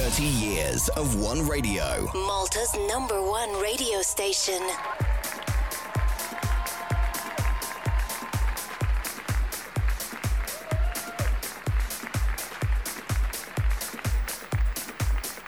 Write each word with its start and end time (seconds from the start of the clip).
30 0.00 0.22
years 0.22 0.88
of 0.90 1.20
One 1.20 1.48
Radio. 1.48 2.08
Malta's 2.14 2.72
number 2.88 3.20
one 3.20 3.50
radio 3.60 3.98
station. 4.06 4.62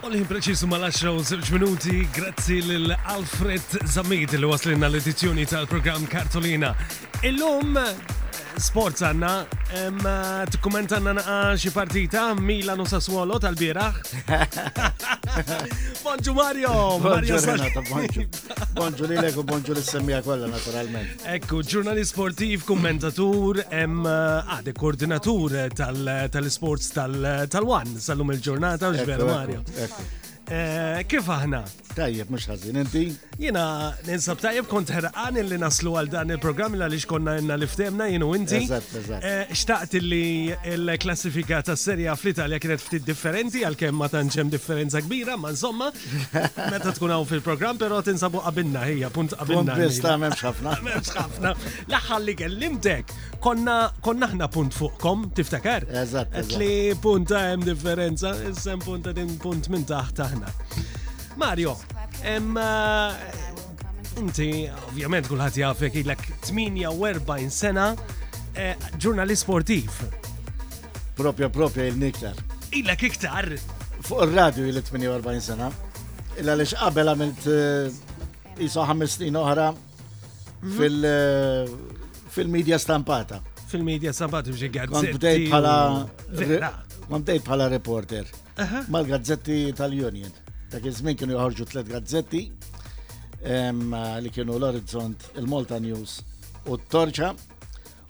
Olli 0.02 0.24
preċisu 0.26 0.66
mal-10 0.66 1.22
zewġ 1.30 1.54
minuti, 1.54 1.98
grazzi 2.12 2.58
l-Alfred 2.66 3.84
Zamid 3.86 4.34
li 4.34 4.50
waslinna 4.50 4.90
l-edizzjoni 4.90 5.46
tal 5.46 5.70
program 5.70 6.10
Kartolina. 6.10 6.74
Illum 7.22 7.78
sports 8.58 9.02
għanna, 9.04 9.34
t-komment 10.56 10.92
għanna 10.96 11.12
naqa 11.20 11.36
xie 11.60 11.70
partita, 11.74 12.24
Milano 12.34 12.84
Sassuolo 12.88 13.38
tal-biraħ. 13.42 13.98
Bonġu 16.04 16.34
Mario! 16.34 16.72
Mario 17.02 17.38
Renata, 17.44 17.82
bonġu. 17.90 18.24
Bonġu 18.74 19.10
li 19.12 19.18
leku, 19.20 19.44
bonġu 19.46 19.76
li 19.76 19.84
semmija 19.84 20.22
kolla 20.26 20.48
naturalment. 20.50 21.24
Ekku, 21.30 21.62
ġurnalist 21.62 22.14
sportiv, 22.16 22.64
kommentatur, 22.68 23.60
em 23.70 24.00
għade 24.04 24.74
ah, 24.74 24.78
koordinatur 24.80 25.56
tal-sports 25.76 26.90
tal-wan, 26.96 27.94
sal-lum 28.00 28.34
il-ġurnata, 28.34 28.90
ġvera 28.98 29.30
Mario. 29.30 29.64
Kif 30.50 31.28
eh, 31.28 31.36
aħna? 31.36 31.60
Tajjeb, 31.90 32.28
mux 32.30 32.44
ħazin, 32.46 32.76
inti? 32.80 33.00
Jena, 33.40 33.62
ninsab 34.06 34.38
tajjeb 34.40 34.66
kont 34.70 34.90
ħerqan 34.94 35.38
illi 35.40 35.56
naslu 35.58 35.94
għal 35.98 36.10
dan 36.12 36.30
il-programm 36.34 36.76
l 36.76 36.84
għalix 36.86 37.06
konna 37.10 37.32
jenna 37.38 37.56
ftemna 37.66 38.06
jenu 38.12 38.28
inti. 38.36 38.60
Eh, 39.18 39.50
xtaqt 39.56 39.96
illi 39.98 40.22
il 40.70 40.92
klassifika 41.02 41.58
ta' 41.66 41.74
serja 41.80 42.14
fl-Italja 42.14 42.60
kienet 42.62 42.84
ftit 42.84 43.06
differenti, 43.08 43.64
għal-kem 43.66 43.98
ma 43.98 44.06
tanċem 44.12 44.52
differenza 44.52 45.02
kbira, 45.02 45.34
ma 45.40 45.50
insomma, 45.54 45.88
meta 46.72 46.92
tkun 46.94 47.16
għaw 47.16 47.26
fil-programm, 47.32 47.80
pero 47.82 47.98
tinsabu 48.06 48.44
għabinna 48.46 48.86
hija, 48.86 49.10
punt 49.14 49.34
għabinna. 49.38 49.78
Bista, 49.82 50.14
memx 50.20 50.46
ħafna. 50.46 50.76
Memx 50.86 51.14
ħafna. 51.18 51.54
Laħħalli 51.90 52.36
kellimtek, 52.44 53.16
konna 53.42 53.80
konna 54.00 54.30
ħna 54.30 54.48
punt 54.54 54.78
fuqkom, 54.78 55.26
tiftakar? 55.40 55.90
Eżat. 56.04 56.38
Etli 56.44 56.72
punt 57.02 57.34
għem 57.34 57.66
differenza, 57.72 58.36
issem 58.52 58.82
punt 58.86 59.10
din 59.18 59.34
punt 59.42 59.72
minn 59.74 59.88
taħt 59.90 60.20
taħna. 60.22 60.54
Mario, 61.40 61.72
emma 62.20 63.16
eh, 63.16 64.20
inti 64.20 64.68
ovvjament 64.92 65.24
kulħadd 65.30 65.56
jafek 65.62 65.94
il-ek 66.02 66.20
48 66.44 67.48
sena 67.48 67.86
eh, 68.52 68.74
ġurnalist 69.00 69.40
sportiv. 69.46 69.88
Propja 71.16 71.48
propja 71.48 71.86
il-niktar. 71.88 72.36
ek 72.92 73.00
iktar? 73.08 73.54
Fuq 74.04 74.20
il-radio 74.26 74.68
il-48 74.68 75.40
sena. 75.46 75.70
Illa 76.42 76.58
lix 76.60 76.74
qabel 76.76 77.08
għamilt 77.14 77.42
jisa 78.60 78.84
eh, 78.84 78.88
ħames 78.92 79.10
snin 79.16 79.40
oħra 79.40 79.70
mhm. 79.72 80.76
fil-medja 82.36 82.76
stampata. 82.84 83.40
Fil-medja 83.72 84.12
stampata 84.12 84.52
bġi 84.52 84.68
gazzetti. 84.76 85.16
Bdejt 85.16 85.48
bħala. 85.56 86.04
bħala 87.08 87.64
reporter. 87.78 88.28
Mal-gazzetti 88.92 89.62
tal-Union. 89.72 90.39
Dak 90.70 90.84
iż-żmien 90.86 91.16
kienu 91.18 91.34
jħarġu 91.34 91.64
tliet 91.66 91.88
gazzetti 91.90 92.40
li 94.20 94.30
kienu 94.36 94.58
l-Orizzont, 94.60 95.24
il-Malta 95.40 95.78
News 95.82 96.12
u 96.70 96.76
t-Torċa. 96.78 97.30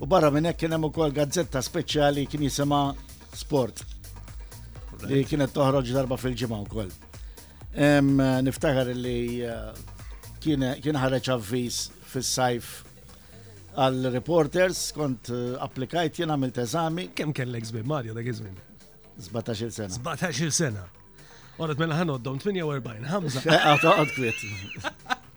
U 0.05 0.09
barra 0.09 0.29
minn 0.35 0.49
hekk 0.51 0.61
kien 0.65 0.75
hemm 0.77 0.89
ukoll 0.91 1.13
gazzetta 1.17 1.63
speċjali 1.65 2.27
kien 2.29 2.45
jisimha 2.45 2.81
Sport 3.41 3.81
li 5.09 5.23
kienet 5.29 5.55
toħroġ 5.57 5.93
darba 5.97 6.19
fil-ġimgħa 6.21 6.59
wkoll. 6.67 6.93
Niftakar 8.45 8.93
li 8.97 9.17
eh, 9.47 9.81
kien 10.45 11.01
ħareġ 11.01 11.33
avviż 11.39 11.81
fis-sajf 12.13 12.71
għal 13.87 14.11
reporters 14.19 14.91
kont 14.99 15.33
eh, 15.33 15.57
applikajt 15.69 16.21
jien 16.21 16.35
għamilt 16.37 16.61
eżami. 16.67 17.09
Kemm 17.17 17.33
kellek 17.41 17.71
żmien 17.73 17.89
Mario 17.97 18.19
dak 18.19 18.29
iż-żmien? 18.35 18.61
17 19.17 19.71
sena. 19.73 19.95
17 19.97 20.51
sena. 20.53 20.89
Orret 21.61 21.79
mela 21.81 21.97
ħan 21.99 22.11
għoddom, 22.15 22.39
48, 22.41 23.07
ħamza. 23.11 23.41
Għad 23.61 24.13
kwiet. 24.15 24.45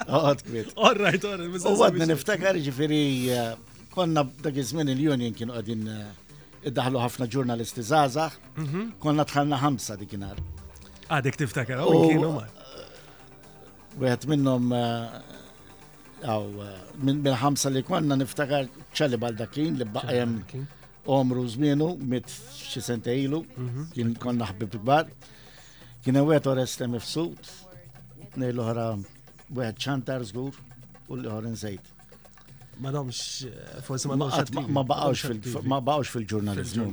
Għad 0.05 0.43
kwiet. 0.47 0.69
Orrajt, 0.89 1.25
orrajt. 1.27 1.65
U 1.67 1.73
għadna 1.83 2.07
niftakar 2.13 2.59
ġifiri 2.63 2.99
eh, 3.35 3.49
konna 3.91 4.23
dak 4.45 4.59
il-Union 4.63 5.35
kienu 5.35 5.57
id 5.59 5.73
eh, 5.75 6.37
iddaħlu 6.71 7.01
ħafna 7.03 7.27
ġurnalisti 7.27 7.83
zazax, 7.89 8.39
mhm. 8.63 8.85
konna 9.03 9.25
tħallna 9.27 9.59
ħamsa 9.65 9.97
dikinhar. 9.99 10.39
Għadek 11.11 11.35
ah, 11.35 11.41
tiftakar, 11.43 11.83
oh, 11.83 12.05
u 12.05 12.07
kienu 12.13 12.31
ma. 12.37 12.45
Għed 13.99 14.07
eh, 14.13 14.31
minnom, 14.31 14.71
għaw 16.23 16.71
minn 17.03 17.19
bil 17.27 17.35
ħamsa 17.43 17.73
li 17.75 17.83
konna 17.89 18.15
niftakar 18.23 18.71
ċali 18.95 19.19
bal 19.19 19.35
dakin 19.43 19.75
li 19.81 19.91
baqajem 19.99 20.39
omru 21.19 21.43
zminu 21.51 21.97
mit 22.15 22.31
xisente 22.55 23.11
ilu, 23.25 23.43
mhm. 23.59 23.91
kien 23.91 24.15
konna 24.23 24.47
ħbib 24.55 24.79
kbar. 24.79 25.11
Kien 26.03 26.17
għet 26.19 26.47
Orest 26.51 26.81
Mifsud, 26.91 27.47
nej 28.41 28.51
l-ohra 28.51 28.89
għet 29.69 29.77
ċantar 29.79 30.25
zgur 30.27 30.57
u 31.07 31.15
l-ohra 31.15 31.47
nżejt. 31.53 31.85
Ma 32.83 32.91
domx, 32.91 33.21
forse 33.87 34.11
ma 34.11 34.17
domx. 34.19 34.51
Ma 34.67 34.83
baqawx 34.87 36.11
fil-ġurnalizmu. 36.17 36.89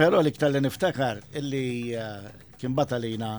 Pero 0.00 0.24
li 0.24 0.32
ktalli 0.34 0.64
niftakar 0.64 1.20
illi 1.38 1.94
eh, 1.94 2.26
kien 2.58 2.74
batalina 2.74 3.36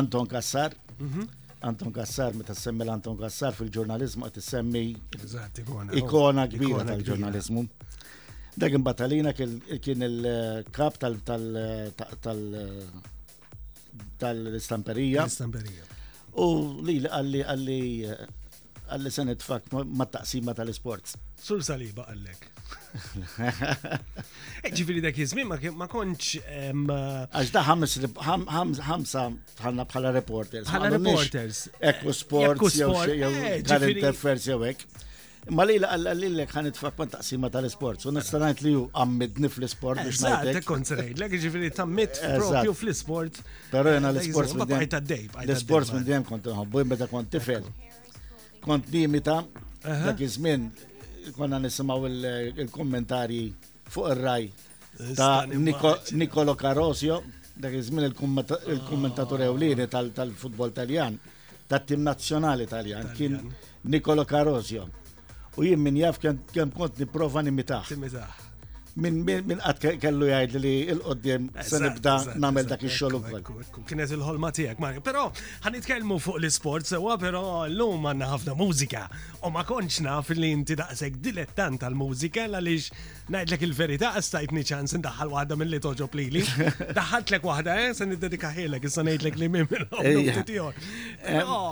Anton 0.00 0.28
Kassar, 0.28 0.76
mhm. 1.00 1.24
Anton 1.64 1.92
Kassar, 1.96 2.34
meta 2.36 2.52
semmi 2.54 2.84
l-Anton 2.84 3.16
Kassar 3.16 3.56
fil-ġurnalizmu, 3.56 4.28
għat 4.28 4.42
semmi 4.44 4.84
oh, 4.92 5.84
ikona 6.02 6.44
kbira 6.52 6.84
tal-ġurnalizmu. 6.92 7.64
Dagin 8.60 8.84
batalina 8.84 9.32
kien 9.36 10.08
il-kap 10.12 10.98
eh, 10.98 11.00
tal-, 11.06 11.22
tal, 11.30 11.48
eh, 11.56 11.94
tal, 11.96 12.18
tal, 12.24 12.44
tal 12.52 13.12
tal-istamperija. 14.18 15.26
Istamperija. 15.28 15.84
U 16.42 16.48
li 16.84 16.98
għalli 17.04 17.42
għalli 17.46 18.16
għalli 18.86 19.10
se 19.10 19.24
nitfak 19.26 19.72
ma 19.72 20.06
taqsima 20.10 20.54
tal-sports. 20.56 21.16
Sur 21.42 21.62
saliba 21.64 22.04
għallek. 22.12 22.44
Eh, 24.66 24.68
ġifiri 24.74 25.02
dak 25.04 25.18
jizmin 25.20 25.48
ma 25.48 25.88
konċ. 25.90 26.42
Għax 26.42 27.54
da 27.54 27.64
ħamsa 27.66 29.26
ħanna 29.62 29.88
bħala 29.88 30.12
reporters. 30.18 30.68
Bħala 30.70 30.92
reporters. 30.98 31.66
Ekku 31.80 32.14
sports, 32.16 32.78
jew 32.80 32.92
eh, 33.14 33.60
current 33.66 34.46
jew 34.46 34.62
Ma 35.54 35.62
li 35.62 35.76
la 35.78 35.92
għallillek 35.94 36.50
ħan 36.50 36.72
itfak 36.72 36.96
ma 36.98 37.04
taqsima 37.10 37.48
tal-sport, 37.54 38.02
so 38.02 38.10
nistanajt 38.10 38.64
li 38.66 38.72
ju 38.72 38.80
għammidni 38.98 39.46
fl-sport 39.48 40.02
biex 40.02 40.24
najtek. 40.24 40.70
Eżat, 40.72 41.12
l-għi 41.20 41.38
ġifiri 41.44 41.68
tammit 41.76 42.18
propju 42.18 42.72
fl-sport. 42.74 43.38
Pero 43.70 43.92
jena 43.94 44.10
eh, 44.10 44.16
l-sport 44.24 44.56
minn 44.56 44.72
dijem. 44.72 45.30
L-sport 45.46 45.92
minn 45.94 46.08
dijem 46.08 46.26
kont 46.26 46.48
nħobbu, 46.50 46.82
meta 46.90 47.06
kont 47.10 47.30
tifel. 47.36 47.66
Kont 48.66 48.90
konna 51.34 51.58
nisimaw 51.58 52.04
il-kommentari 52.06 53.48
fuq 53.90 54.12
raj 54.14 54.44
ta' 55.18 55.42
Nicolo 55.50 56.54
Carosio, 56.58 57.16
dak 57.58 57.74
iż 57.74 57.88
il-kommentatur 57.98 59.42
ah. 59.42 59.48
ewlieni 59.50 59.86
tal-futbol 59.94 60.70
taljan, 60.74 61.16
tat-tim 61.70 62.06
kien 63.16 63.40
Nicolo 63.90 64.24
Carosio. 64.26 64.86
U 65.56 65.64
jien 65.66 65.80
min 65.82 65.96
jaf 65.96 66.18
kemm 66.52 66.72
kont 66.76 66.98
nipprova 67.00 67.42
nimitaħ. 67.44 67.94
Min 68.96 69.16
min 69.28 69.58
qatt 69.60 69.98
kellu 70.02 70.28
jgħid 70.30 70.54
li 70.62 70.70
il 70.88 71.00
qoddim 71.04 71.48
se 71.64 71.76
nibda 71.82 72.12
namel 72.40 72.64
dak 72.68 72.84
ix-xogħol 72.88 73.42
ukoll. 73.44 73.84
Kienet 73.90 74.12
il-ħolma 74.16 74.50
tiegħek 74.56 74.80
Mario, 74.80 75.02
però 75.04 75.24
ħanitkellmu 75.66 76.16
fuq 76.26 76.40
l-isport 76.40 76.88
sewwa 76.88 77.16
però 77.20 77.42
llum 77.72 78.08
għandna 78.08 78.30
ħafna 78.32 78.54
mużika 78.56 79.02
u 79.44 79.52
ma 79.52 79.64
kontx 79.68 80.00
naf 80.06 80.32
li 80.36 80.48
inti 80.56 80.76
daqshekk 80.80 81.20
dilettant 81.28 81.80
tal-mużika 81.84 82.44
għaliex 82.48 82.88
ngħidlek 83.36 83.68
il-verità 83.68 84.12
stajtni 84.16 84.64
ċans 84.72 84.96
indaħħal 84.98 85.32
waħda 85.36 85.60
milli 85.60 85.80
toġob 85.84 86.18
lili. 86.22 86.44
Daħħaltlek 87.00 87.44
waħda 87.52 87.76
eh 87.84 87.92
se 88.00 88.08
niddedikaħilek 88.14 88.88
issa 88.88 89.04
ngħidlek 89.08 89.40
li 89.44 89.50
minn 89.56 89.72
minnhom 89.72 91.64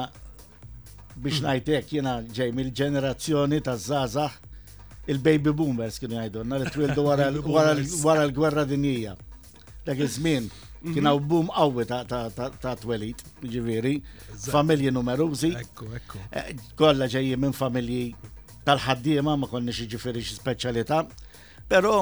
biex 1.16 1.40
ngħidlek 1.44 1.93
jiena 1.93 2.14
ġej 2.37 2.52
mill-ġenerazzjoni 2.58 3.61
ta' 3.66 3.75
żgħażagħ 3.78 5.08
il-baby 5.12 5.52
boomers 5.61 6.00
kienu 6.02 6.16
jgħidulna 6.19 6.61
li 6.62 6.72
twildu 6.75 7.05
wara 7.06 8.26
l-gwerra 8.26 8.64
dinija. 8.70 9.14
Dak 9.84 10.00
iż-żmien 10.00 10.46
mhm. 10.49 10.94
kien 10.94 11.08
hawn 11.11 11.28
boom 11.28 11.50
qawwi 11.52 11.87
ta' 11.87 12.76
twelid, 12.81 13.20
ġifieri, 13.44 13.99
familji 14.49 14.94
numerużi. 14.96 15.52
Ekku, 15.61 15.90
ekku. 16.00 16.22
Eh, 16.32 16.55
kollha 16.81 17.11
ġejjin 17.12 17.44
minn 17.44 17.55
familji 17.56 18.08
tal-ħaddiema 18.64 19.37
ma 19.37 19.50
konniex 19.52 19.84
ġifieri 19.93 20.25
xi 20.25 20.38
speċjalità, 20.40 21.02
però 21.69 22.00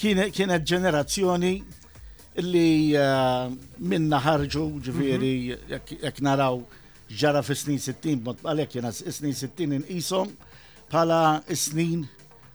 kienet 0.00 0.64
ġenerazzjoni 0.64 1.58
li 2.42 2.92
eh, 2.94 3.48
minna 3.82 4.20
ħarġu 4.22 4.64
ġifiri 4.82 5.30
mhm. 5.52 5.98
jek 6.04 6.20
naraw 6.22 6.60
ġara 7.08 7.42
fi 7.42 7.54
snin 7.56 7.80
60, 7.80 8.18
mod 8.22 8.44
għalek 8.44 8.76
jena 8.78 8.92
snin 8.92 9.34
60 9.34 9.62
in 9.64 9.74
inqisom 9.80 10.30
pala 10.92 11.42
snin 11.52 12.04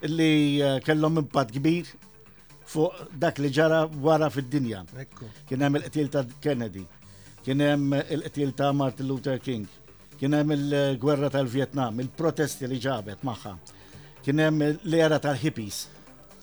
li 0.07 0.61
eh, 0.61 0.77
kellhom 0.85 1.19
impatt 1.23 1.51
kbir 1.55 1.89
fuq 2.65 3.11
dak 3.19 3.37
li 3.43 3.51
ġara 3.53 3.85
wara 4.01 4.29
fid-dinja. 4.31 4.83
Kien 5.45 5.61
hemm 5.61 5.77
il-qtil 5.77 6.07
ta' 6.09 6.23
Kennedy, 6.41 6.85
kien 7.45 7.59
hemm 7.61 7.93
il-qtil 8.07 8.53
ta' 8.57 8.71
Martin 8.73 9.05
Luther 9.09 9.37
King, 9.39 9.67
kien 10.17 10.33
hemm 10.33 10.55
il-gwerra 10.55 11.29
tal 11.29 11.45
vietnam 11.47 11.99
il-protesti 12.01 12.69
li 12.71 12.79
ġabet 12.81 13.21
magħha, 13.27 13.55
kien 14.25 14.39
hemm 14.41 14.63
l-era 14.87 15.19
tal-hippies 15.21 15.83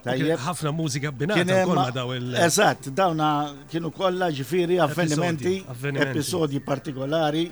ħafna 0.02 0.72
mużika 0.72 1.10
b'nata 1.12 1.64
kolma 1.64 1.90
daw 1.90 2.10
il- 2.14 2.34
Eżatt, 2.36 2.88
dawna 2.94 3.54
kienu 3.70 3.90
kolla 3.92 4.30
ġifiri 4.30 4.78
avvenimenti, 4.80 5.64
episodi 5.96 6.60
partikolari 6.60 7.50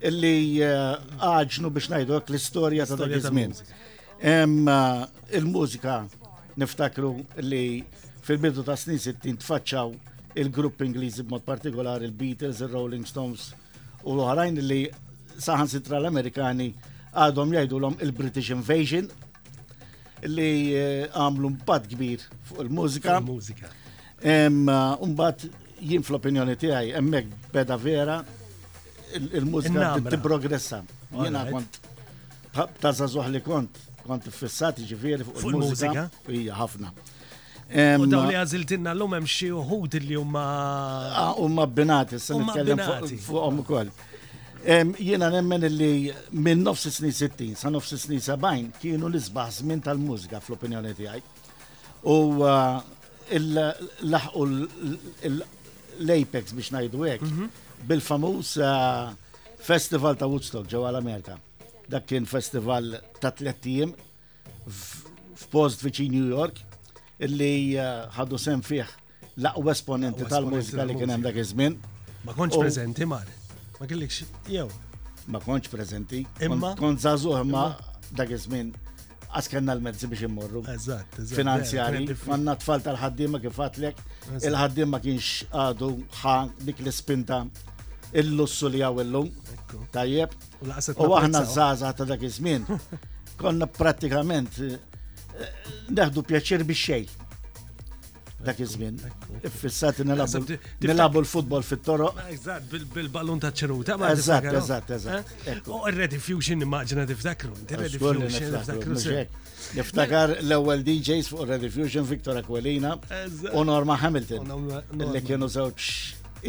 illi 0.00 0.60
eh, 0.60 0.96
għagġnu 1.18 1.70
biex 1.70 1.88
ngħidok 1.88 2.24
l 2.28 2.34
istoria 2.36 2.86
ta' 2.86 2.96
dak 2.96 3.10
iż-żmien. 3.16 3.52
Eh, 4.20 5.36
il-mużika 5.38 6.04
niftakru 6.56 7.22
li 7.38 7.82
fil-bidu 8.26 8.62
ta' 8.62 8.76
snin 8.76 8.98
60 8.98 9.38
tfaċċaw 9.40 9.96
il-grupp 10.36 10.82
Ingliżi 10.84 11.22
b'mod 11.22 11.44
partikolari 11.44 12.04
il-Beatles, 12.04 12.60
il-Rolling 12.60 13.06
Stones 13.06 13.54
u 14.04 14.12
l-oħrajn 14.14 14.60
li 14.62 14.82
saħan 15.38 15.68
sitra 15.68 15.96
l-Amerikani 15.98 16.72
għadhom 17.16 17.54
jgħidulhom 17.56 17.96
il-British 18.04 18.52
Invasion 18.52 19.08
li 20.28 20.52
eh, 20.76 21.04
għamlu 21.14 21.50
mbad 21.60 21.86
kbir 21.90 22.22
fuq 22.48 22.62
il-mużika. 22.66 23.18
Mużika. 23.26 23.70
Mbagħad 24.26 25.44
eh, 25.46 25.58
jien 25.90 26.04
fl-opinjoni 26.06 26.56
tiegħi 26.60 26.94
emmek 27.00 27.30
beda 27.52 27.76
vera 27.80 28.20
il-mużika 29.26 29.94
t-progressa. 30.10 30.82
Jena 31.14 31.44
kont 31.50 31.80
ta' 32.80 32.94
żagħżugħ 33.02 33.32
li 33.34 33.44
kont 33.44 33.82
kont 34.06 34.28
fissati 34.32 34.84
ġifiri 34.86 35.24
fuq 35.28 35.44
il-mużika. 35.50 36.08
Ija 36.40 36.56
ħafna. 36.60 36.92
U 37.66 38.04
daw 38.10 38.26
li 38.28 38.36
eh, 38.36 38.42
għaziltinna 38.42 38.92
l-lum 38.94 39.16
hemm 39.18 39.26
xi 39.30 39.48
uħud 39.54 39.96
li 40.04 40.14
huma. 40.18 40.44
Ah, 41.12 41.32
huma 41.42 41.66
binati, 41.70 42.20
se 42.22 42.36
nitkellem 42.38 42.82
fuqhom 43.28 43.64
ukoll. 43.64 43.90
Jena 44.98 45.28
nemmen 45.30 45.62
li 45.78 45.90
minn 46.32 46.64
nofs 46.66 46.86
snin 46.90 47.12
60 47.14 47.52
sa 47.60 47.70
nofs 47.70 47.92
snin 48.02 48.20
70 48.24 48.74
kienu 48.82 49.08
l-isbaħ 49.12 49.50
żmien 49.60 49.82
tal-mużika 49.84 50.40
fl-opinjoni 50.42 50.94
tiegħi. 50.98 51.20
U 52.14 52.16
uh, 52.42 52.80
l 53.38 53.66
laħqu 54.10 54.42
l-Apex 56.00 56.56
biex 56.58 56.74
najdu 56.74 57.04
għek 57.12 57.22
mhm. 57.28 57.46
bil-famuż 57.88 58.56
uh, 58.64 59.06
Festival 59.66 60.18
ta' 60.18 60.28
Woodstock 60.30 60.66
ġewa 60.70 60.90
l-Amerika. 60.94 61.38
Dak 61.90 62.08
kien 62.10 62.26
festival 62.26 62.96
ta' 63.22 63.30
tliet 63.38 63.66
ijiem 63.70 63.94
f'post 64.66 65.86
viċin 65.86 66.10
New 66.10 66.26
York 66.34 66.58
illi 67.22 67.78
uh, 67.78 68.08
ħaddu 68.18 68.38
sem 68.42 68.66
fih 68.66 68.82
l-aqwa 69.36 69.78
esponenti 69.78 70.26
tal-mużika 70.26 70.90
li 70.90 70.98
kien 70.98 71.14
hemm 71.14 71.28
dak 71.30 71.38
iż-żmien. 71.44 71.78
Ma 72.26 72.34
kontx 72.34 72.58
preżenti 72.58 73.06
mari. 73.06 73.35
Ma 73.80 73.86
kellix 73.86 74.24
jew. 74.48 74.66
Ma 75.28 75.40
konċ 75.42 75.70
prezenti. 75.72 76.20
Imma. 76.46 76.74
Kon 76.78 76.98
zazu 77.02 77.32
imma 77.36 77.68
dak 78.16 78.30
iż 78.32 78.44
l-mezzi 79.60 80.08
biex 80.08 80.22
immorru. 80.28 80.62
Eżatt, 80.72 81.18
eżatt. 81.20 81.34
Finanzjari, 81.36 82.04
manna 82.30 82.54
tfal 82.56 82.80
tal-ħaddim 82.86 83.34
kif 83.42 83.58
għatlek, 83.60 83.98
il-ħaddim 84.46 84.92
ma 84.94 85.00
kienx 85.02 85.48
għadu 85.52 85.90
ħa 86.22 86.36
dik 86.68 86.80
l-spinta 86.86 87.40
il-lussu 88.16 88.70
li 88.72 88.80
għaw 88.86 89.02
il-lum. 89.04 89.28
Tajjeb. 89.92 90.32
U 90.64 91.10
għahna 91.10 91.44
zaza 91.44 91.92
ta' 91.92 92.04
dak 92.08 92.26
Konna 93.36 93.66
pratikament 93.68 94.48
eh, 94.64 94.78
neħdu 95.92 96.22
pjaċir 96.24 96.62
biex 96.64 96.84
xej 96.86 97.25
dak 98.46 98.60
iż-żmien. 98.60 98.98
Fissati 99.60 100.02
nilabu 100.84 101.18
l-futbol 101.24 101.62
fit 101.64 101.82
toro 101.84 102.10
Eżatt, 102.30 102.68
bil-ballun 102.94 103.40
ta' 103.40 103.50
ċeruta. 103.50 103.96
Eżatt, 104.10 104.44
eżatt, 104.60 104.90
eżatt. 104.98 105.32
Eh? 105.48 105.68
U 105.68 105.72
oh, 105.78 105.88
r-Ready 105.90 106.20
Fusion 106.20 106.60
immaġina 106.66 107.06
tiftakru. 107.08 107.52
Niftakar 109.76 110.34
l 110.42 110.52
ewel 110.58 110.84
DJs 110.86 111.32
fuq 111.32 111.48
Ready 111.48 111.70
Fusion 111.72 112.04
Victor 112.08 112.38
Aquilina 112.42 112.94
u 113.52 113.64
Norma 113.64 113.96
Hamilton. 114.04 114.52
Illi 115.00 115.22
kienu 115.24 115.48
żewġ 115.56 115.90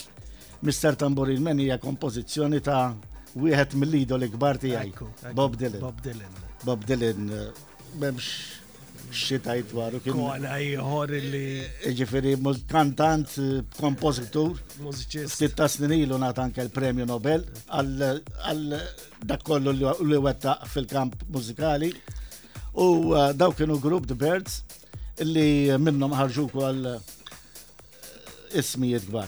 Mr. 0.64 0.96
Tamburin 1.00 1.42
Men 1.44 1.60
hija 1.60 1.78
kompożizzjoni 1.84 2.62
ta' 2.64 2.94
wieħed 3.36 3.76
mill 3.80 3.92
lido 3.98 4.18
li 4.18 4.30
ikbar 4.32 4.58
tiegħi. 4.64 5.08
Bob 5.36 5.58
Dylan. 5.60 5.82
Bob 5.82 5.98
Dylan. 6.06 6.38
Bob 6.64 6.86
Dylan 6.88 7.26
eh, 7.28 7.66
m'hemmx 8.00 8.30
xitajt 9.16 9.74
waru 9.76 10.00
kien. 10.02 10.16
Kola 10.16 10.56
li. 11.12 11.44
Eh, 11.84 11.92
Ġifieri 12.00 12.34
kantant, 12.72 13.36
eh, 13.38 13.60
kompożitur. 13.78 14.56
Mużiċist. 14.86 15.36
Sitta 15.36 15.68
snin 15.70 15.94
ilu 16.00 16.18
nagħta 16.24 16.48
anke 16.48 16.64
l-Premju 16.66 17.06
Nobel 17.12 17.44
għal 17.68 18.80
dak 19.28 19.44
kollu 19.44 19.76
li 19.76 20.22
wettaq 20.30 20.64
fil-kamp 20.72 21.28
mużikali. 21.30 21.92
U 22.80 23.14
daw 23.36 23.54
kienu 23.56 23.78
grupp 23.80 24.08
The 24.08 24.16
Birds 24.20 24.64
اللي 25.22 25.78
منهم 25.78 26.14
هرجوكوا 26.14 26.70
اسمي 26.72 26.98
اسمية 28.60 28.98
كبار 28.98 29.28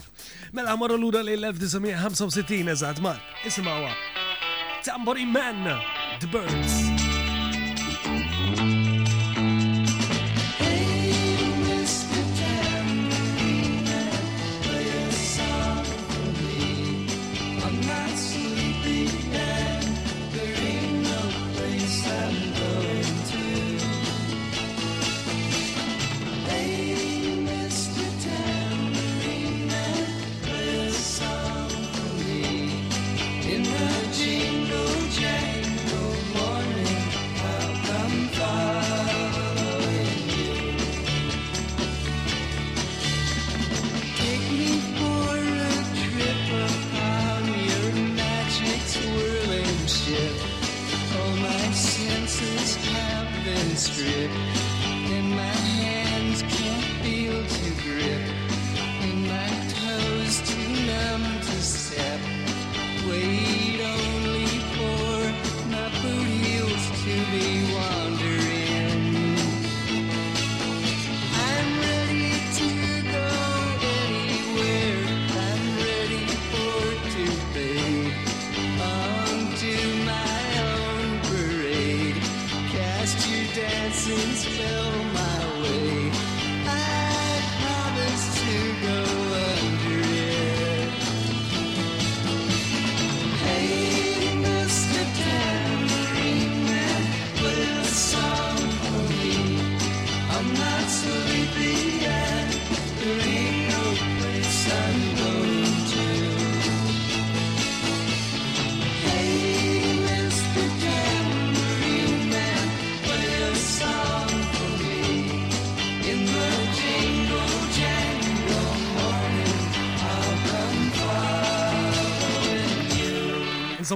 من 0.52 0.60
العمر 0.62 0.94
الأولى 0.94 1.36
ل 1.36 1.44
1965 1.44 2.74
زاد 2.74 3.00
مان 3.00 3.18
اسمعوا 3.46 3.88
تامبوري 4.84 5.24
مان 5.24 5.64
ذا 5.64 5.82
بيردز 6.32 6.87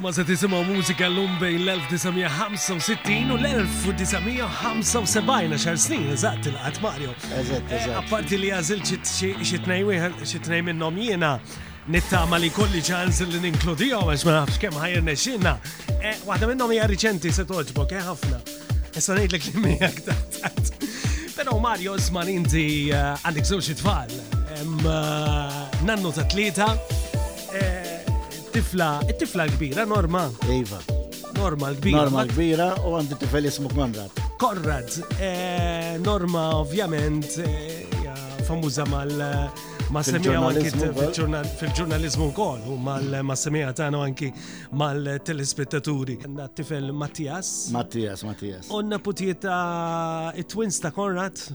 ma 0.03 0.11
se 0.11 0.25
tisimgħu 0.27 0.65
mużika 0.67 1.07
l-lum 1.07 1.37
bejn 1.39 1.61
l-1965 1.63 3.29
u 3.31 3.37
l-1975 3.37 5.53
xar 5.63 5.77
snin 5.79 6.09
eżat 6.11 6.49
il 6.51 6.57
għat 6.59 6.79
Mario. 6.83 7.13
Eh, 7.29 7.39
eżatt, 7.39 7.71
Apparti 8.01 8.35
li 8.41 8.51
għazil 8.51 8.81
xi 8.83 9.29
minnom 10.63 10.97
jena 10.99 11.39
jiena 11.39 11.41
nittama 11.87 12.37
li 12.43 12.51
kolli 12.51 12.83
ċans 12.83 13.23
li 13.31 13.39
ninkludiju 13.47 14.01
għax 14.03 14.25
ma 14.27 14.33
nafx 14.41 14.57
kem 14.65 14.75
ħajr 14.75 15.03
nexxinna. 15.07 15.55
Eh, 16.03 16.17
waħda 16.27 16.47
minnom 16.51 16.67
jgħar 16.75 16.91
riċenti 16.97 17.31
se 17.33 17.47
toġbok 17.47 17.95
eh 17.95 18.03
ħafna. 18.09 18.43
Issa 18.99 19.15
ngħidlek 19.21 19.43
li 19.53 19.59
miegħek 19.69 19.99
tat. 20.09 20.67
Pero 21.37 21.55
Mario 21.63 21.95
zman 22.03 22.27
inti 22.33 22.91
eh, 22.91 22.99
għandik 23.23 23.47
zoċi 23.55 23.75
tfal. 23.79 24.11
Nannu 25.87 26.11
ta' 26.19 26.27
tlieta 26.27 26.69
tifla, 28.63 29.03
it-tifla 29.11 29.49
kbira, 29.49 29.85
Norma. 29.87 30.31
Iva. 30.49 30.79
Norma 31.37 31.73
kbira. 31.75 31.97
Norma 32.03 32.25
kbira 32.29 32.69
u 32.87 32.93
għandu 32.95 33.19
tifel 33.19 33.49
jismu 33.49 33.71
Konrad. 33.75 34.21
Korrad, 34.39 34.91
eh, 35.21 35.99
Norma 35.99 36.49
ovvjament 36.61 37.27
eh, 37.47 38.13
famuza 38.47 38.85
mal 38.87 39.11
eh, 39.11 39.65
ma 39.93 40.03
semija 40.05 40.39
anki 40.47 40.71
fil-ġurnalizmu 40.75 42.31
kol 42.35 42.63
u 42.71 42.77
ma 42.79 43.37
semija 43.39 43.73
tagħna 43.75 44.05
anki 44.07 44.31
mal-telespettaturi. 44.79 46.21
Għanna 46.23 46.47
tifel 46.55 46.93
Mattias. 46.95 47.69
Mattias, 47.75 48.23
Mattias. 48.29 48.71
Onna 48.71 49.03
putieta 49.03 49.59
it-twins 50.39 50.79
ta' 50.83 50.95
Konrad 50.95 51.47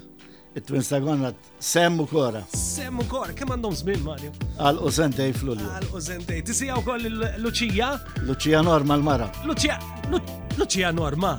it-twin 0.58 0.82
sagonna 0.82 1.32
semmu 1.60 2.08
kora. 2.10 2.42
Semmu 2.54 3.06
kora, 3.12 3.34
kem 3.38 3.52
għandhom 3.54 3.76
zmin, 3.80 4.02
Mario? 4.06 4.32
Għal 4.58 4.80
użentej 4.90 5.34
flulli. 5.38 5.68
Għal 5.78 5.92
użentej. 6.00 6.42
Tisijaw 6.50 6.82
koll 6.88 7.22
Luċija? 7.44 7.92
Luċija 8.26 8.64
Norma 8.66 8.98
l-mara. 8.98 9.30
Luċija, 9.46 9.78
Luċija 10.58 10.90
Norma. 10.98 11.36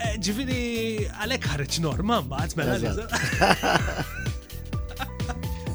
Eh, 0.00 0.16
ġifiri, 0.22 0.60
għalek 1.10 1.50
ħarċ 1.50 1.80
Norma, 1.84 2.20
mbaħt 2.22 2.56
mela. 2.60 2.94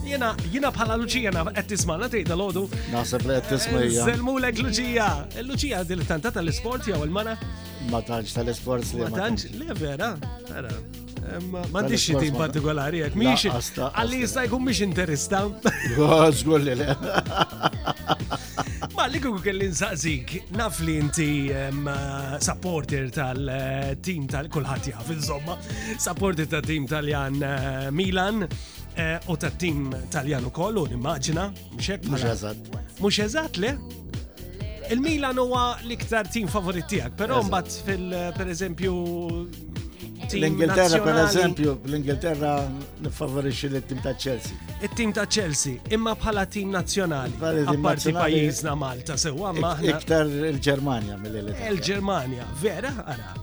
Jena, 0.06 0.34
jena 0.54 0.70
bħala 0.72 0.96
Luċija 1.02 1.32
naf 1.36 1.50
qed 1.58 1.72
tismana 1.74 2.06
tgħid 2.10 2.30
dal-għodu. 2.32 2.62
Naħseb 2.94 3.26
li 3.26 3.34
l 3.40 3.48
tismejja. 3.52 3.96
Eh, 3.98 4.04
Selmulek 4.08 4.62
Luċija. 4.64 5.08
Eh, 5.42 5.80
dil-tantata 5.90 6.40
l-sport 6.46 6.88
jgħu 6.94 7.04
l 7.10 7.18
mana 7.18 7.36
Ma 7.92 8.00
tantx 8.02 8.34
tal-isport 8.38 8.86
li. 8.96 9.04
Ma 9.04 9.12
tantx, 9.14 9.50
le 9.62 9.76
vera, 9.78 10.14
vera. 10.50 10.72
Ma 11.72 11.82
dix 11.88 12.06
tim 12.20 12.36
partikolari, 12.38 13.00
jek 13.04 13.16
miex. 13.18 13.70
Għalli 13.88 14.22
jista' 14.22 14.44
jkun 14.46 14.66
miex 14.68 14.82
interista. 14.86 15.44
Għazgur 15.98 16.64
li 16.66 16.76
le. 16.78 16.88
Ma 18.96 19.08
li 19.12 19.20
kuku 19.22 19.42
kelli 19.44 19.68
nsaqsik, 19.74 20.36
naf 20.56 20.80
li 20.86 21.00
inti 21.02 21.30
supporter 22.46 23.10
tal 23.14 23.50
eh, 23.50 23.92
team 24.00 24.28
tal-kulħat 24.32 24.92
jaf, 24.94 25.10
insomma, 25.12 25.58
supporter 26.00 26.48
tal 26.48 26.64
team 26.64 26.86
tal-jan 26.88 27.42
eh, 27.42 27.68
Milan 27.94 28.46
eh, 28.46 29.18
u 29.28 29.36
tal 29.36 29.56
team 29.60 29.90
tal-jan 30.14 30.48
u 30.48 30.54
kollu, 30.56 30.86
nimmaġina, 30.94 31.50
mxek. 31.76 32.08
Mux 32.08 32.22
mela. 32.22 32.36
eżat. 32.38 32.74
Mux 33.04 33.20
eżat 33.26 33.60
le? 33.62 33.76
Il-Milan 34.94 35.40
huwa 35.42 35.66
l-iktar 35.82 36.30
tim 36.32 36.46
favorit 36.48 36.86
tiegħek, 36.92 37.18
però 37.18 37.40
mbagħad 37.44 37.80
fil 37.88 38.52
eżempju 38.54 39.85
L-Ingilterra, 40.34 41.00
per 41.02 41.16
eżempju, 41.22 41.72
l-Ingilterra 41.86 42.60
nifavorixxi 43.02 43.68
l-tim 43.70 44.02
ta' 44.02 44.14
Chelsea. 44.16 44.56
Il-tim 44.82 45.12
ta' 45.14 45.28
Chelsea, 45.28 45.78
imma 45.90 46.16
bħala 46.16 46.46
tim 46.48 46.74
a 46.76 46.84
parti 47.82 48.12
pajjiżna 48.14 48.76
Malta, 48.76 49.18
sewwa 49.18 49.52
ma' 49.54 49.78
Iktar 49.82 50.26
il 50.28 50.60
germania 50.60 51.16
mill-Italia. 51.18 51.70
Il-Ġermanja, 51.70 52.46
vera, 52.60 52.94
ara, 53.06 53.34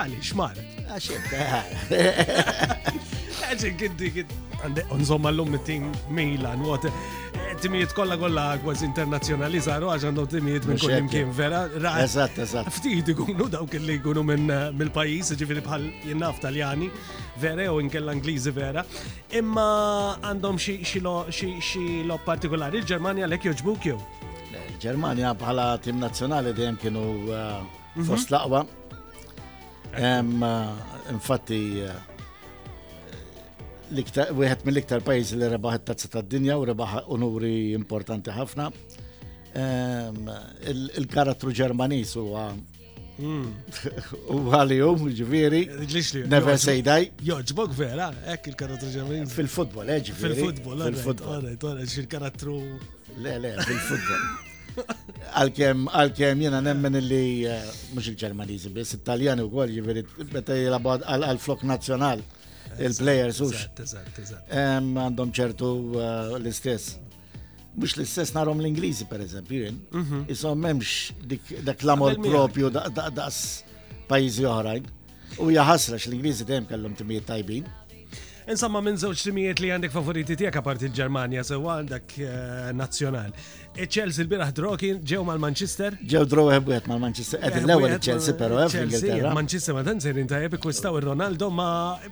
Għalix, 0.00 0.30
mal. 0.38 0.54
Għaxin, 0.88 1.26
kiddi, 3.80 4.06
kiddi. 4.16 4.38
Nżomma 5.00 5.28
l-lum 5.32 5.56
tim 5.66 5.86
Milan, 6.12 6.62
what? 6.68 6.84
Timijiet 7.60 7.92
kolla 7.96 8.16
kolla 8.20 8.42
kważi 8.62 8.84
internazjonali 8.88 9.60
saru 9.64 9.88
għax 9.92 10.04
għandu 10.08 10.22
timijiet 10.32 10.64
minn 10.68 10.78
kull 10.80 10.94
imkien 10.96 11.30
vera. 11.36 11.58
Eżatt, 12.00 12.34
eżatt. 12.44 12.66
Ftit 12.72 13.06
ikunu 13.12 13.44
dawk 13.52 13.72
li 13.84 13.94
jkunu 13.98 14.22
minn 14.24 14.92
pajis 14.94 15.28
ġifiri 15.36 15.60
bħal 15.66 15.82
jennaf 16.08 16.36
taljani, 16.40 16.88
vera 17.40 17.64
vera. 18.56 18.80
Imma 19.42 19.68
għandhom 20.24 20.56
partikolari, 22.24 22.78
il 22.80 22.84
lek 23.28 23.42
joġbuk 23.52 23.82
il 23.92 24.00
bħala 24.80 25.66
tim 25.84 25.96
dejjem 26.00 26.76
kienu 26.80 27.04
eh, 27.28 27.60
fost 28.08 28.28
mhm. 28.30 28.36
laqwa. 28.36 28.60
Infatti, 29.98 31.58
eh, 31.82 32.00
wieħed 33.90 34.66
mill-iktar 34.68 35.02
pajzi 35.02 35.38
li 35.40 35.48
rebaħ 35.50 35.78
tazza 35.86 36.08
ta' 36.10 36.22
dinja 36.22 36.56
u 36.60 36.66
rebaħ 36.70 37.00
onuri 37.10 37.72
importanti 37.74 38.30
ħafna. 38.30 38.70
Il-karattru 41.00 41.50
Ġermanis 41.50 42.12
U 42.20 42.28
għali 44.54 44.76
u 44.80 44.92
ġviri. 44.94 45.64
Never 46.30 46.56
say 46.58 46.82
die. 46.86 47.10
ġbog 47.20 47.74
vera, 47.74 48.12
ekk 48.30 48.52
il-karattru 48.52 48.92
ġermanis. 48.94 49.34
Fil-futbol, 49.34 49.90
eġ. 49.98 50.12
Eh, 50.14 50.18
fil-futbol, 50.22 50.86
fil-futbol. 50.86 50.94
Fil-futbol, 50.94 51.80
eġ. 51.80 51.96
Fil-futbol, 51.96 53.50
eġ. 53.50 53.66
fil-futbol. 53.66 54.46
Għal-kem, 55.30 55.84
għal-kem 55.92 56.42
jena 56.44 56.60
nemmen 56.64 56.96
illi 57.00 57.46
eh, 57.48 57.66
mux 57.94 58.08
il-ġermanizi, 58.10 58.70
bis 58.74 58.94
italjani 58.96 59.44
u 59.46 59.50
kol 59.52 59.70
ġiviri, 59.72 60.04
betta 60.32 60.56
jilabad 60.58 61.04
għal-flok 61.10 61.64
nazjonal 61.70 62.22
il-players 62.78 63.40
ux. 63.46 63.64
Għandhom 64.48 65.32
ċertu 65.36 65.70
eh, 66.00 66.36
l-istess. 66.40 66.96
Mux 67.76 67.94
l-istess 67.98 68.34
narom 68.34 68.58
l 68.58 68.66
inglisi 68.70 69.06
per 69.10 69.22
eżempju, 69.22 69.60
jien. 69.66 69.80
Mhm. 69.94 70.24
Isom 70.34 70.58
memx 70.58 71.12
dak 71.64 71.84
l-amor 71.86 72.18
propju 72.22 72.72
daqs 72.74 73.40
pajizi 74.10 74.46
oħrajn. 74.50 74.88
U 75.44 75.52
jaħasra 75.54 76.00
l 76.00 76.16
inglisi 76.16 76.46
dem 76.48 76.66
kellhom 76.66 76.96
timijiet 76.98 77.28
tajbin. 77.30 77.68
Insomma, 78.50 78.80
minn 78.82 78.98
żewġ 78.98 79.20
timijiet 79.28 79.60
li 79.62 79.68
għandek 79.70 79.92
favoriti 79.94 80.34
tijak 80.36 80.56
għaparti 80.58 80.88
l-Germania, 80.90 81.44
sew 81.46 81.68
għandek 81.70 82.14
eh, 82.18 82.70
nazjonal. 82.74 83.30
E 83.78 83.84
Chelsea 83.86 84.24
il 84.24 84.30
biraħ 84.32 84.50
droki 84.56 84.88
ġew 85.06 85.20
mal-Manchester? 85.28 85.94
Ġew 86.10 86.24
draw 86.26 86.48
eħbwet 86.56 86.88
mal-Manchester. 86.90 87.38
Għed 87.46 87.60
l 87.68 87.74
ewel 87.76 87.92
Chelsea 88.02 88.34
pero 88.34 88.56
għed 88.64 88.72
eh, 88.74 88.80
fl-Ingilterra. 88.80 89.32
Manchester 89.36 89.76
ma 89.76 89.84
tantser 89.86 90.18
inta 90.18 90.40
jeb 90.42 90.56
kustaw 90.58 90.98
il 90.98 91.06
ronaldo 91.06 91.46
ma 91.54 91.66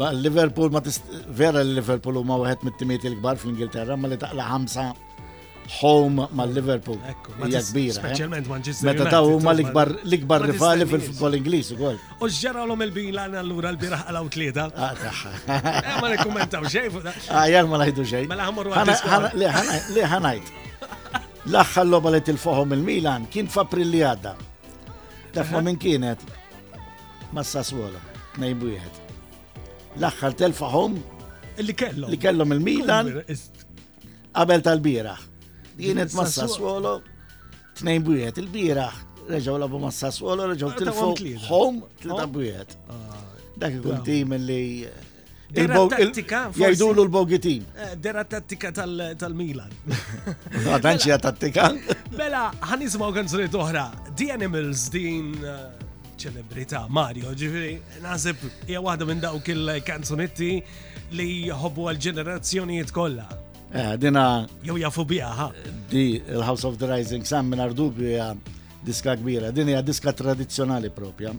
eh, 0.00 0.12
Liverpool 0.12 0.70
ma 0.70 0.80
tist... 0.80 1.02
vera 1.34 1.58
l-Liverpool 1.64 2.14
huma 2.22 2.36
wieħed 2.38 2.62
mit-timiet 2.68 3.06
il-kbar 3.10 3.34
fl-Ingilterra 3.42 3.96
ma 3.98 4.06
li 4.12 4.18
taqla 4.20 4.44
ħamsa 4.46 4.84
home 5.80 6.28
ma' 6.30 6.44
Liverpool. 6.46 7.00
Hija 7.02 7.16
kbira. 7.24 7.56
Eh? 7.58 7.96
Speċjalment 7.98 8.46
Manchester 8.52 8.86
Meta 8.86 9.08
ta' 9.10 9.18
huma 9.26 9.50
l-ikbar 9.56 9.90
l-ikbar 10.04 10.44
rivali 10.52 10.86
fil-futbol 10.92 11.34
Ingliż 11.40 11.72
ukoll. 11.74 11.96
U 12.22 12.28
ġġarawhom 12.30 12.84
il-bilan 12.86 13.34
bin 13.34 13.40
allura 13.42 13.72
l-biraħ 13.74 14.04
qalaw 14.06 14.30
tlieta. 14.36 14.68
Ah, 14.70 15.92
ma 16.04 16.12
nikkummentaw 16.14 16.68
xejn 16.70 16.90
fuq 16.94 17.08
da. 17.08 17.16
Ajjar 17.42 17.66
ah, 17.66 17.72
ma 17.74 17.82
ngħidu 17.82 18.06
xejn. 18.14 18.28
Mela 18.36 18.46
ħammur 18.52 18.74
Li 19.34 20.08
ħanajt. 20.14 20.54
L-aħħar 21.50 21.90
loba 21.90 22.14
li 22.14 22.22
tilfohom 22.30 22.76
il-Milan 22.78 23.26
kien 23.34 23.50
f'April 23.50 23.90
li 23.98 24.04
għadda. 24.06 24.36
Taf 25.34 25.50
ma' 25.58 25.66
min 25.66 25.74
kienet? 25.78 26.22
Ma' 27.34 27.42
Sassuolo 27.42 27.98
najbu 28.42 28.70
jħed. 28.74 29.00
L-axħar 29.98 30.36
telfaħom. 30.42 30.96
Li 31.64 31.74
kellom. 31.82 32.10
Li 32.12 32.18
kellhom 32.24 32.56
il-Milan. 32.56 33.10
Għabel 34.36 34.64
tal-biraħ. 34.68 35.22
Jienet 35.80 36.12
ma' 36.16 36.24
Sassuolo, 36.30 36.98
tnejn 37.80 38.04
bujiet 38.04 38.38
il-biraħ. 38.40 39.02
Reġaw 39.30 39.56
labu 39.64 39.80
ma' 39.82 39.92
Sassuolo, 39.92 40.46
reġaw 40.52 40.70
t 40.70 40.76
ah, 40.76 40.78
tilfu 40.84 41.40
home 41.48 41.90
tlita 42.00 42.26
bujiet. 42.32 42.76
Ah, 42.92 43.18
Dak 43.56 43.76
ikun 43.78 44.02
tim 44.04 44.32
li 44.46 44.60
Jajdulu 45.56 46.60
eh, 46.60 47.04
l-bogitin. 47.04 47.62
Dera 48.02 48.24
tattika 48.28 48.72
eh, 48.72 49.12
tal-Milan. 49.18 49.70
Għadanċi 50.66 51.12
mela. 51.12 51.20
tattika. 51.22 51.68
Mela, 52.18 52.48
ħanizmaw 52.72 53.12
kanzunet 53.14 53.54
oħra. 53.54 53.84
The 54.18 54.32
Animals 54.34 54.88
din 54.92 55.36
eh, 55.44 55.60
ċelebrità 56.20 56.86
Mario, 56.88 57.32
ġifiri, 57.36 57.76
nasib, 58.04 58.40
jgħu 58.68 58.90
għadu 58.94 59.08
minn 59.08 59.22
dawk 59.22 59.48
il-kanzunetti 59.52 60.54
li 61.16 61.26
jħobbu 61.48 61.88
għal-ġenerazzjonijiet 61.90 63.42
Eh, 63.76 63.96
Dina. 63.98 64.46
Jew 64.62 64.76
jafu 64.78 65.04
biha, 65.04 65.26
ha? 65.28 65.50
Di, 65.90 66.22
il-House 66.24 66.64
of 66.66 66.76
the 66.78 66.86
Rising 66.86 67.24
Sam 67.26 67.48
minn 67.50 67.60
dubju 67.74 68.06
hija 68.08 68.28
diska 68.84 69.16
kbira, 69.18 69.50
din 69.50 69.68
hija 69.68 69.82
diska 69.82 70.12
tradizjonali 70.14 70.88
propja. 70.90 71.32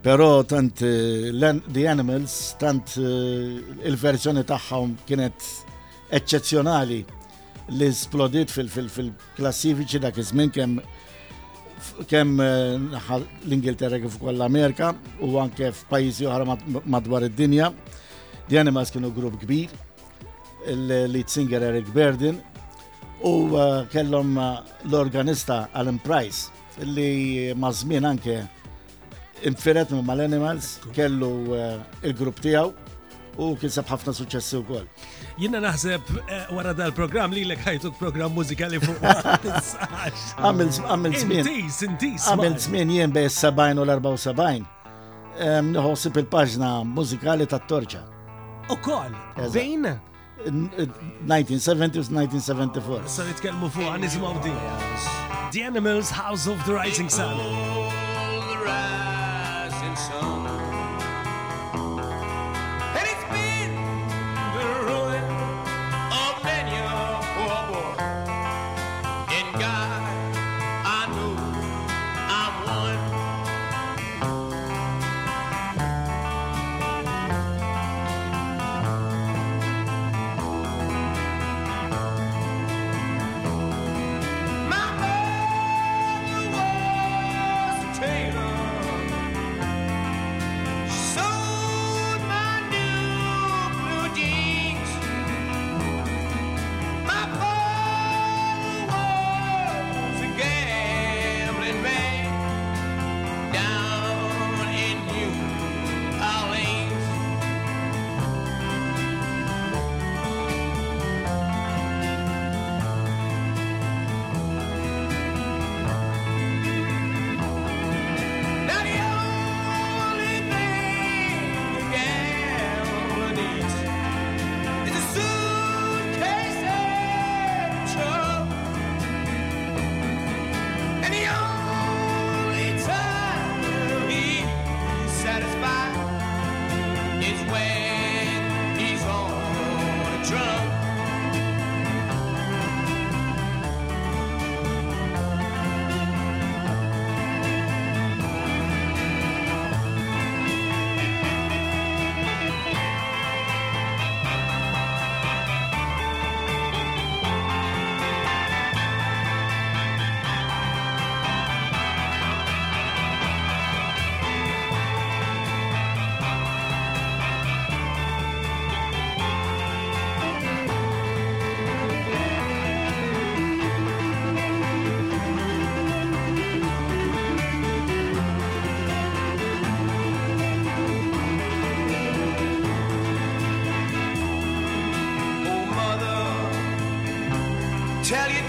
Però 0.00 0.44
tant 0.46 0.80
eh, 0.80 1.58
The 1.72 1.88
Animals, 1.88 2.54
tant 2.56 2.86
eh, 2.96 3.58
il-verżjoni 3.82 4.44
tagħhom 4.46 4.94
kienet 5.08 5.48
eccezzjonali 6.10 7.04
li 7.74 7.90
splodit 7.94 8.50
fil-klassifiċi 8.54 10.00
dak 10.06 10.16
iż-żmien 10.22 10.54
kemm 10.54 10.78
kem 12.08 12.40
eh, 12.40 13.14
l-Ingilterra 13.48 14.00
kif 14.00 14.16
ukoll 14.18 14.36
l-Amerika 14.38 14.92
u 15.24 15.30
anke 15.42 15.70
f'pajjiżi 15.74 16.26
oħra 16.28 16.56
madwar 16.96 17.26
id-dinja. 17.28 17.70
The 18.48 18.58
Animals 18.60 18.90
kienu 18.94 19.12
grupp 19.14 19.38
kbir, 19.44 19.70
il-lead 20.72 21.30
singer 21.30 21.62
Eric 21.70 21.90
Berdin 21.94 22.40
u 23.24 23.34
eh, 23.56 23.76
kellhom 23.92 24.36
eh, 24.36 24.60
l-organista 24.90 25.66
Alan 25.72 26.00
Price 26.02 26.50
li 26.80 27.52
mażmien 27.60 28.06
anke 28.08 28.40
infiret 29.46 29.90
ma' 29.96 30.14
l 30.16 30.24
animals 30.28 30.76
kellu 30.96 31.30
il-grupp 32.04 32.40
tiegħu 32.44 32.70
u 33.38 33.52
kiseb 33.60 33.86
ħafna 33.90 34.12
suċessi 34.16 34.58
u 34.58 34.64
koll. 34.66 34.86
Jina 35.40 35.60
naħseb 35.62 36.10
eh, 36.22 36.50
wara 36.54 36.72
dal-program 36.74 37.32
li 37.34 37.42
l-ek 37.46 37.62
ħajtuk 37.66 37.96
program 38.00 38.34
muzikali 38.34 38.80
fuq. 38.82 39.00
Għamil 39.10 40.72
zmin. 40.72 41.50
Għamil 41.70 42.60
zmin 42.66 42.90
jien 42.96 43.14
bej 43.14 43.30
70 43.38 43.82
u 43.82 43.86
l-74. 43.86 44.62
Nħosib 45.70 46.18
il 46.20 46.26
pagġna 46.30 46.72
muzikali 46.84 47.46
ta' 47.48 47.60
torċa. 47.70 48.02
U 48.70 48.76
koll, 48.84 49.14
bejn? 49.54 49.86
1970 50.40 52.00
u 52.00 52.04
1974. 52.06 53.08
Sa' 53.12 53.26
nitkellmu 53.28 53.68
fuq 53.72 53.90
għan 53.94 54.04
nismaw 54.06 54.38
di. 54.44 54.52
The 55.50 55.64
Animals 55.66 56.10
House 56.14 56.46
of 56.46 56.60
the 56.66 56.74
Rising 56.74 57.10
Sun. 57.10 57.36
the 57.36 58.60
Rising 58.64 59.96
Sun. 59.96 60.49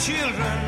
children 0.02 0.61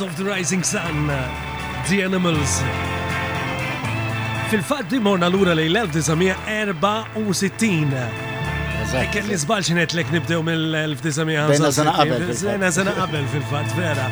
Riders 0.00 0.10
of 0.12 0.16
the 0.24 0.30
Rising 0.34 0.62
Sun, 0.64 1.08
The 1.88 2.04
Animals. 2.04 2.62
fil 4.50 4.62
fat 4.62 4.88
di 4.90 4.98
morna 4.98 5.26
l-ura 5.28 5.54
li 5.56 5.68
l-1964. 5.68 8.06
Ekkel 9.02 9.26
nisbal 9.28 9.62
xinet 9.66 9.94
lek 9.98 10.10
nibdew 10.12 10.38
mill-1965. 10.46 11.48
Bejna 11.50 11.70
sena 11.72 11.92
qabel. 11.98 12.22
qabel 13.00 13.26
fil-fat, 13.32 13.74
vera. 13.78 14.06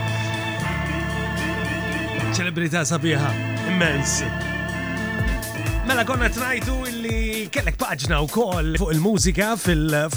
Celebrità 2.35 2.81
sabiħa, 2.87 3.31
immens. 3.71 4.23
Mela 5.87 6.05
konna 6.05 6.29
trajtu 6.33 6.81
illi 6.91 7.47
kellek 7.53 7.77
paġna 7.79 8.21
u 8.25 8.29
koll 8.31 8.75
fuq 8.81 8.91
il-mużika 8.97 9.53
fuq 9.61 9.77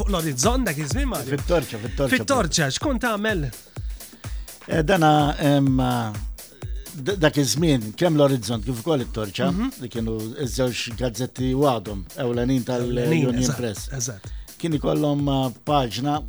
l 0.09 0.17
orizzonda 0.23 0.71
kizmima. 0.73 1.17
iż-żmien. 1.19 1.33
Fit-torċa, 1.37 1.77
fit-torċa. 1.85 2.11
Fit-torċa, 2.17 2.65
xkont 2.79 3.01
tagħmel? 3.05 3.41
Eh, 4.71 4.85
dana 4.87 5.35
ah, 5.83 6.13
dak 7.23 7.37
iż-żmien 7.41 7.81
kemm 7.97 8.15
l-Orizzont 8.19 8.61
kif 8.65 8.79
ukoll 8.83 9.01
it-Torċa 9.07 9.47
mhm. 9.49 9.69
li 9.81 9.87
kienu 9.89 10.13
ż-żewġ 10.21 10.99
gazzetti 10.99 11.47
għadhom 11.57 12.03
ewlenin 12.21 12.65
tal-Union 12.67 13.39
Press. 13.57 13.87
Kien 14.61 14.75
ikollhom 14.77 15.23
ah, 15.33 15.47
paġna 15.65 16.19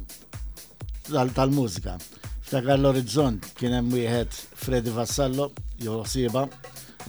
tal-mużika. 1.37 1.99
Ftakar 2.49 2.79
l-Orizzont 2.81 3.51
kien 3.61 3.77
hemm 3.77 3.93
wieħed 3.93 4.39
Freddy 4.63 4.95
Vassallo 4.97 5.51
jew 5.77 5.99
ħsieba, 6.07 6.47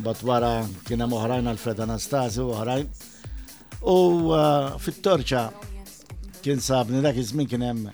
bat 0.03 0.25
wara 0.27 0.51
kien 0.89 1.05
hemm 1.05 1.15
oħrajn 1.15 1.47
Alfred 1.53 1.79
Anastasi 1.87 2.43
oħrajn. 2.43 2.91
U 3.87 4.35
ah, 4.35 4.67
fit-Torċa 4.83 5.45
kien 6.43 6.59
sabni 6.59 6.99
dak 7.07 7.23
iż-żmien 7.23 7.47
kien 7.55 7.63
hemm 7.69 7.87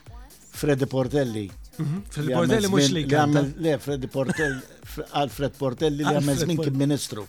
Freddy 0.58 0.90
Portelli 0.90 1.46
Mhm. 1.80 1.98
Fil-Portelli 2.14 2.70
mux 2.74 2.90
li 2.94 3.04
għamil. 3.06 3.50
Le, 3.62 3.76
Freddy 3.82 4.10
Portelli, 4.14 4.80
Alfred 5.22 5.58
Portelli 5.60 6.02
li 6.04 6.08
għamil 6.18 6.40
zmin 6.44 6.62
kim 6.64 6.78
ministru. 6.80 7.26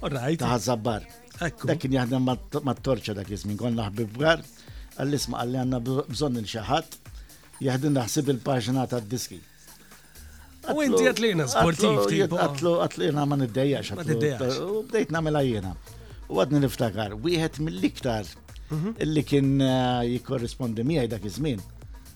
Orrajt. 0.00 0.40
Ta' 0.40 0.58
Zabbar. 0.62 1.04
Dak 1.40 1.78
kien 1.80 1.92
jaħdem 1.96 2.24
mat-torċa 2.68 3.14
dak 3.18 3.28
jizmin, 3.32 3.56
konna 3.60 3.86
ħbib 3.90 4.16
għar, 4.28 4.42
għall-isma 5.00 5.40
għalli 5.40 5.60
għanna 5.62 5.80
bżon 6.10 6.40
il-xaħat, 6.40 6.98
jaħdem 7.66 7.94
naħsib 7.96 8.32
il-paġna 8.34 8.86
ta' 8.92 9.00
diski. 9.14 9.38
U 10.74 10.84
inti 10.84 11.06
għatlina 11.08 11.46
sportiv, 11.50 12.04
tipo. 12.08 12.36
Għatlu, 12.40 12.74
għatlina 12.84 13.24
ma 13.28 13.36
niddejax. 13.40 13.90
xaħat. 13.90 14.54
bdejt 14.92 15.12
namela 15.16 15.42
jena. 15.44 15.74
U 16.30 16.40
għadni 16.40 16.62
niftakar, 16.64 17.16
wieħed 17.26 17.60
mill-iktar 17.64 18.28
mhm. 18.70 18.94
illi 19.06 19.24
kien 19.28 19.56
eh, 19.60 20.14
jikorrispondi 20.16 20.84
miegħi 20.86 21.12
dak 21.16 21.26
iż 21.28 21.40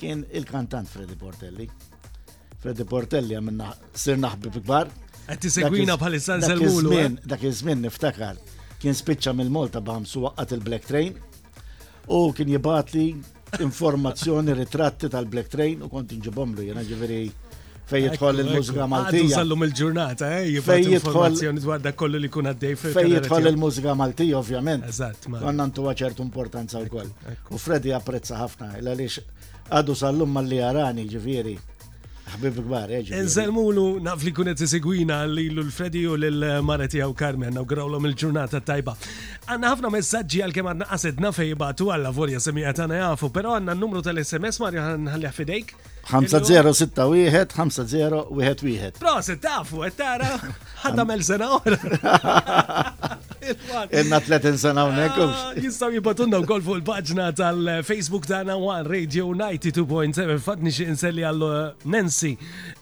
kien 0.05 0.25
il-kantant 0.39 0.87
Freddy 0.93 1.17
Portelli. 1.23 1.69
Freddy 2.61 2.85
Portelli 2.93 3.37
għamilna 3.39 3.71
sirnaħbi 4.05 4.51
naħbi 4.51 4.61
kbar. 4.65 4.91
segwina 5.43 5.97
bħal-issan 6.01 6.45
sal 6.45 6.61
eh? 6.65 7.15
Dak 7.27 7.45
iż-żmien 7.49 7.81
niftakar 7.87 8.37
kien 8.83 8.93
spiċċa 9.03 9.33
mill 9.39 9.49
molta 9.53 9.81
b'ħamsu 9.85 10.21
waqqat 10.27 10.53
il-Black 10.59 10.85
Train 10.85 11.15
u 12.13 12.19
kien 12.37 12.51
li 12.97 13.07
informazzjoni 13.65 14.53
ritratti 14.63 15.09
tal-Black 15.09 15.49
Train 15.57 15.87
u 15.87 15.89
kont 15.89 16.13
inġibomlu 16.17 16.67
jena 16.69 16.85
ġiveri 16.85 17.23
fej 17.89 18.03
jidħol 18.09 18.41
il-mużika 18.45 18.85
Maltija. 18.89 19.31
Sallum 19.39 19.65
il-ġurnata, 19.65 20.29
eh, 20.43 20.61
fej 20.65 20.87
informazzjoni 20.99 21.65
dwar 21.65 21.85
kollu 21.97 22.21
li 22.21 22.31
kun 22.33 22.49
għaddej 22.53 22.77
fej. 22.81 22.95
Fej 22.97 23.11
jidħol 23.19 23.51
il-mużika 23.51 23.95
Maltija, 24.01 24.39
ovvjament. 24.41 24.87
Eżatt, 24.89 25.29
ma. 25.33 25.41
Għannan 25.45 25.75
tuwa 25.77 25.93
ċertu 25.93 26.25
importanza 26.25 26.81
u 26.81 26.89
koll. 26.93 27.13
U 27.53 27.61
Freddy 27.61 27.93
apprezza 27.93 28.41
ħafna, 28.41 28.71
l-għalix 28.81 29.53
għadu 29.73 29.95
sallum 29.97 30.25
lum 30.29 30.35
mal-li 30.37 30.59
għarani 30.61 31.05
ġifiri. 31.09 31.55
Ħbib 32.35 32.61
gbar, 32.67 32.91
eġi. 32.99 33.13
Eh, 33.15 33.23
Nżelmulu 33.27 33.85
naf 34.03 34.23
li 34.25 34.33
kunet 34.35 34.61
segwina 34.67 35.23
li 35.29 35.47
l-Fredi 35.53 36.03
u 36.09 36.17
l-Mareti 36.19 37.03
għaw 37.05 37.13
Carmen 37.17 37.59
u 37.61 37.65
grawlom 37.69 38.09
il-ġurnata 38.09 38.61
tajba. 38.65 38.97
Għanna 39.47 39.73
ħafna 39.75 39.93
messagġi 39.93 40.43
għal 40.47 40.55
kem 40.57 40.71
għanna 40.73 40.89
għasedna 40.95 41.33
fejba 41.37 41.71
tu 41.79 41.91
għal 41.93 42.09
lavorja 42.09 42.41
semija 42.41 42.73
tana 42.75 43.01
jafu, 43.03 43.31
pero 43.33 43.55
għanna 43.59 43.77
n-numru 43.77 44.03
tal-SMS 44.05 44.61
marja 44.65 44.89
għanna 44.95 45.15
ħallja 45.17 45.35
fidejk 45.37 45.77
5-0-6-1-5-0-1-1. 46.11 48.93
Prosit, 48.99 49.39
tafu, 49.43 49.83
e 49.87 49.91
tara, 49.97 50.29
ħaddamel 50.85 51.23
sena 51.25 51.49
ora. 51.57 51.79
Inna 53.45 54.21
30 54.25 54.57
unnekum. 54.71 55.29
Ah, 55.37 55.51
jistaw 55.61 55.93
jibatunna 55.93 56.39
u 56.41 56.45
fuq 56.65 56.79
l 56.81 56.83
pagġna 56.87 57.25
tal-Facebook 57.37 58.25
eh, 58.25 58.29
tana 58.31 58.55
One 58.57 58.87
Radio 58.89 59.27
92.7. 59.37 60.39
Fatni 60.45 60.71
xie 60.73 60.87
inselli 60.95 61.23
għall 61.29 61.43
eh, 61.49 61.55
Nancy. 61.93 62.31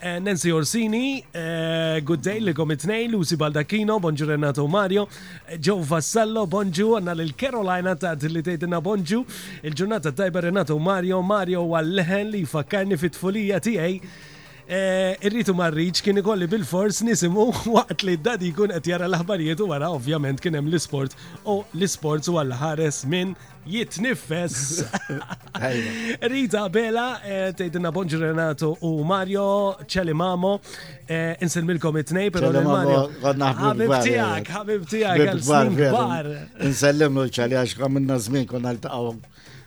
Eh, 0.00 0.18
Nancy 0.22 0.50
Orsini, 0.54 1.04
good 2.06 2.22
day 2.26 2.38
li 2.42 2.52
kom 2.54 2.70
it-nej, 2.74 3.02
Lucy 3.10 3.34
Baldacchino, 3.38 3.94
bonġu 4.02 4.24
Renato 4.30 4.66
Mario, 4.70 5.02
Joe 5.62 5.82
Vassallo, 5.86 6.42
bonġu, 6.50 6.88
għanna 7.00 7.14
l-Carolina 7.18 7.92
ta' 7.98 8.14
li 8.32 8.42
tejtina 8.46 8.78
bonġu, 8.82 9.20
il-ġurnata 9.66 10.10
tajba 10.16 10.40
Renato 10.48 10.76
Mario, 10.82 11.22
Mario 11.26 11.60
għall-leħen 11.72 12.30
li 12.36 12.44
fakkarni 12.50 12.96
fit 13.02 13.11
fit-tfulija 13.12 13.60
tiegħi 13.62 13.98
eh, 14.68 15.16
irritu 15.26 15.54
marriċ 15.58 16.02
kien 16.04 16.18
ikolli 16.20 16.46
bil-fors 16.48 17.02
nisimu 17.04 17.46
waqt 17.76 18.04
li 18.06 18.14
d-dadi 18.16 18.52
kun 18.56 18.72
qed 18.72 18.86
jara 18.92 19.08
l-aħbarijiet 19.10 19.60
u 19.64 19.68
wara 19.72 19.90
ovvjament 19.96 20.40
kien 20.40 20.54
hemm 20.54 20.70
l-isport 20.70 21.14
u 21.44 21.60
l-isport 21.74 22.28
u 22.30 22.38
għall-ħares 22.40 23.04
minn 23.12 23.34
jitnifess. 23.62 24.80
Rita 26.32 26.64
Bela, 26.74 27.04
eh, 27.22 27.52
tejdina 27.54 27.92
Bonġi 27.94 28.18
Renato 28.18 28.72
u 28.88 29.04
Mario, 29.06 29.44
ċeli 29.86 30.16
mamo, 30.18 30.56
eh, 31.06 31.36
insilmilkom 31.46 32.00
it-nej, 32.00 32.32
pero 32.34 32.50
Mario. 32.66 33.04
Għabib 33.22 33.94
tijak, 34.02 34.50
għabib 34.56 34.88
tijak, 34.90 35.22
għal-snin 35.28 35.78
kbar. 35.78 36.30
Insellimlu 36.72 37.28
ċeli 37.30 37.60
għax 37.60 37.78
għamilna 37.84 38.18
zmin 38.26 38.50
kun 38.50 38.66
għal-taqaw 38.66 39.14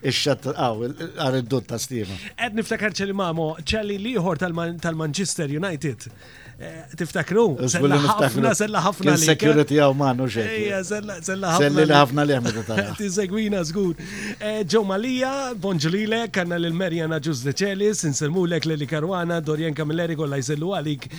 Ix-xat, 0.09 0.43
għaw, 0.53 0.81
għar 1.19 1.37
id-dut 1.39 1.71
stima. 1.81 2.17
Ed 2.45 2.57
niftakar 2.59 2.93
ċelli 2.95 3.13
mamo, 3.17 3.47
ċelli 3.65 3.97
liħor 4.03 4.41
tal-Manchester 4.43 5.49
United 5.57 6.09
Eh, 6.55 6.87
tiftakru. 6.95 7.41
Ħafna 7.59 8.53
sella 8.55 8.79
ħafna 8.85 9.15
li. 9.17 9.25
Security 9.27 9.75
għaw 9.83 9.93
manu 9.99 10.23
xej. 10.31 10.45
Ejja, 10.53 10.75
eh, 10.77 10.83
sella 10.87 11.49
ħafna. 11.51 11.57
Selli 11.59 11.83
li 11.83 11.95
ħafna 11.97 12.23
li 12.23 12.35
għamil 12.37 12.59
ta' 12.63 12.85
Tizegwina 12.99 13.59
zgur. 13.67 13.99
Ġo 14.63 14.79
eh, 14.79 14.85
Malija, 14.87 15.31
bonġlile, 15.61 16.21
kanna 16.35 16.55
l-Merjana 16.61 17.19
Ġuz 17.25 17.41
de 17.43 17.51
Celis, 17.59 18.05
nselmulek 18.07 18.63
l-Eli 18.69 18.87
Karwana, 18.87 19.41
Dorjen 19.43 19.75
Kamilleri 19.75 20.15
kolla 20.15 20.39
jsellu 20.39 20.71
għalik, 20.79 21.09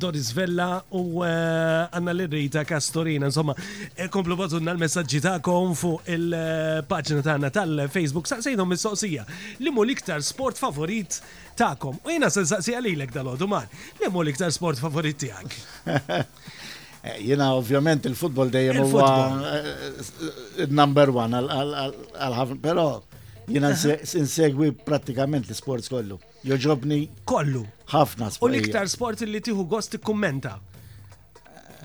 Doris 0.00 0.30
Vella 0.38 0.78
u 0.96 1.20
Anna 1.20 2.14
Lirrita 2.16 2.62
Kastorina. 2.68 3.28
Insomma, 3.28 3.52
komplu 4.14 4.38
bazunna 4.40 4.72
l-messagġi 4.72 5.20
ta'kom 5.26 5.76
fuq 5.76 6.08
il-pagġina 6.16 7.26
ta'na 7.28 7.52
tal-Facebook. 7.52 8.24
Saqsejnom 8.32 8.72
mis-soqsija. 8.72 9.28
Li 9.60 9.70
mu 9.74 9.84
liktar 9.84 10.24
sport 10.24 10.56
favorit 10.56 11.20
ta'kom. 11.58 11.96
U 12.06 12.10
jina 12.12 12.28
s-saqsi 12.32 12.74
għalilek 12.78 13.12
dal-għodu 13.14 13.48
man, 13.50 13.66
li 13.98 14.12
mu 14.12 14.22
l-iktar 14.24 14.54
sport 14.54 14.80
favorit 14.84 15.28
għak. 15.30 15.58
Eh, 17.06 17.12
jina 17.22 17.52
ovvjament 17.54 18.08
il-futbol 18.10 18.48
dejjem 18.50 18.80
huwa 18.90 19.06
eh, 19.46 19.50
eh, 19.54 20.72
number 20.74 21.12
one 21.14 21.38
għal 21.38 21.92
ħafn 22.34 22.58
pero 22.58 22.86
jina 23.46 23.70
s-insegwi 23.78 24.72
pratikament 24.82 25.46
l 25.46 25.54
sport 25.54 25.86
kollu. 25.92 26.16
Joġobni? 26.42 26.98
Kollu. 27.30 27.62
Ħafna 27.94 28.32
sport. 28.34 28.42
U 28.42 28.50
l-iktar 28.50 28.90
sport 28.90 29.22
li 29.30 29.38
tiħu 29.38 29.68
gost 29.70 29.94
kummenta? 30.02 30.56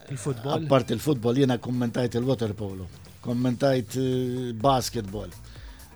Il-futbol? 0.09 0.57
Apart 0.65 0.95
il-futbol 0.97 1.43
jina 1.43 1.59
kommentajt 1.61 2.17
il-waterpolo, 2.17 2.89
kommentajt 3.29 3.99
basketball 4.65 5.29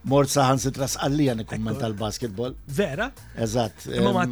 mort 0.07 0.31
saħan 0.31 0.61
sitra 0.63 0.87
sqallija 0.87 1.33
nikkommenta 1.41 1.81
tal 1.83 1.95
basketball 1.99 2.53
Vera? 2.77 3.09
Eżatt. 3.43 3.87
Ma 4.01 4.13
ma 4.23 4.25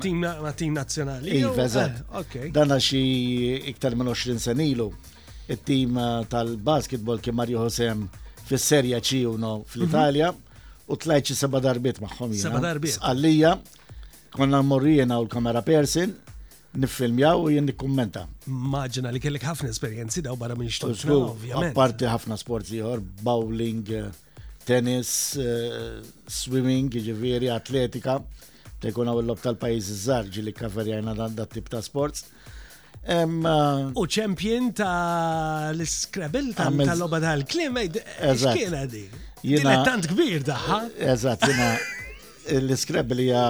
tim 0.57 0.73
nazzjonali. 0.75 1.35
Iva, 1.41 1.53
eżatt. 1.65 2.01
Ah, 2.11 2.23
Dana 2.55 2.77
xi 2.81 3.01
iktar 3.73 3.95
minn 3.99 4.11
20 4.13 4.39
senilu. 4.41 4.89
Il-tim 5.45 5.97
eh, 6.01 6.25
tal-basketball 6.31 7.19
kien 7.21 7.35
Mario 7.37 7.59
Hosem 7.61 8.07
fis-serja 8.49 8.97
C 9.05 9.19
uno 9.29 9.59
fl-Italja 9.69 10.31
mhm. 10.31 10.61
u 10.89 10.97
tlajt 11.03 11.27
xi 11.31 11.35
seba' 11.43 11.59
darbiet 11.61 11.99
magħhom 12.01 12.31
jiena. 12.33 12.47
Seba' 12.47 12.61
darbiet. 12.63 12.95
Sqallija, 12.97 13.51
konna 14.33 14.63
morrijena 14.65 15.19
u 15.21 15.27
l-kamera 15.27 15.61
Persin, 15.67 16.15
niffilmjaw 16.81 17.45
u 17.45 17.51
jien 17.53 17.67
nikkummenta. 17.69 18.25
Maġina 18.49 19.13
li 19.13 19.21
kellek 19.21 19.45
ħafna 19.51 19.69
esperienzi 19.75 20.23
daw 20.25 20.33
barra 20.39 20.57
minn 20.57 20.71
xtolna, 20.73 21.19
ovvjament. 21.27 22.05
ħafna 22.15 22.39
sport 22.41 22.73
ieħor, 22.73 23.05
bowling, 23.21 23.85
uh, 24.07 24.23
tennis, 24.65 25.35
uh, 25.37 26.03
swimming, 26.27 26.89
ġiviri, 26.91 27.49
atletika, 27.53 28.17
te 28.81 28.91
kuna 28.95 29.13
u 29.15 29.21
l-lob 29.21 29.41
tal-pajiz 29.43 29.91
iż-żarġi 29.93 30.43
li 30.47 30.53
kaferjajna 30.57 31.13
dan 31.17 31.35
da 31.37 31.45
tip 31.49 31.69
ta' 31.71 31.81
sports. 31.85 32.25
Um, 33.05 33.37
uh, 33.45 33.85
U 34.01 34.07
ċempjen 34.09 34.71
ta' 34.79 35.71
l-Scrabble 35.75 36.55
l 36.55 36.91
loba 36.97 37.19
ta' 37.21 37.35
l-klima, 37.37 37.83
xkiena 37.85 38.85
di? 38.89 39.05
Jina 39.45 39.81
tant 39.85 40.07
kbir 40.09 40.41
daħħa. 40.47 40.79
Eżat, 41.13 41.45
jina 41.51 41.71
l-Scrabble 42.63 43.27
hija 43.27 43.43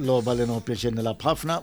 loba 0.00 0.32
li 0.36 0.46
nħu 0.48 0.54
nopieċin 0.62 0.96
nilab 0.96 1.20
ħafna. 1.26 1.58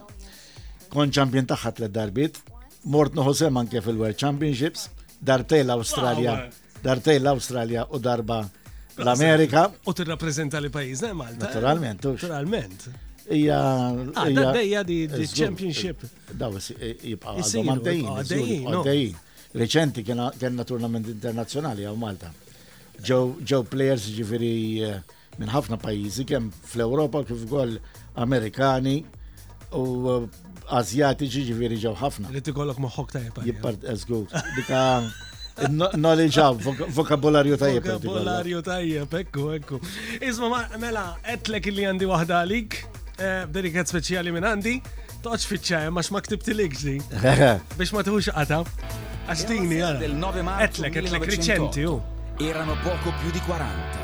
Kon 0.94 1.10
ċampjen 1.10 1.48
taħħa 1.50 1.72
tlet 1.80 1.94
darbit. 1.96 2.38
Mort 2.86 3.16
nħu 3.16 3.24
noħosem 3.24 3.56
kif 3.72 3.88
il 3.90 3.98
world 3.98 4.18
Championships. 4.20 4.86
Darbtej 5.18 5.64
l-Australja. 5.66 6.36
Darbtej 6.84 7.16
l 7.18 7.26
australia 7.32 7.86
u 7.96 7.98
darba 7.98 8.42
l-Amerika. 8.98 9.68
U 9.86 9.92
t-rapprezenta 9.92 10.58
li 10.60 10.70
pajizna 10.70 11.08
eh, 11.08 11.12
Malta. 11.14 11.34
Eh? 11.34 11.48
Naturalment. 11.48 12.04
Naturalment. 12.14 12.86
Ija. 13.32 13.58
Għadda 14.12 14.44
ah, 14.46 14.52
dejja 14.58 14.82
di 14.88 14.98
championship. 15.30 16.04
Daw, 16.36 16.58
jibqa 16.60 17.36
għaddejjin. 17.40 18.12
Għaddejjin. 18.12 19.20
Reċenti 19.54 20.04
kena 20.06 20.64
turnament 20.66 21.08
internazjonali 21.12 21.86
għaw 21.88 21.98
Malta. 22.02 22.30
Ġew 23.04 23.64
players 23.70 24.06
ġifiri 24.14 24.54
eh, 24.88 24.96
minn 25.40 25.50
ħafna 25.50 25.80
pajizi, 25.82 26.26
kem 26.28 26.50
fl-Europa 26.62 27.24
kif 27.26 27.44
għol 27.50 27.78
Amerikani 28.22 29.00
u 29.74 30.24
Azjatiċi 30.64 31.42
ġifiri 31.50 31.76
ġew 31.82 31.92
ħafna. 31.98 32.30
Li 32.32 32.40
tikollok 32.44 32.78
moħħok 32.80 33.14
tajba. 33.18 33.44
Jippart, 33.48 33.84
eżgur. 33.92 34.28
Dika 34.54 34.82
Eh, 35.54 35.66
no, 35.68 35.88
noleggiavo 35.94 36.58
voc- 36.60 36.86
vocabolario 36.88 37.56
tajjeb. 37.56 37.84
Vocabolario 37.84 38.60
tajjeb, 38.60 39.12
ekku, 39.12 39.38
ecco, 39.38 39.52
ekku. 39.52 39.78
Ecco. 40.18 40.26
Isma, 40.26 40.66
mela, 40.82 41.04
etlek 41.22 41.68
li 41.70 41.84
għandi 41.86 42.08
wahda 42.10 42.40
għalik, 42.42 42.74
eh, 43.22 43.44
dedikat 43.54 43.86
speċjali 43.90 44.32
minn 44.34 44.44
għandi, 44.50 44.74
toċ 45.22 45.46
fiċċaja, 45.50 45.90
max 45.94 46.10
ma 46.10 46.20
ktibti 46.26 46.54
likġi. 46.58 46.96
Biex 47.78 47.92
ma 47.94 48.02
tuħux 48.02 48.34
għata. 48.34 48.62
Għaxtini, 49.28 49.78
għara. 49.78 50.64
Etlek, 50.66 50.96
etlek 51.00 51.22
riċenti, 51.30 51.86
u. 51.86 52.00
Erano 52.40 52.74
poco 52.82 53.12
più 53.22 53.30
di 53.30 53.40
40. 53.46 53.98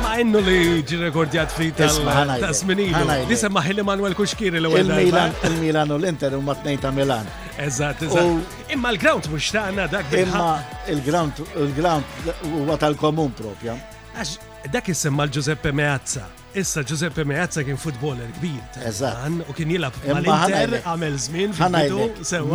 Ma 0.00 0.14
innu 0.22 0.40
li 0.46 0.58
ġi 0.88 0.96
rekordjat 1.02 1.52
fi 1.54 1.66
tal-tasminilu. 1.76 3.04
Disa 3.28 3.50
maħil 3.52 3.82
Manuel 3.86 4.14
Kuxkiri 4.18 4.56
l 4.58 4.68
ewwel 4.68 4.86
Il-Milan, 4.86 5.34
il-Milan 5.48 5.92
u 5.94 5.98
l-Inter 6.00 6.36
u 6.38 6.42
matnej 6.46 6.78
ta' 6.82 6.90
Milan. 6.96 7.28
Eżat, 7.60 8.02
eżat. 8.06 8.58
Imma 8.72 8.94
l-ground 8.94 9.28
mux 9.32 9.50
ta' 9.54 9.66
għanna 9.68 9.88
dak 9.92 10.14
Imma 10.22 10.44
l 10.90 11.00
ground 11.06 11.42
l 11.54 11.68
ground 11.76 12.20
u 12.48 12.66
għatal 12.68 12.96
komun 13.00 13.32
propja. 13.42 13.76
dak 14.72 14.88
jisimma 14.88 15.24
l-Giuseppe 15.26 15.72
Meazza. 15.72 16.24
Issa 16.54 16.82
Giuseppe 16.82 17.24
Meazza 17.24 17.62
kien 17.64 17.78
futboler 17.78 18.26
kbir. 18.38 18.64
Eżat. 18.88 19.46
U 19.48 19.52
kien 19.56 19.70
jilab 19.76 19.94
mal-Inter, 20.08 20.80
għamel 20.86 21.14
zmin. 21.28 21.54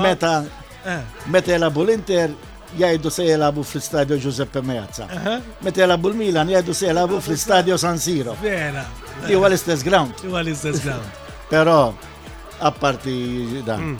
Meta, 0.03 0.33
eh. 0.85 1.01
meta 1.29 1.55
jilabu 1.55 1.85
l-Inter, 1.88 2.33
jajdu 2.73 3.10
se 3.10 3.23
jelabu 3.23 3.63
fl-istadio 3.63 4.17
Giuseppe 4.19 4.62
Meazza. 4.62 5.08
Meta 5.62 5.82
jelabu 5.82 6.10
l-Milan 6.10 6.49
jajdu 6.49 6.73
se 6.73 6.86
jelabu 6.86 7.19
fl-istadio 7.21 7.78
San 7.78 7.97
Siro. 7.99 8.36
Vera. 8.41 8.86
Iwa 9.30 9.47
l-istess 9.49 9.84
ground. 9.84 10.13
Iwa 10.23 10.41
l-istess 10.41 10.82
ground. 10.82 11.10
Pero, 11.51 11.95
apparti 12.60 13.62
dan. 13.65 13.82
Mm. 13.91 13.97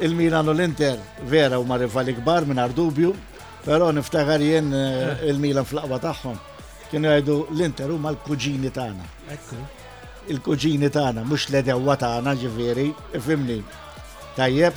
Il-Milan 0.00 0.48
u 0.48 0.52
l-Inter 0.52 0.98
vera 1.28 1.58
u 1.60 1.64
marrivali 1.64 2.12
gbar 2.16 2.44
minn 2.48 2.58
ardubju, 2.58 3.12
pero 3.64 3.90
niftakar 3.92 4.40
jen 4.40 4.72
eh, 4.74 5.02
eh. 5.02 5.28
il-Milan 5.30 5.64
fl-aqwa 5.68 6.00
taħħom. 6.02 6.40
Kienu 6.90 7.12
jajdu 7.12 7.36
l-Inter 7.52 7.92
u 7.94 8.00
mal 8.02 8.16
kuġini 8.24 8.72
taħna. 8.74 9.06
Ekku. 9.36 9.60
Il-kuġini 10.32 10.90
taħna, 10.94 11.22
mux 11.28 11.46
l-edewwa 11.52 11.94
edja 11.94 12.00
tagħna 12.06 12.34
ġiviri, 12.40 12.88
ifimni. 13.18 13.60
Tajjeb, 14.36 14.74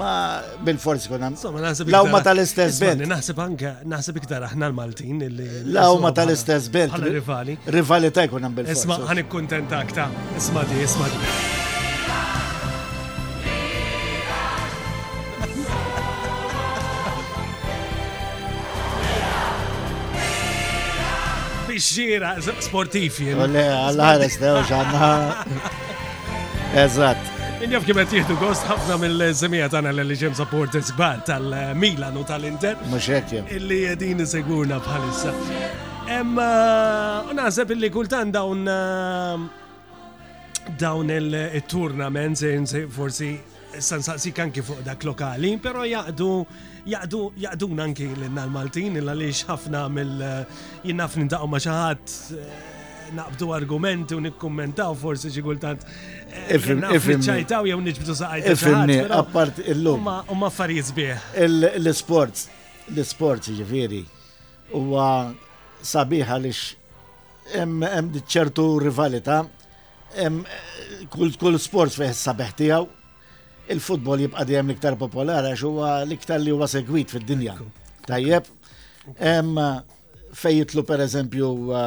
Ma 0.00 0.40
bil-forsi 0.66 1.08
kuna. 1.08 1.30
Law 1.94 2.08
ma 2.12 2.20
tal-istess 2.26 2.78
belt. 2.82 3.04
Naħseb 3.08 3.40
anka, 3.46 3.72
naħseb 3.94 4.20
iktar 4.22 4.46
aħna 4.50 4.70
l-Maltin. 4.70 5.24
Law 5.76 5.96
ma 6.02 6.10
tal-istess 6.16 6.70
belt. 6.74 6.94
Għal 6.98 7.12
rivali. 7.18 7.56
Rivali 7.78 8.10
ta' 8.14 8.26
kuna 8.32 8.50
bil-forsi. 8.50 8.86
Isma, 8.86 9.00
għan 9.08 9.22
ikkontent 9.24 9.72
akta. 9.80 10.08
Isma 10.38 10.64
di, 10.70 10.82
isma 10.86 11.10
di. 11.12 11.28
Bixxira 21.74 22.34
sportifi. 22.66 23.30
Għal 23.38 23.98
ħares, 24.08 24.38
dew 24.42 24.60
ġanna. 24.70 25.12
Eżatt. 26.84 27.33
Injaf 27.64 27.86
kibet 27.88 28.12
jihdu 28.12 28.34
għost 28.44 28.66
ħafna 28.68 28.96
mill-semija 29.02 29.66
tana 29.72 29.88
l-li 29.94 30.16
ġem 30.20 30.34
supporters 30.36 30.90
gbar 30.92 31.22
tal-Milan 31.24 32.18
u 32.20 32.24
tal-Inter. 32.28 32.74
Muxek 32.92 33.30
Illi 33.56 33.78
jedin 33.86 34.20
segurna 34.28 34.76
bħalissa. 34.84 35.32
Emma, 36.18 36.44
eh, 36.44 37.30
unaħseb 37.32 37.72
illi 37.72 37.88
kultan 37.94 38.34
dawn 38.36 38.68
eh, 38.68 39.46
dawn 40.84 41.14
il-tournament, 41.16 42.44
eh, 42.44 42.76
forsi 42.98 43.30
san 43.78 44.04
saqsi 44.10 44.34
kanki 44.36 44.60
fuq 44.68 44.84
dak 44.90 45.00
lokali, 45.08 45.54
pero 45.56 45.88
jaqdu 45.88 46.28
jaqdu 46.84 47.22
jaqdun 47.46 47.80
anki 47.86 48.10
l-Maltin, 48.18 49.00
il-għalix 49.00 49.46
ħafna 49.48 49.86
mill 49.88 50.20
jinnafni 50.84 51.24
nintaqom 51.24 51.56
maċaħat 51.56 52.20
naqbdu 53.18 53.52
argumenti 53.58 54.14
u 54.18 54.22
nikkommentaw 54.22 54.94
forsi 55.02 55.30
xi 55.34 55.42
kultant. 55.44 55.84
Eh, 56.48 56.56
Ifrim, 56.56 57.22
ċajtaw 57.26 57.68
jew 57.70 57.80
niġbdu 57.86 58.16
saqajt. 58.20 58.48
Ifimni, 58.54 58.98
apart 59.18 59.60
illum. 59.72 60.08
U 60.30 60.34
ma 60.40 60.48
affarijiet 60.50 60.90
bieħ. 60.96 61.28
L-sports, 61.82 62.48
l-sports 62.94 63.52
ġifieri, 63.60 64.02
huwa 64.74 65.06
sabiħa 65.84 66.38
li 66.44 66.52
hemm 67.54 68.18
ċertu 68.24 68.68
rivalità, 68.84 69.42
eh, 70.16 71.00
kull 71.10 71.58
sports 71.62 71.98
fih 72.00 72.10
sabiħ 72.18 72.54
tiegħu, 72.62 72.88
il-futbol 73.72 74.26
jibqa' 74.26 74.44
dejjem 74.44 74.70
l-iktar 74.70 74.98
popolari 75.00 75.48
għax 75.54 75.64
huwa 75.64 75.90
l-iktar 76.04 76.40
li 76.40 76.52
huwa 76.52 76.66
segwit 76.68 77.12
fid-dinja. 77.14 77.56
Tajjeb, 78.08 78.48
hemm 79.20 79.58
eh, 79.58 79.76
fejn 80.34 80.58
jitlu 80.58 80.82
pereżempju 80.84 81.48
uh, 81.70 81.78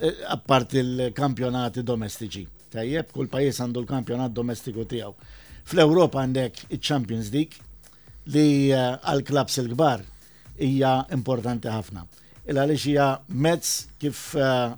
Eh, 0.00 0.16
appart 0.32 0.72
il-kampjonati 0.80 1.82
domestiċi. 1.84 2.46
Tajjeb, 2.72 3.10
kull 3.12 3.28
pajis 3.28 3.58
għandu 3.60 3.82
l-kampjonat 3.82 4.32
domestiku 4.32 4.86
tijaw. 4.88 5.10
Fl-Europa 5.68 6.22
għandek 6.22 6.60
il-Champions 6.72 7.28
League 7.34 7.60
li 8.32 8.70
eh, 8.72 8.80
għal-klabs 8.96 9.58
il-gbar 9.60 10.00
hija 10.64 10.94
importanti 11.16 11.68
ħafna. 11.68 12.06
Il-għalix 12.48 12.86
hija 12.88 13.08
mezz 13.46 13.74
kif 14.00 14.22
eh, 14.40 14.72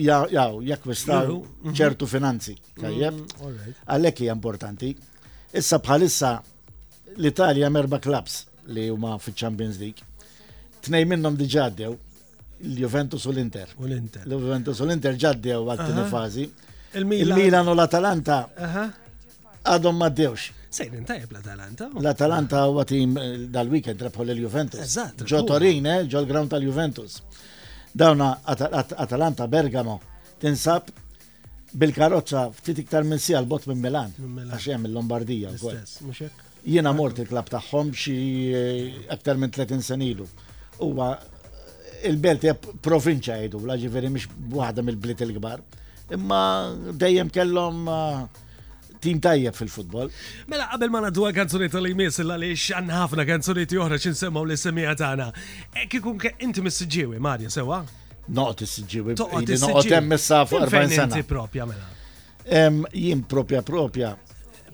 jakwistaw 0.00 1.34
ċertu 1.76 2.08
finanzi. 2.08 2.54
Tajjeb, 2.80 3.18
mm, 3.26 3.76
għallek 3.84 4.22
hija 4.24 4.38
importanti. 4.38 4.94
Issa 5.52 5.80
bħalissa 5.84 6.32
l-Italja 7.18 7.68
merba 7.68 8.00
klabs 8.00 8.46
li 8.72 8.86
huma 8.88 9.18
fil 9.20 9.36
Champions 9.36 9.76
League. 9.82 10.00
Tnej 10.80 11.04
minnhom 11.10 11.36
diġaddew, 11.36 11.98
l-Juventus 12.62 13.24
u 13.24 13.30
l-Inter. 13.30 13.68
U 13.78 13.84
l-Inter. 13.86 14.22
L-Juventus 14.26 14.78
u 14.80 14.84
l-Inter 14.86 15.14
għu 15.14 15.70
għattini 15.72 16.06
fazi. 16.10 16.44
Il-Milan 17.00 17.68
u 17.70 17.74
l-Atalanta 17.74 18.40
għadhom 19.72 19.98
ma 19.98 20.10
ddewx. 20.10 20.48
Sejrin 20.72 21.04
l-Atalanta. 21.04 21.90
Oh. 21.92 22.00
L-Atalanta 22.00 22.62
huwa 22.70 22.84
tim 22.88 23.14
eh, 23.18 23.32
dal-weekend 23.52 24.00
rebħu 24.06 24.24
l-Juventus. 24.24 24.80
Eżatt. 24.80 25.24
Ġo 25.28 25.42
Torine, 25.48 25.98
eh, 26.02 26.06
ġo 26.08 26.22
l-ground 26.22 26.48
tal-Juventus. 26.54 27.18
Dawna 27.92 28.38
Atalanta 28.48 29.44
Bergamo 29.52 29.98
tinsab 30.40 30.88
bil-karozza 31.76 32.46
ftit 32.56 32.80
iktar 32.86 33.04
minn 33.04 33.20
sija 33.20 33.42
l-bot 33.42 33.66
minn 33.68 33.82
Milan. 33.84 34.14
Għax 34.46 34.70
hemm 34.76 34.88
il-Lombardija. 34.88 35.52
Jiena 36.62 36.94
mort 36.96 37.18
il-klab 37.20 37.50
tagħhom 37.52 37.92
xi 37.96 38.16
eh, 38.52 38.88
aktar 39.12 39.36
minn 39.40 39.52
30 39.52 39.84
senilu 39.90 40.28
il-belt 42.08 42.44
hija 42.46 42.54
provinċja 42.82 43.36
jgħidu, 43.44 43.60
ġifieri 43.84 44.10
mhix 44.12 44.44
waħda 44.58 44.84
mill-bliet 44.86 45.22
il-kbar. 45.26 45.62
Imma 46.16 46.40
dejjem 46.98 47.30
kellhom 47.32 47.82
eh, 47.88 48.42
tim 49.02 49.20
tajjeb 49.24 49.56
fil-futbol. 49.56 50.10
Mela, 50.50 50.66
qabel 50.72 50.92
ma 50.92 51.02
naddu 51.06 51.26
kanzuniet 51.36 51.74
li 51.80 51.94
jmiss 51.94 52.22
l-għalix 52.24 52.66
għanna 52.78 53.00
ħafna 53.04 53.26
kanzuniet 53.30 53.74
joħra 53.78 54.00
xin 54.02 54.18
semmaw 54.18 54.46
li 54.50 54.58
semija 54.60 54.94
tagħna. 55.02 55.30
E 55.82 55.86
Kikun 55.92 56.20
inti 56.48 56.64
mis-sġiwi, 56.66 57.22
Marja, 57.22 57.52
sewa? 57.54 57.82
Noqt 58.32 58.66
is-sġiwi. 58.66 59.16
Noqt 59.22 59.92
hemm 59.96 60.14
issa 60.18 60.44
fuq 60.48 60.66
40 60.68 60.94
sena. 60.96 61.08
Inti 61.16 61.26
propja 61.28 61.66
mela. 61.70 61.90
Jien 62.92 63.24
propja 63.30 63.62
propja. 63.62 64.12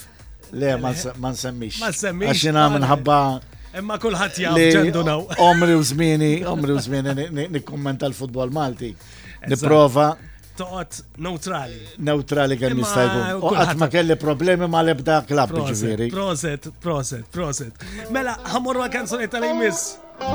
Le, 0.56 0.74
ma 0.80 0.94
nsemmix. 1.34 1.82
Ma 1.82 1.92
nsemmix. 1.92 2.32
Għaxina 2.32 2.68
ħabba. 2.94 3.18
Emma 3.78 3.98
kullħat 4.00 4.40
jgħu 4.40 4.68
ġendu 4.78 5.02
naw. 5.06 5.26
Omri 5.50 5.76
u 5.76 5.84
zmini, 5.84 6.32
omri 6.48 6.72
u 6.74 6.80
zmini 6.80 7.48
nikkommenta 7.58 8.08
l-futbol 8.08 8.50
Malti. 8.56 8.94
Niprofa, 9.48 10.10
toqgħod 10.58 11.20
neutrali. 11.24 11.78
Neutrali 12.08 12.56
kan 12.60 12.74
jista' 12.80 13.04
jkun. 13.06 13.56
Qatt 13.56 13.80
ma 13.80 13.88
kelli 13.92 14.16
problemi 14.20 14.68
ma 14.70 14.82
lebda 14.84 15.20
klab 15.28 15.52
ġifieri. 15.68 16.08
Proset, 16.14 16.68
proset, 16.82 17.26
proset. 17.34 17.86
Mela, 18.14 18.34
kanzoni 18.94 19.28
tal-imis. 19.30 19.84
jmiss. 19.94 20.34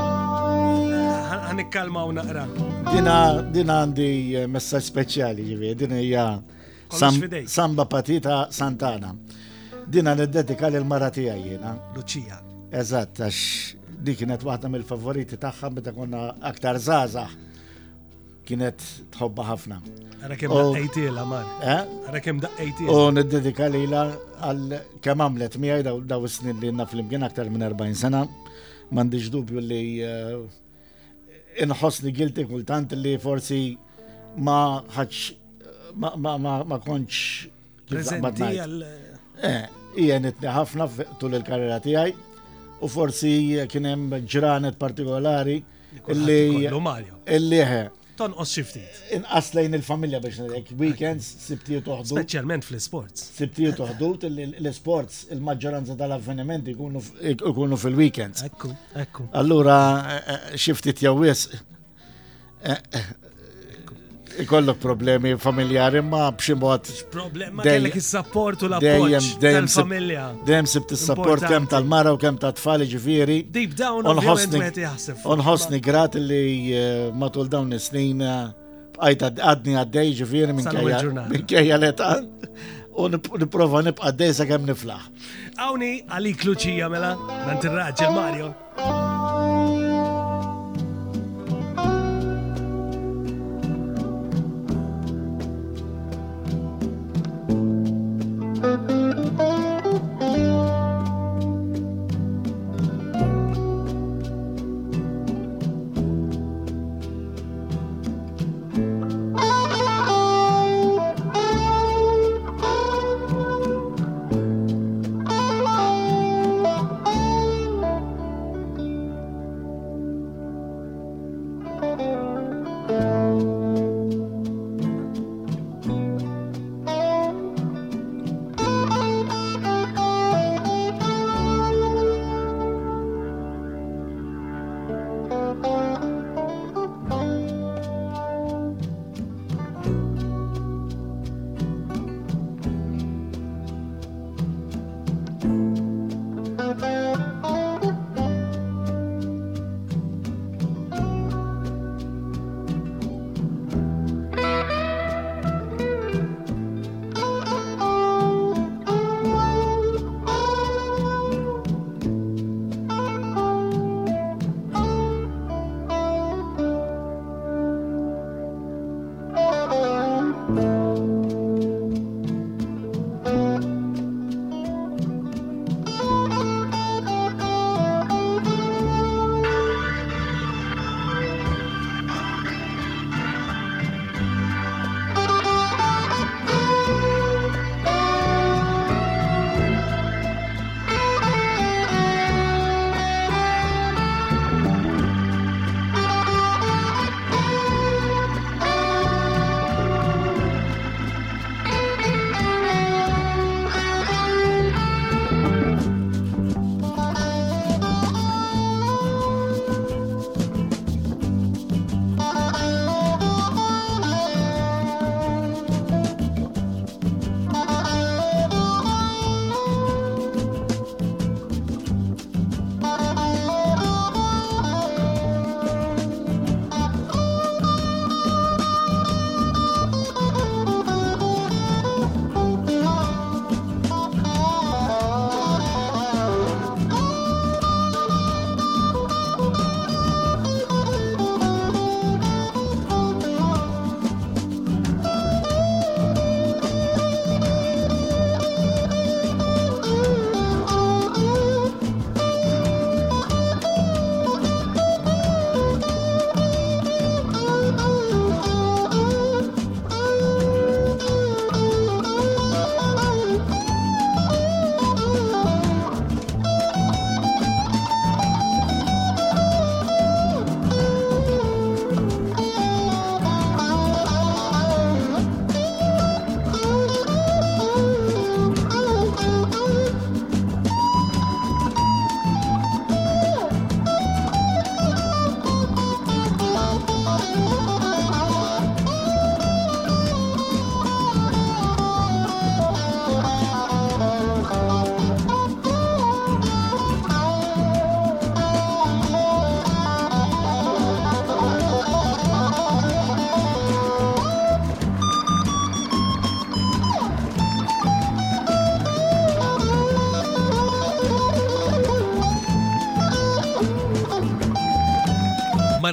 Ħanikkalma 1.44 2.06
u 2.08 2.14
naqra. 2.16 2.44
Dina 2.92 3.16
dina 3.54 3.78
għandi 3.84 4.08
eh, 4.42 4.46
messaċ 4.50 4.88
speċjali 4.92 5.44
ġifieri, 5.50 5.78
Dina 5.84 6.00
hija 6.00 6.26
Samba 7.48 7.88
Patita 7.90 8.44
Santana. 8.52 9.14
Dina 9.86 10.14
neddedika 10.16 10.70
l 10.72 10.84
mara 10.88 11.10
tiegħi 11.12 11.48
jiena. 11.50 11.76
Luċija. 11.96 12.40
Eżatt, 12.74 13.20
għax 13.24 13.80
dikinet 14.04 14.42
kienet 14.42 14.42
waħda 14.44 14.68
mill-favoriti 14.72 15.36
tagħha 15.40 15.68
meta 15.72 15.92
konna 15.94 16.24
aktar 16.48 16.76
żgħażagħ 16.82 17.42
kienet 18.48 18.82
tħobba 19.14 19.44
ħafna. 19.50 19.78
Rekem 19.84 20.24
eh? 20.24 20.28
Rakem 20.28 20.58
daqqajtila, 20.58 21.24
mar. 21.28 21.46
Rakem 22.14 22.38
daqqajtila. 22.42 22.96
U 22.96 23.12
niddedika 23.12 23.66
li 23.72 23.82
la 23.90 24.04
għal 24.48 24.74
kem 25.04 25.24
għamlet 25.26 25.58
mi 25.58 25.68
miħaj 25.68 25.88
daw 26.10 26.26
snin 26.32 26.60
li 26.62 26.70
naf 26.72 26.92
flimkien 26.94 27.24
aktar 27.26 27.50
minn 27.52 27.64
40 27.66 28.00
sena, 28.00 28.22
mandiġ 28.96 29.28
dubju 29.34 29.64
li 29.64 29.82
eh, 30.04 30.34
inħosni 31.66 32.08
li 32.10 32.16
gilti 32.22 32.44
kultant 32.50 32.92
li 32.98 33.16
forsi 33.20 33.60
ma 34.44 34.58
ħax 34.96 35.24
ma 35.94 36.78
konċ. 36.84 37.24
Prezenti 37.88 38.44
għal. 38.44 38.78
Eh, 39.44 40.30
ħafna 40.48 40.88
tul 41.20 41.36
il-karriera 41.36 41.76
tijaj 41.84 42.14
u 42.82 42.88
forsi 42.90 43.34
kienem 43.70 44.08
ġranet 44.28 44.74
partikolari 44.80 45.60
illi 46.10 46.64
illi 46.66 47.60
tonqos 48.18 48.50
xi 48.54 48.62
ftit. 48.66 49.00
Inqas 49.16 49.48
lejn 49.56 49.76
il-familja 49.78 50.20
biex 50.24 50.38
ngħidlek, 50.42 50.70
weekends 50.80 51.28
u 51.54 51.80
toħdu. 51.88 52.14
Speċjalment 52.14 52.66
fl 52.68 52.82
Sibti 53.24 53.68
u 53.68 53.72
toħdu 53.78 54.10
l-isports 54.28 55.28
il-maġġoranza 55.34 55.96
tal-avvenimenti 56.00 56.74
jkunu 56.74 57.78
fil-weekends. 57.82 58.44
Ekku, 58.48 58.72
ekku. 59.04 59.28
Allura 59.42 59.78
eh, 59.98 60.32
eh, 60.36 60.56
xi 60.60 60.76
ftit 60.78 61.04
wisq 61.14 61.58
eh, 62.64 62.80
ikollok 64.42 64.78
problemi 64.82 65.34
familjari 65.40 66.02
ma 66.02 66.26
b'xi 66.32 66.56
mod. 66.58 66.88
Problema 67.12 67.62
kellek 67.64 67.96
il 67.98 68.02
sapport 68.04 68.62
u 68.64 68.68
l-appoġġ 68.70 69.32
tal-familja. 69.42 70.26
Dejjem 70.48 70.68
sibt 70.70 70.94
il 70.96 71.00
sapport 71.00 71.44
kem 71.50 71.66
tal-mara 71.70 72.12
u 72.16 72.20
kem 72.20 72.38
tal-tfali 72.42 72.88
ġifiri. 72.90 73.40
Deep 73.54 73.74
down 73.78 74.10
onħossni 75.30 75.82
grat 75.84 76.18
li 76.18 76.44
eh, 76.74 77.00
matul 77.14 77.48
dawn 77.52 77.72
is-snin 77.76 78.22
bqajt 78.96 79.26
eh, 79.28 79.42
għadni 79.52 79.78
għaddej 79.84 80.14
ġifiri 80.22 80.56
minn 80.56 80.70
kajja. 80.70 81.02
kajja 81.40 81.42
Minn 81.54 81.78
l 81.78 81.82
letan 81.86 82.30
u 82.98 83.08
niprofa 83.12 83.80
nibqa' 83.88 84.30
sa' 84.36 84.46
kem 84.50 84.66
niflaħ. 84.70 85.08
Għawni 85.54 85.92
għalik 86.10 86.46
Luċija 86.48 86.88
mela, 86.90 87.14
nantirraġel 87.50 88.14
Mario. 88.14 88.54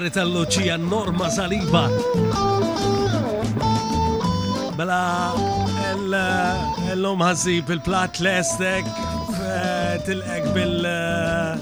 partikolari 0.02 0.10
tal-Luċija 0.10 0.78
Norma 0.82 1.28
Saliba. 1.30 1.88
Mela, 4.78 5.32
l-lum 6.94 7.22
ħassib 7.22 7.70
il-plat 7.76 8.20
l-estek, 8.20 8.86
tilqek 10.06 10.48
bil- 10.54 10.86
eh, 10.86 11.58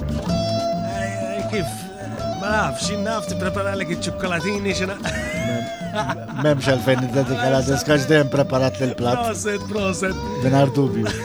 kif, 1.52 1.66
ma 2.40 2.46
mela, 2.46 2.58
naf, 2.58 2.80
xin 2.82 3.04
naf 3.04 3.26
t-prepara 3.28 3.76
l 3.76 3.84
ċokolatini 3.96 4.74
xin 4.74 4.96
Memx 6.44 6.66
għalfejn 6.70 7.04
id-dedika 7.08 7.48
la 7.50 7.62
dem 8.08 8.28
preparat 8.30 8.78
l-plat. 8.86 9.18
Proset, 9.26 9.62
proset. 9.72 10.14
Minar 10.44 10.70
dubju. 10.70 11.06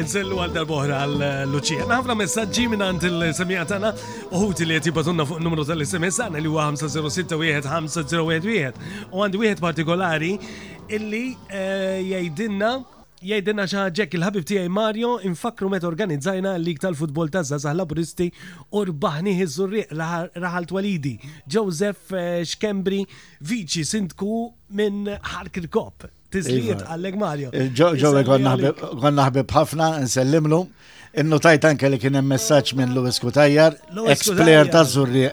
Nizzellu 0.00 0.38
għal 0.40 0.54
darbohra 0.56 1.00
għal 1.04 1.50
Luċija. 1.52 1.84
Nafna 1.90 2.14
messagġi 2.16 2.62
minn 2.72 2.80
għant 2.86 3.02
il-semija 3.04 3.64
tana 3.68 3.90
uħuti 4.32 4.64
li 4.64 4.74
jtibatunna 4.78 5.24
fuq 5.28 5.40
numru 5.44 5.64
tal-SMS 5.68 6.16
għan 6.24 6.36
li 6.40 6.48
huwa 6.48 6.64
506-1501. 6.78 8.74
U 9.12 9.16
għandi 9.26 9.38
wieħed 9.42 9.58
partikolari 9.60 10.30
illi 10.96 11.20
eh, 11.52 12.00
jgħidinna 12.00 12.72
jgħidinna 13.20 13.64
xaħġek 13.68 14.14
il-ħabib 14.16 14.44
tijaj 14.48 14.64
Mario 14.72 15.18
infakru 15.28 15.68
met 15.74 15.84
organizzajna 15.84 16.54
l-lig 16.56 16.80
tal-futbol 16.80 17.28
ta' 17.36 17.44
zazah 17.52 17.74
laburisti 17.76 18.28
u 18.72 18.78
rbaħni 18.88 19.32
hizzurri 19.42 19.82
raħal 19.92 20.64
walidi 20.78 21.14
Joseph 21.56 22.04
eh, 22.14 22.46
Xkembri 22.48 23.00
viċi 23.52 23.82
sindku 23.92 24.32
minn 24.80 25.00
Harkir 25.34 25.68
Kop 25.68 25.96
Tizliet 26.30 26.76
iva. 26.76 26.88
għallek 26.94 27.16
Mario. 27.20 27.50
Ġo, 27.74 27.92
kon 29.02 29.14
naħbib 29.18 29.54
ħafna, 29.56 29.88
nsellimlu. 30.04 30.64
Innu 31.20 31.38
tajtan 31.42 31.74
anke 31.74 31.88
li 31.90 31.98
kien 31.98 32.14
hemm 32.20 32.30
messaġġ 32.30 32.76
minn 32.78 32.92
Luis 32.94 33.18
Kutajjar, 33.22 33.74
ex-player 34.14 34.68
ta' 34.70 34.84
Zurri. 34.86 35.24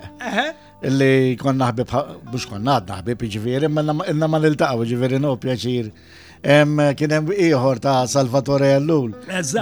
illi 0.88 1.36
konna 1.42 1.68
ħbib, 1.72 1.94
mux 2.34 2.46
konna 2.50 2.78
għadna 2.80 2.98
ħbib, 3.04 3.26
ġiviri, 3.36 3.70
inna 3.70 4.30
ma 4.30 4.40
nil-taqaw, 4.42 4.84
ġiviri, 4.90 5.20
no, 5.22 5.36
pjaċir. 5.42 5.92
Kien 6.42 7.14
hemm 7.18 7.30
ieħor 7.34 7.82
ta' 7.82 8.00
Salvatore 8.10 8.72
Allul 8.80 9.14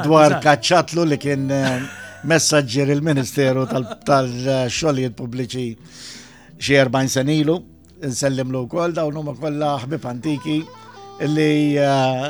dwar 0.07 0.37
kaċċatlu 0.43 1.05
li 1.07 1.17
kien 1.19 1.47
eh, 1.51 1.85
messaġġier 2.31 2.91
il-Ministeru 2.97 3.63
tal-xogħlijiet 3.71 5.15
pubbliċi 5.19 5.67
xi 6.59 6.75
40 6.79 7.11
senilu, 7.17 7.59
nsellimlu 8.05 8.63
wkoll 8.67 8.95
dawn 8.95 9.19
huma 9.23 9.35
kollha 9.39 9.75
ħbib 9.85 10.11
antiki 10.13 10.59
li 11.23 11.77
uh, 11.79 12.23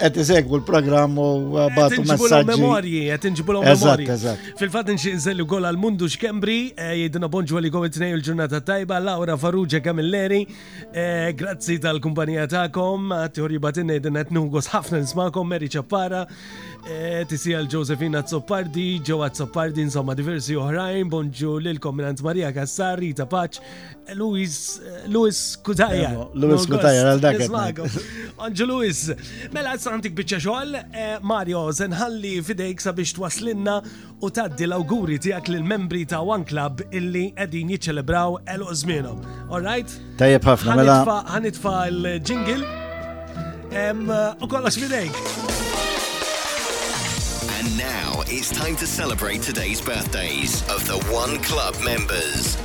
qed 0.00 0.16
isegwu 0.20 0.58
l-programm 0.60 1.16
u 1.18 1.24
uh, 1.54 1.68
bagħtu 1.72 2.02
messaġġi. 2.04 2.56
memorji, 2.56 3.00
qed 3.08 3.40
l 3.40 3.60
memorji. 3.64 4.16
Fil-fatt 4.60 4.92
inxi 4.92 5.14
gol 5.48 5.64
għal 5.64 5.78
Mundu 5.80 6.08
Xkembri, 6.10 6.72
eh, 6.76 6.92
jgħiduna 7.00 7.28
bonġu 7.32 7.56
għal 7.62 7.68
għu 7.70 7.88
tnejn 7.96 8.16
il-ġurnata 8.18 8.60
tajba, 8.60 8.98
Laura 9.00 9.36
Farrugia 9.40 9.80
Kamilleri, 9.80 10.42
eh, 10.92 11.32
grazzi 11.34 11.78
tal-kumpanija 11.80 12.46
takom, 12.48 13.08
teori 13.32 13.58
batinna 13.58 13.96
jgħiduna 13.96 14.26
qed 14.26 14.34
nuħgos 14.36 14.68
ħafna 14.74 15.00
nismakom, 15.04 15.48
Meri 15.50 15.70
Ċappara, 15.72 16.24
eh, 16.86 17.22
tisija 17.28 17.60
l 17.64 17.68
josefina 17.72 18.20
Zoppardi, 18.22 19.00
Ġowa 19.00 19.30
Zoppardi, 19.32 19.82
insomma 19.84 20.14
diversi 20.16 20.54
uħrajn, 20.60 21.08
bonġu 21.08 21.56
l-komminant 21.62 22.20
Maria 22.24 22.52
Kassar, 22.52 23.00
Tapaċ, 23.00 23.60
Luis, 24.16 24.80
Kutajja. 25.64 26.14
Luis 26.34 26.66
Kutajja, 26.68 27.14
għal 27.14 27.20
dak. 27.20 28.09
Angelouis! 28.38 28.68
Luis, 28.70 29.30
mela 29.54 29.74
s-santik 29.78 30.14
bieċa 30.18 30.38
xoll, 30.42 30.74
eh, 30.76 31.16
Mario, 31.22 31.62
senħalli 31.74 32.38
fidejk 32.46 32.80
sabiex 32.84 33.12
twaslinna 33.16 33.76
u 34.22 34.30
taddi 34.30 34.66
l-auguri 34.66 35.18
tijak 35.18 35.50
l-membri 35.50 36.04
ta' 36.06 36.22
One 36.22 36.44
Club 36.44 36.82
illi 36.90 37.30
għedin 37.36 37.72
jiċelebraw 37.74 38.38
elu 38.54 38.66
All 38.70 39.54
Alright? 39.54 39.94
Tajjeb 40.18 40.44
ħafna, 40.44 40.76
mela. 40.76 40.98
Għanitfa 41.32 41.76
l-ġingil 41.90 42.64
u 44.40 44.46
kollox 44.46 44.76
fidejk. 44.76 45.14
And 47.58 47.68
now 47.76 48.22
it's 48.28 48.50
time 48.50 48.76
to 48.76 48.86
celebrate 48.86 49.42
today's 49.42 49.80
birthdays 49.80 50.62
of 50.70 50.86
the 50.86 50.96
One 51.12 51.38
Club 51.42 51.74
members. 51.84 52.56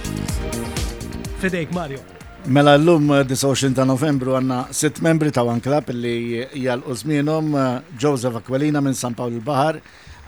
Fidejk 1.41 1.71
Mario. 1.73 2.14
Mela 2.47 2.75
l-lum 2.77 3.07
29 3.25 3.65
eh, 3.65 3.73
ta' 3.73 3.85
novembru 3.89 4.35
għanna 4.37 4.67
sitt 4.69 4.99
membri 5.01 5.31
ta' 5.33 5.41
One 5.41 5.57
Club 5.65 5.87
li 5.97 6.43
jgħal 6.59 6.83
użminom 6.93 7.47
eh, 7.57 7.81
Joseph 7.97 8.37
Aquilina 8.37 8.77
minn 8.85 8.93
San 8.93 9.15
Paolo 9.17 9.33
l-Bahar, 9.39 9.79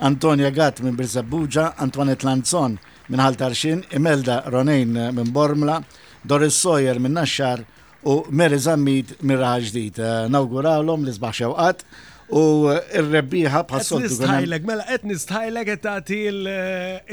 Antonia 0.02 0.50
Gatt 0.50 0.82
minn 0.82 0.98
Birzabbuġa, 0.98 1.76
Antoinette 1.78 2.26
Lanzon 2.26 2.74
minn 3.12 3.22
Haltarxin, 3.22 3.84
Imelda 3.94 4.40
Ronein 4.50 4.96
eh, 4.98 5.12
minn 5.14 5.30
Bormla, 5.30 5.78
Doris 6.26 6.56
Sawyer 6.58 6.98
minn 6.98 7.14
Naxxar 7.22 7.62
u 8.10 8.24
Meri 8.34 8.58
Zammid 8.66 9.14
minn 9.22 9.38
Raħġdijt. 9.38 10.00
l-lum 10.32 11.04
li 11.06 11.12
sbaħ 11.14 11.46
għat 11.54 11.86
u 12.34 12.72
il-rebbiħa 12.98 13.62
bħassol. 13.70 14.02
Nistħajlek, 14.08 14.64
mela, 14.68 14.84
et 14.92 15.04
nistħajlek 15.08 15.68
et 15.78 15.86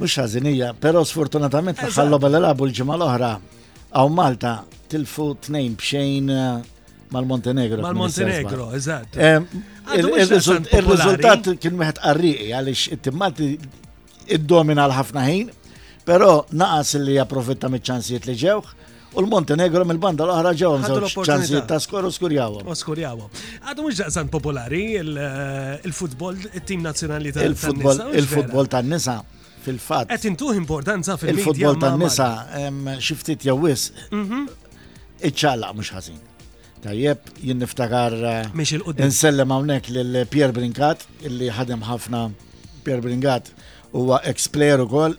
Mux 0.00 0.14
ħazinija, 0.20 0.72
pero 0.80 1.02
sfortunatament 1.06 1.82
ħallu 1.90 2.20
bel 2.22 2.38
elabu 2.38 2.68
l-ġimma 2.68 2.96
l 2.98 3.08
ohra 3.08 3.32
għaw 3.90 4.12
Malta 4.14 4.54
tilfu 4.90 5.32
t-nejn 5.48 5.74
bxejn 5.80 6.30
eh, 6.34 6.48
mal-Montenegro. 7.10 7.82
Mal-Montenegro, 7.88 8.70
eżat. 8.78 9.18
Il-rizultat 9.98 11.50
kien 11.58 11.74
meħet 11.82 11.98
qarriqi 12.04 12.52
għalix 12.54 12.86
it 12.94 13.10
Malti 13.10 13.56
id-domina 14.30 14.86
l-ħafna 14.86 15.26
ħin, 15.26 15.50
pero 16.06 16.44
naqas 16.58 16.94
li 17.02 17.18
japprofitta 17.18 17.66
mit-ċansijiet 17.70 18.30
li 18.30 18.36
ġewħ, 18.40 18.70
U 19.10 19.18
l-Montenegro 19.24 19.82
mill-banda 19.90 20.22
l 20.22 20.30
ħara 20.30 20.52
ġewhom 20.54 20.82
żewġ 20.86 21.64
ta' 21.66 21.78
skor 21.82 22.06
u 22.06 22.10
skurjawhom. 22.14 22.68
U 22.70 22.74
skurjawhom. 22.78 23.30
Għadu 23.66 23.82
mux 23.86 23.98
daqsan 23.98 24.28
popolari 24.30 24.84
eh, 25.02 25.88
il-futbol, 25.88 26.38
il 26.38 26.62
tim 26.66 26.84
nazjonali 26.86 27.32
ta' 27.34 27.42
il-futbol. 27.48 28.04
Il-futbol 28.20 28.68
tan-nisa 28.70 29.16
fil 29.64 29.80
fat 29.82 30.12
Għet 30.14 30.28
intuħ 30.30 30.60
importanza 30.62 31.16
fil 31.20 31.40
futbol 31.40 31.58
Il-futbol 31.58 31.82
tan-nisa 31.82 32.28
xiftit 33.02 33.48
jawis. 33.50 33.88
Mhm. 34.14 34.44
Iċċalla 35.26 35.72
mhux 35.74 35.90
ħażin. 35.98 36.22
Tajjeb, 36.86 37.34
jinn 37.44 37.60
niftakar. 37.66 38.14
Eh, 38.14 38.54
Mhix 38.56 38.76
il-qudiem. 38.78 39.10
Nsellem 39.10 39.50
għawnek 39.52 39.90
l 39.96 40.22
Pier 40.32 40.54
Brinkat, 40.56 41.02
illi 41.26 41.50
ħadem 41.52 41.82
ħafna 41.90 42.28
Pier 42.86 43.02
Brinkat 43.04 43.50
huwa 43.90 44.22
ex-player 44.30 44.78
ukoll 44.86 45.18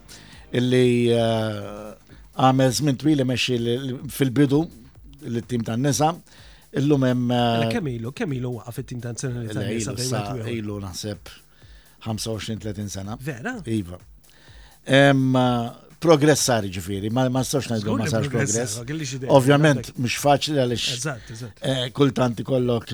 illi 0.58 1.12
eh, 1.12 1.98
għamel 2.40 2.74
żmien 2.78 3.00
twili 3.00 3.26
meċi 3.28 3.58
fil-bidu 4.14 4.62
l-tim 5.32 5.66
tan 5.68 5.84
nisa 5.84 6.14
illum 6.80 7.04
hemm. 7.04 7.26
Mela, 7.28 7.66
eh, 7.68 7.74
kemilu, 7.76 8.14
kemilu 8.16 8.54
waqaf 8.62 8.80
it-tim 8.86 9.02
tan 9.04 9.18
sena 9.20 9.44
li 9.44 9.84
tan 9.84 10.42
Ilu 10.50 10.80
naħseb 10.86 11.32
25-30 12.08 12.88
sena. 12.90 13.18
Vera? 13.22 13.56
Iva. 13.70 13.98
Eh, 14.88 15.78
Progressari 16.02 16.72
ġifiri, 16.74 17.12
ma 17.14 17.28
nistax 17.30 17.68
najdu 17.70 17.94
ma 18.00 18.08
sax 18.10 18.28
progress. 18.32 18.80
Ovvjament, 19.30 19.92
mux 20.02 20.16
faċli 20.18 20.58
għaliex 20.64 21.06
eh, 21.60 21.84
Kultanti 21.94 22.42
kollok 22.44 22.90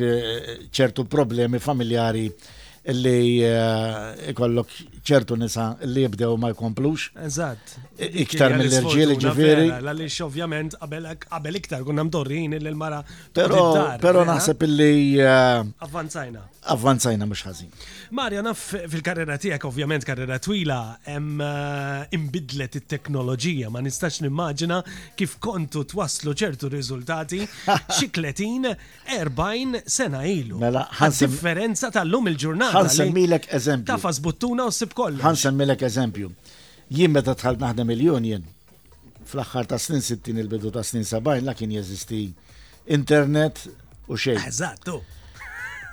ċertu 0.75 1.05
problemi 1.07 1.61
familjari 1.63 2.25
illi 2.91 3.43
eh, 3.43 4.29
ikollok 4.31 4.71
ċertu 5.07 5.37
nisa 5.39 5.69
illi 5.85 6.05
jibdew 6.05 6.35
ma 6.39 6.51
jkomplux. 6.53 7.09
Eżatt. 7.27 7.75
Iktar 8.23 8.55
mill-irġiel 8.59 9.15
ġifiri. 9.21 9.67
Għalix 9.81 10.19
ovvjament 10.27 10.77
qabel 11.27 11.59
iktar 11.59 11.83
kunna 11.87 12.03
mdorrin 12.07 12.55
illi 12.57 12.71
l-mara. 12.73 13.01
Pero 13.35 14.23
naħseb 14.27 14.63
illi. 14.67 14.93
Eh, 15.23 15.71
avvanzajna. 15.87 16.45
Avvanzajna 16.71 17.23
mux 17.27 17.43
ħażin. 17.47 17.69
Marja, 18.15 18.41
naf 18.43 18.63
fil-karriera 18.91 19.35
tiegħek 19.39 19.67
ovvjament 19.69 20.03
karriera 20.07 20.37
twila 20.43 20.79
hemm 21.09 21.41
eh, 21.43 22.15
imbidlet 22.17 22.75
it-teknoloġija 22.81 23.69
ma 23.71 23.79
nistax 23.83 24.21
nimmaġina 24.25 24.79
kif 25.19 25.35
kontu 25.43 25.83
twaslu 25.87 26.35
ċertu 26.35 26.69
riżultati 26.71 27.41
xi 27.99 28.11
30 28.15 28.71
40 29.07 29.87
sena 29.91 30.23
ilu. 30.27 30.55
Mela, 30.59 30.85
differenza 31.17 31.91
tal-lum 31.91 32.27
il-ġurnata. 32.33 32.76
Hansen 32.79 33.05
semmilek 33.05 33.53
eżempju. 33.53 33.95
u 34.67 34.71
sib 34.71 34.93
kollu. 34.93 35.19
eżempju. 35.89 36.31
Jien 36.89 37.11
meta 37.11 37.33
tħalt 37.35 37.59
naħdem 37.59 37.87
miljon 37.87 38.23
Fl-axħar 39.27 39.65
ta' 39.67 39.77
snin 39.77 40.01
60 40.01 40.39
il-bidu 40.41 40.69
ta' 40.71 40.83
snin 40.87 41.03
70 41.03 41.43
la 41.45 41.53
kien 41.53 41.71
jeżisti 41.71 42.33
internet 42.85 43.59
u 44.07 44.13
xejn. 44.13 44.37
Ah, 44.39 44.47
Eżattu. 44.47 45.01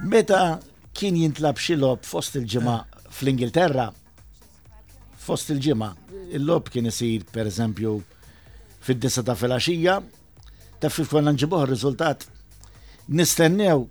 Meta 0.01 0.59
kien 0.93 1.16
jintlab 1.16 1.57
xilob 1.59 2.05
fost 2.07 2.37
il-ġimgħa 2.39 2.76
eh. 2.78 3.11
fl-Ingilterra, 3.11 3.89
fost 5.18 5.51
il 5.51 5.59
ġima 5.59 5.89
il-lob 6.30 6.70
kien 6.70 6.87
isir 6.87 7.24
per 7.32 7.47
eżempju 7.51 7.97
fid-disa 8.80 9.22
ta' 9.26 9.35
filaxija, 9.35 9.99
ta' 10.78 10.91
fil 10.91 11.07
konna 11.11 11.35
nġibuħ 11.35 11.66
riżultat 11.72 12.28
nistennew 13.09 13.89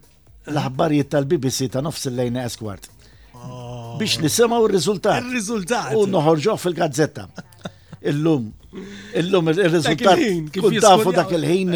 l-aħbarijiet 0.51 1.09
tal-BBC 1.13 1.69
ta' 1.73 1.81
nofs 1.83 2.05
il-lejna 2.09 2.41
eskwart. 2.49 2.83
Ah. 3.31 3.95
Biex 3.99 4.13
nisimaw 4.25 4.61
il-rizultat. 4.67 5.19
Il-rizultat. 5.23 5.91
U 5.97 5.99
noħorġu 6.09 6.53
fil-gazzetta. 6.59 7.23
Illum, 8.11 8.43
illum 9.21 9.43
il-rizultat. 9.53 10.17
Kun 10.57 10.71
tafu 10.83 11.09
dak 11.15 11.29
il-ħin 11.37 11.69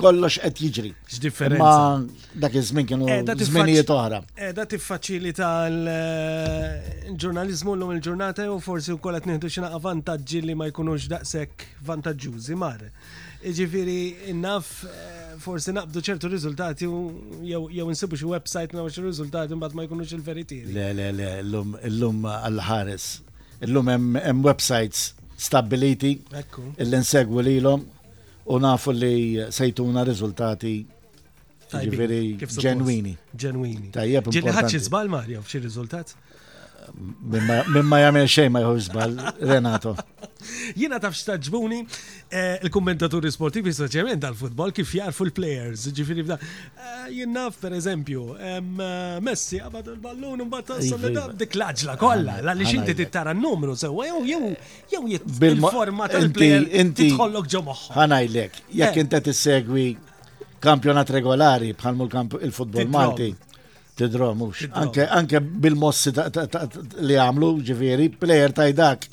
kollox 0.00 0.34
qed 0.42 0.56
jiġri. 0.68 0.92
Ma 1.56 1.72
dak 2.44 2.52
iż-żmien 2.60 2.86
kienu 2.90 3.04
eh, 3.08 3.22
żminijiet 3.38 3.90
oħra. 3.94 4.18
Eda 4.36 4.62
eh, 4.66 4.70
tiffaċilita 4.74 5.50
l-ġurnalizmu 5.70 7.70
eh, 7.72 7.78
llum 7.80 7.90
il-ġurnata 7.96 8.42
u 8.52 8.54
forsi 8.64 8.90
wkoll 8.98 9.16
qed 9.22 9.26
nieħdu 9.32 9.48
xi 9.56 9.60
vantaġġi 9.88 10.38
li 10.50 10.54
ma 10.60 10.64
jkunux 10.68 11.02
daqshekk 11.14 11.56
vantaġġużi 11.88 12.54
mare. 12.60 12.88
Ġifieri 13.40 14.02
naf 14.36 14.66
forsi 15.38 15.72
naqbdu 15.76 16.02
ċertu 16.08 16.28
riżultati 16.32 16.86
jew 16.86 17.90
nsibu 17.92 18.18
xi 18.18 18.28
website 18.30 18.74
naw 18.76 18.88
xi 18.90 19.04
riżultati 19.04 19.54
mbagħad 19.54 19.76
ma 19.78 19.84
jkunux 19.86 20.14
il-veritieri. 20.16 20.72
Le 20.74 20.90
le 20.96 21.08
le, 21.14 21.30
llum 21.90 22.22
għall-ħares. 22.26 23.06
Illum 23.66 23.90
hemm 24.16 24.42
websites 24.46 25.12
stabiliti 25.40 26.14
illi 26.78 26.96
nsegwu 27.02 27.42
lilhom 27.44 27.84
u 28.50 28.58
nafu 28.58 28.90
li 28.96 29.36
sejtuna 29.52 30.04
riżultati 30.08 30.74
ġenwini. 31.76 33.16
Ġenwini. 33.36 33.92
Ġilli 33.94 34.50
ħadd 34.58 34.80
żball 34.90 35.08
Marja 35.18 35.40
f'xi 35.44 35.58
riżultat? 35.66 36.16
Mimma 36.92 37.98
jamel 38.02 38.26
xejn 38.30 38.50
ma 38.52 38.62
jħu 38.64 39.04
Renato. 39.50 39.94
Jiena 40.76 40.96
taf 41.00 41.12
xtaġbuni 41.16 41.78
eh, 42.32 42.58
il 42.64 42.70
kommentatori 42.72 43.28
sportivi 43.32 43.72
soċjament 43.76 44.22
għal-futbol 44.24 44.72
kif 44.74 44.92
jarfu 44.96 45.26
l-players. 45.28 45.84
Ġifiri 45.96 46.24
fda 46.24 46.38
eh, 46.40 47.06
jien 47.18 47.34
naf 47.36 47.58
pereżempju 47.60 48.24
eh, 48.36 48.60
Messi 49.24 49.60
għabad 49.60 49.92
il-ballun 49.94 50.42
un 50.44 50.48
mbagħad 50.48 50.86
iva, 50.88 51.00
iva. 51.12 51.26
dik 51.42 51.58
l-aġla 51.60 51.98
kollha 52.00 52.38
għaliex 52.40 52.74
inti 52.80 52.94
iva. 52.94 53.00
tittara 53.02 53.34
n-numru 53.36 53.76
sewwa 53.78 54.08
jew 54.08 54.22
jew 54.32 54.54
jew 54.94 55.04
il-forma 55.52 56.08
tal-player 56.10 56.66
titħollok 57.02 57.52
ġo 57.52 57.64
moħħ. 57.68 57.90
Ħanajlek, 57.98 58.62
jekk 58.80 59.04
inti 59.04 59.22
tissegwi 59.28 59.86
kampjonat 60.60 61.12
regolari 61.18 61.72
bħalmu 61.76 62.08
il-futbol 62.40 62.88
Malti. 62.92 63.30
Tidro 64.00 64.32
mux. 64.34 64.64
Anke 65.12 65.40
bil-mossi 65.42 66.12
li 67.04 67.16
għamlu 67.20 67.50
ġifiri, 67.68 68.06
plejer 68.22 68.54
taj 68.56 68.72
dak. 68.78 69.04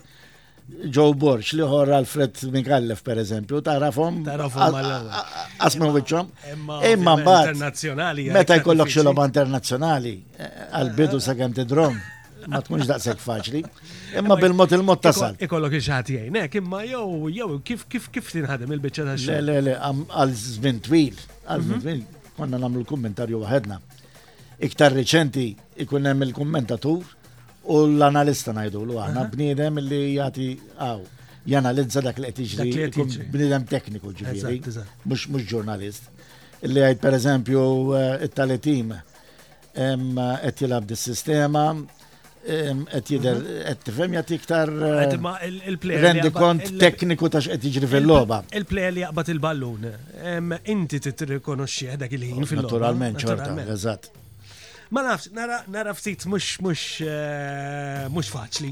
Joe 0.96 1.14
Borch 1.16 1.54
li 1.56 1.64
ħor 1.64 1.92
Alfred 1.96 2.42
Mikallef 2.52 3.00
per 3.04 3.20
eżempju, 3.22 3.60
tarafhom. 3.64 4.20
Tarafhom 4.28 4.76
Asma 4.80 5.92
wiċċhom. 5.96 6.30
Imma 6.54 7.14
mbagħad. 7.22 7.54
Internazzjonali. 7.54 8.28
Meta 8.36 8.58
jkollok 8.62 8.92
xi 8.92 9.04
logħba 9.08 9.28
internazzjonali 9.32 10.14
eh, 10.44 10.50
għal-bidu 10.80 11.22
sakemm 11.24 11.56
tidrom. 11.56 11.96
Ma 12.52 12.60
tkunx 12.64 12.88
daqshekk 12.88 13.24
faċli. 13.26 13.62
Imma 14.22 14.36
bil-mod 14.40 14.72
il-mod 14.76 15.04
tasal. 15.04 15.36
Ikollok 15.44 15.80
ixħati 15.82 16.20
nek, 16.32 16.56
imma 16.62 16.84
jow, 16.88 17.28
jow, 17.32 17.50
kif 17.68 17.84
kif 17.92 18.08
kif 18.12 18.32
tinħadem 18.38 18.72
il-biċċa 18.76 19.08
ta' 19.08 19.18
Le 19.18 19.42
le 19.50 19.58
le 19.68 19.76
għal 19.80 20.38
żmien 20.44 20.80
twil, 20.88 21.20
għal 21.44 21.68
żmien 21.68 21.82
mhm. 21.82 21.84
twil 21.84 22.34
konna 22.40 22.60
nagħmlu 22.66 22.88
kummentarju 22.88 23.44
waħedna 23.44 23.82
iktar 24.64 24.94
reċenti 24.96 25.48
ikun 25.84 26.08
hemm 26.10 26.24
il-kommentatur 26.26 27.04
u 27.74 27.82
l-analista 27.88 28.54
ngħidu 28.56 28.82
l 28.88 29.00
aħna 29.04 29.26
bniedem 29.34 29.78
li 29.84 30.00
jagħti 30.16 30.48
għaw 30.86 31.04
janalizza 31.52 32.02
dak 32.04 32.18
li 32.24 32.32
qed 32.32 32.58
jiġri 32.58 33.28
bniedem 33.34 33.68
tekniku 33.70 34.12
ġifieri 34.12 34.62
mhux 34.62 35.28
mhux 35.30 35.46
ġurnalist. 35.52 36.10
Illi 36.66 36.82
għajt 36.88 37.02
per 37.02 37.14
eżempju 37.20 37.62
eh, 38.00 38.26
it-taletim 38.26 38.96
qed 39.78 40.64
jilab 40.66 40.88
dis-sistema 40.90 41.68
qed 42.48 43.10
jidher 43.14 43.42
qed 43.68 43.84
tifhem 43.90 44.14
jagħti 44.18 44.38
iktar 44.42 44.72
eh, 44.74 45.80
rendi 45.94 46.34
kont 46.36 46.72
tekniku 46.82 47.30
ta' 47.30 47.44
x'qed 47.46 47.68
jiġri 47.70 47.90
fil-logħba. 47.98 48.42
Il-plejer 48.58 48.96
li 48.96 49.06
jaqbad 49.06 49.32
il-ballun, 49.36 49.90
inti 50.74 51.00
titrikonoxxi 51.06 51.96
dak 52.04 52.16
il-ħin 52.18 52.48
fil-logħba. 52.48 52.72
Naturalment, 52.72 53.24
ċorta, 53.28 53.54
eżatt. 53.76 54.12
Ma 54.90 55.02
nafx, 55.04 55.28
nara 55.68 55.94
ftit 55.94 56.26
mux, 56.32 56.42
mux, 56.64 57.02
eh, 57.04 58.08
mux 58.08 58.30
faċli. 58.32 58.70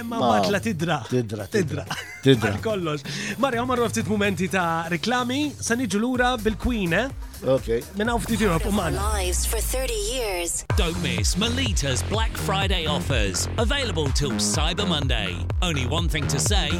Imma 0.00 0.16
matla 0.18 0.58
tidra. 0.58 1.02
Tidra, 1.08 1.44
tidra. 1.52 1.84
Tidra. 2.24 2.54
Kollox. 2.64 3.04
Marja, 3.38 3.64
marru 3.68 3.84
ftit 3.92 4.08
momenti 4.08 4.48
ta' 4.50 4.86
reklami, 4.90 5.52
san 5.60 5.84
iġu 5.84 6.00
lura 6.00 6.30
bil-Queen, 6.40 6.96
eh? 6.96 7.12
Okay. 7.56 7.84
Minna 8.00 8.16
ftit 8.24 8.40
Europe, 8.40 8.64
umman. 8.70 8.96
Lives 9.18 9.44
for 9.44 9.60
30 9.60 9.92
years. 10.14 10.64
Don't 10.80 10.96
miss 11.04 11.36
Melita's 11.36 12.02
Black 12.08 12.32
Friday 12.46 12.86
offers, 12.88 13.46
available 13.58 14.08
till 14.12 14.32
Cyber 14.40 14.88
Monday. 14.88 15.36
Only 15.60 15.86
one 15.86 16.08
thing 16.08 16.26
to 16.28 16.40
say, 16.40 16.70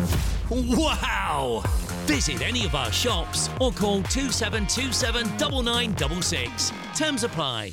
wow! 0.49 1.61
Visit 2.09 2.41
any 2.41 2.65
of 2.65 2.75
our 2.75 2.93
shops 2.93 3.51
or 3.61 3.73
call 3.73 4.01
2727 4.09 5.37
9966. 5.37 6.73
Terms 6.97 7.25
apply. 7.25 7.73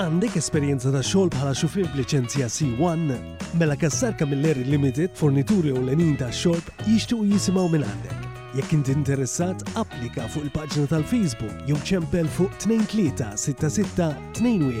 Għandek 0.00 0.38
esperienza 0.40 0.88
ta' 0.88 1.02
xogħol 1.04 1.28
bħala 1.34 1.52
xufir 1.52 1.84
b'licenzja 1.92 2.46
C1, 2.48 3.02
mela 3.60 3.74
Kassar 3.76 4.14
Kamilleri 4.16 4.62
Limited 4.64 5.12
fornituri 5.14 5.68
u 5.70 5.82
lenin 5.84 6.06
enin 6.06 6.16
ta' 6.16 6.30
xorb 6.32 6.62
jixtuq 6.86 7.22
jisimaw 7.28 7.68
minn 7.68 7.84
għandek. 7.84 8.16
Jekk 8.56 8.72
inti 8.78 8.90
interessat, 8.96 9.60
applika 9.76 10.24
fuq 10.32 10.46
il-paġna 10.48 10.88
tal-Facebook 10.94 11.52
jew 11.68 11.76
ċempel 11.84 12.24
fuq 12.24 12.48
2366-2142. 12.64 14.80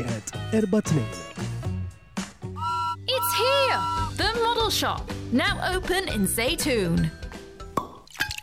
It's 3.04 3.32
here! 3.42 3.84
The 4.16 4.32
Model 4.40 4.70
Shop, 4.70 5.04
now 5.30 5.60
open 5.74 6.08
in 6.08 6.26
Zaytoon. 6.26 7.10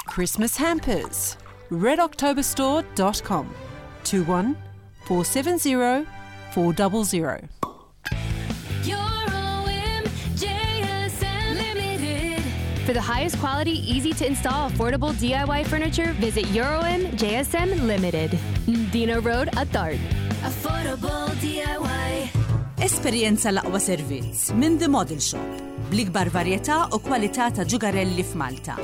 Christmas 0.05 0.55
hampers. 0.57 1.35
RedOctoberStore.com 1.71 3.49
21 4.05 4.55
470 5.09 6.05
For 6.51 6.73
the 6.73 7.39
highest 12.99 13.37
quality, 13.39 13.69
easy 13.71 14.13
to 14.13 14.25
install, 14.25 14.69
affordable 14.71 15.13
DIY 15.13 15.67
furniture, 15.67 16.11
visit 16.13 16.45
EuroM 16.47 17.03
JSM 17.19 17.85
Limited. 17.85 18.37
Dino 18.91 19.21
Road, 19.21 19.49
Athart. 19.53 19.99
Affordable 20.43 21.29
DIY. 21.39 22.31
Esperienza 22.81 23.51
la 23.51 23.61
aqwa 23.61 23.79
servizz 23.79 24.47
The 24.79 24.87
Model 24.87 25.19
Shop 25.19 25.68
bl-ikbar 25.89 26.29
varjetà 26.29 26.75
u 26.93 26.99
kwalità 27.01 27.47
ta' 27.53 27.63
ġugarelli 27.65 28.21
f'Malta. 28.27 28.75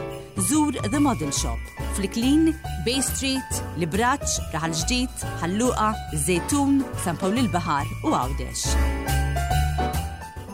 Zur 0.48 0.74
The 0.90 1.00
Model 1.00 1.30
Shop, 1.32 1.60
Fliklin, 1.98 2.48
Bay 2.86 3.02
Street, 3.06 3.60
Libraċ, 3.78 4.40
Raħal 4.56 4.72
Ġdid, 4.80 5.10
Zetun, 5.46 5.94
Zejtun, 6.26 6.80
San 7.04 7.18
Pawl 7.22 7.38
il-Bahar 7.44 7.88
u 8.06 8.08
Għawdex. 8.10 8.62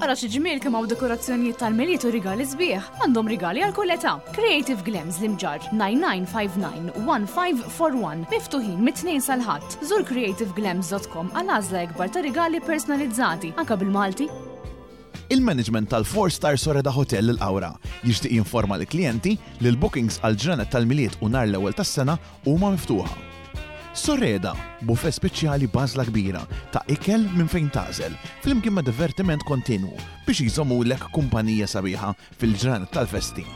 Għara 0.02 0.16
ġmil 0.18 0.58
kemm 0.60 0.76
għaw 0.80 0.86
dekorazzjonijiet 0.92 1.58
tal-meliet 1.62 2.04
u 2.10 2.12
rigali 2.12 2.46
zbieħ, 2.50 2.84
għandhom 3.06 3.28
rigali 3.32 3.60
għal 3.64 3.76
kulleta. 3.78 4.14
Creative 4.36 4.82
Glems 4.88 5.18
Limġar 5.22 5.62
9959-1541 5.78 8.32
miftuħin 8.34 8.80
mit-tnejn 8.90 9.22
sal-ħadd. 9.24 9.70
Zur 9.88 10.02
creativeglems.com 10.10 11.28
għal 11.32 11.52
għażla 11.60 11.80
ikbar 11.92 12.08
ta' 12.18 12.22
rigali 12.26 12.60
personalizzati, 12.66 13.50
anka 13.62 13.74
bil-Malti 13.78 14.28
Il-management 15.32 15.88
tal-4 15.90 16.28
Star 16.30 16.58
Soreda 16.58 16.92
Hotel 16.92 17.30
l-Awra 17.32 17.70
jixtieq 18.04 18.34
jinforma 18.36 18.76
l-klijenti 18.76 19.38
li 19.64 19.70
l-bookings 19.72 20.18
għal 20.28 20.36
ġranet 20.36 20.74
tal-miliet 20.74 21.14
u 21.24 21.30
nar 21.32 21.48
l-ewwel 21.48 21.72
tas-sena 21.78 22.18
huma 22.52 22.74
miftuħa. 22.74 23.08
Soreda, 23.96 24.52
bufe 24.84 25.08
speċjali 25.08 25.70
bażla 25.72 26.04
kbira 26.10 26.42
ta' 26.76 26.84
ikel 26.92 27.24
minn 27.32 27.48
fejn 27.48 27.72
tażel, 27.72 28.18
flimkien 28.44 28.76
ma' 28.76 28.84
divertiment 28.84 29.48
kontinwu 29.48 29.96
biex 30.28 30.60
l 30.68 30.76
lek 30.84 31.08
kumpanija 31.16 31.66
sabiħa 31.78 32.12
fil-ġranet 32.42 32.92
tal-festi. 32.92 33.48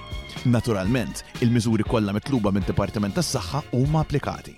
Naturalment, 0.45 1.25
il-miżuri 1.43 1.83
kollha 1.83 2.15
mitluba 2.15 2.55
minn 2.55 2.63
Dipartiment 2.63 3.15
tas-Saħħa 3.19 3.65
huma 3.75 3.99
applikati. 4.07 4.55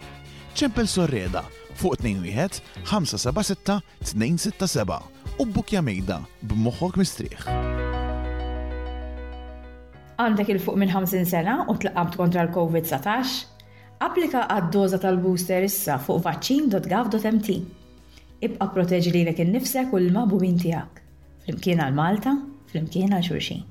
Ċempel 0.54 0.86
Sorreda 0.86 1.42
fuq 1.82 1.98
21 1.98 2.62
576 2.86 3.82
267 4.06 5.17
u 5.38 5.46
bukja 5.46 5.82
mejda 5.86 6.18
b'moħħok 6.42 6.98
mistrieħ. 7.02 7.50
Għandek 10.18 10.48
il-fuq 10.56 10.78
minn 10.82 10.90
50 10.94 11.30
sena 11.30 11.60
u 11.70 11.76
tlaqqabt 11.78 12.18
kontra 12.18 12.48
l-COVID-19? 12.48 14.02
Applika 14.02 14.46
għad-doza 14.54 14.98
tal-booster 15.04 15.66
issa 15.68 16.00
fuq 16.02 16.24
vaccin.gov.mt. 16.26 17.52
Ibqa 18.48 18.68
proteġi 18.74 19.14
li 19.14 19.22
l-ek 19.28 19.42
nifsek 19.52 19.94
u 19.94 20.02
l-mabuin 20.02 20.58
tijak. 20.62 21.02
Flimkien 21.46 21.82
għal-Malta, 21.86 22.34
flimkien 22.72 23.14
għal-xurxin. 23.14 23.66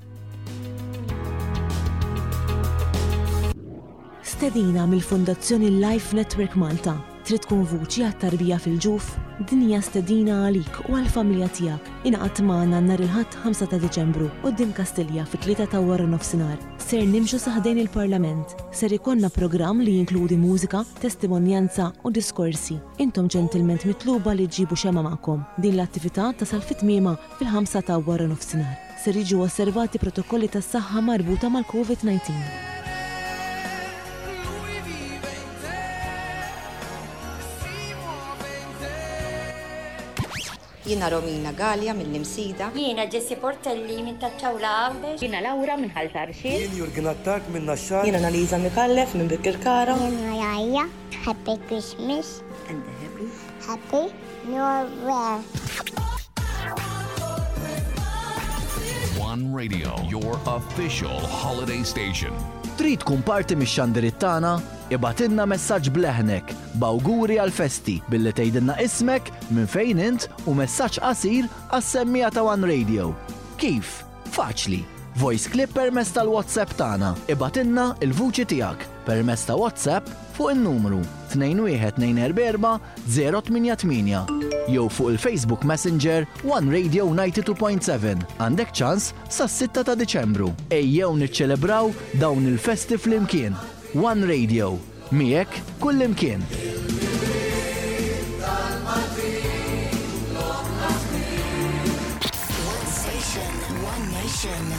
Stedina 4.23 4.85
mill-Fondazzjoni 4.87 5.71
Life 5.81 6.15
Network 6.15 6.55
Malta 6.55 6.95
trid 7.27 7.43
tkun 7.43 7.65
vuċi 7.67 8.05
għat-tarbija 8.07 8.55
fil-ġuf, 8.63 9.07
dinja 9.49 9.81
stedina 9.83 10.37
għalik 10.47 10.77
u 10.87 10.93
għal-familja 10.95 11.47
tiegħek 11.57 12.05
inqatt 12.07 12.39
magħna 12.47 12.79
nhar 12.85 13.01
il-ħadd 13.03 13.33
5 13.43 13.67
ta' 13.73 13.79
Diċembru 13.81 14.29
qudiem 14.45 14.71
Kastilja 14.77 15.25
fit-3 15.27 15.67
ta' 15.73 15.81
wara 15.83 16.05
nofsinar. 16.07 16.55
Ser 16.79 17.03
nimxu 17.03 17.35
saħdejn 17.43 17.81
il-Parlament, 17.83 18.55
ser 18.71 18.95
ikonna 18.95 19.27
programm 19.35 19.83
li 19.83 19.97
jinkludi 19.97 20.37
mużika, 20.39 20.85
testimonjanza 21.03 21.89
u 22.07 22.13
diskorsi. 22.15 22.79
Intom 23.03 23.27
ġentilment 23.27 23.83
mitluba 23.91 24.31
li 24.31 24.47
ġibu 24.47 24.79
xema 24.79 25.03
maqom. 25.03 25.43
Din 25.59 25.75
l-attività 25.75 26.29
tasal 26.33 26.63
fit-tmiema 26.63 27.17
fil-5 27.41 27.83
ta' 27.91 27.99
wara 28.07 28.29
nofsinar. 28.31 28.77
Ser 29.03 29.19
jiġu 29.19 29.43
osservati 29.49 29.99
protokolli 29.99 30.47
tas-saħħa 30.55 31.03
marbuta 31.11 31.51
mal-COVID-19. 31.51 32.76
Jina 40.87 41.09
Romina 41.09 41.51
Galia 41.53 41.93
minn 41.93 42.11
Nimsida. 42.13 42.71
Jina 42.73 43.03
Jessi 43.11 43.35
Portelli 43.41 43.97
minn 44.05 44.15
Taċċawla 44.21 44.69
Għabdex. 44.85 45.19
Jina 45.25 45.41
Laura 45.43 45.75
minn 45.77 45.91
Ħaltarxi. 45.91 46.47
Jina 46.55 46.79
Jurgin 46.79 47.09
Attak 47.11 47.49
minn 47.51 47.67
Naxxar. 47.67 48.05
Jina 48.07 48.21
Naliza 48.23 48.55
Mikallef 48.63 49.11
minn 49.19 49.27
Bikir 49.27 49.59
Kara. 49.65 49.97
Jina 50.05 50.39
Jajja. 50.39 50.85
Happy 51.27 51.57
Christmas. 51.67 52.31
And 52.69 52.79
happy. 53.03 53.27
Happy 53.67 54.05
New 54.47 54.67
Year. 55.11 55.41
One 59.19 59.51
Radio, 59.53 59.91
your 60.07 60.39
official 60.45 61.19
holiday 61.43 61.83
station. 61.83 62.33
Trid 62.77 63.01
tkun 63.01 63.21
parti 63.25 63.55
mix-xandirit 63.57 64.19
tagħna? 64.21 64.49
Ibatinna 64.93 65.47
messaġġ 65.49 65.87
bleħnek, 65.95 66.51
bawguri 66.77 67.39
għal-festi, 67.41 67.95
billi 68.13 68.29
tgħidilna 68.37 68.75
ismek, 68.83 69.31
minn 69.49 69.65
fejn 69.67 70.01
int 70.05 70.27
u 70.45 70.53
messaġġ 70.59 70.99
qasir 71.01 71.47
għas-semmija 71.73 72.29
ta' 72.37 72.45
One 72.45 72.69
Radio. 72.69 73.09
Kif? 73.57 74.03
Faċli. 74.37 74.83
Voice 75.17 75.49
clip 75.49 75.73
permess 75.73 76.13
tal-WhatsApp 76.13 76.77
tagħna. 76.77 77.15
Ibatinna 77.33 77.87
il-vuċi 78.05 78.45
tiegħek 78.53 78.85
permess 79.09 79.49
ta' 79.49 79.57
WhatsApp 79.57 80.13
fuq 80.37 80.53
in-numru 80.53 81.01
21244 81.33 82.61
088 82.61 84.46
jew 84.67 84.87
fuq 84.89 85.09
il-Facebook 85.11 85.63
Messenger 85.63 86.27
One 86.43 86.67
Radio 86.71 87.07
92.7 87.09 88.25
għandek 88.43 88.73
ċans 88.75 89.11
sas-6 89.31 89.73
ta' 89.87 89.95
Deċembru. 89.97 90.49
Ejjew 90.75 91.11
niċċelebraw 91.21 91.91
dawn 92.21 92.47
il 92.49 92.59
l 92.59 92.99
flimkien. 92.99 93.55
One 93.95 94.27
Radio, 94.27 94.77
kull 95.09 95.59
kullimkien. 95.79 96.41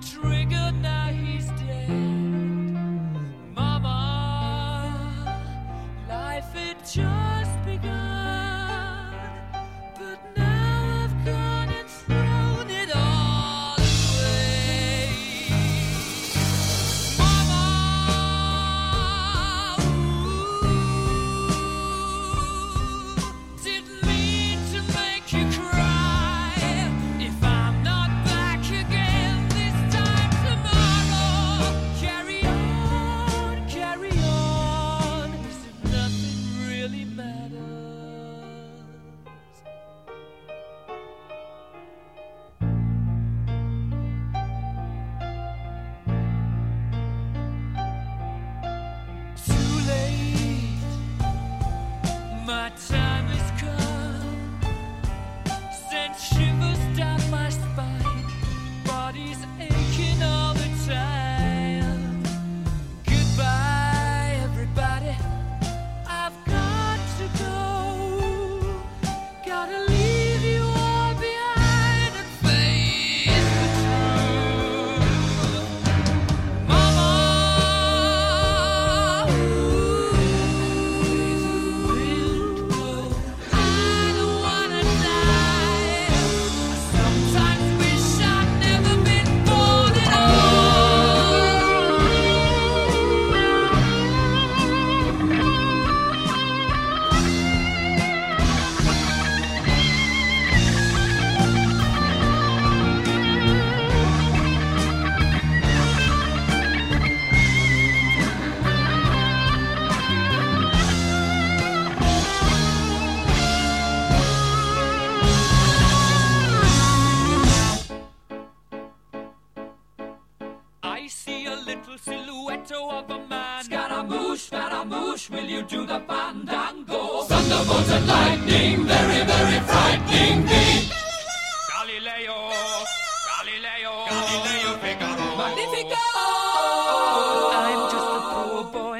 dream. 0.00 0.39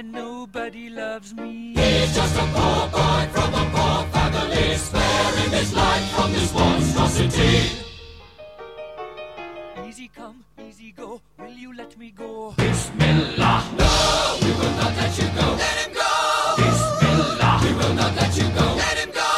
when 0.02 0.12
nobody 0.12 0.88
loves 0.88 1.34
me. 1.36 1.74
He's 1.76 2.14
just 2.14 2.34
a 2.34 2.46
poor 2.56 2.84
boy 2.98 3.22
from 3.34 3.50
a 3.62 3.64
poor 3.74 3.98
family, 4.14 4.74
sparing 4.86 5.50
his 5.58 5.74
life 5.74 6.06
from 6.14 6.32
this 6.32 6.52
monstrosity. 6.54 7.54
Easy 9.88 10.08
come, 10.18 10.38
easy 10.66 10.92
go, 10.92 11.20
will 11.38 11.58
you 11.64 11.76
let 11.76 11.98
me 11.98 12.10
go? 12.12 12.54
Bismillah! 12.56 13.58
No, 13.82 13.92
we 14.42 14.50
will 14.60 14.74
not 14.80 14.92
let 15.00 15.12
you 15.20 15.28
go. 15.40 15.48
Let 15.64 15.76
him 15.84 15.92
go! 16.02 16.12
Bismillah! 16.62 17.54
We 17.62 17.70
will 17.80 17.94
not 18.00 18.12
let 18.20 18.32
you 18.40 18.48
go. 18.60 18.66
Let 18.84 18.96
him 19.04 19.10
go! 19.20 19.30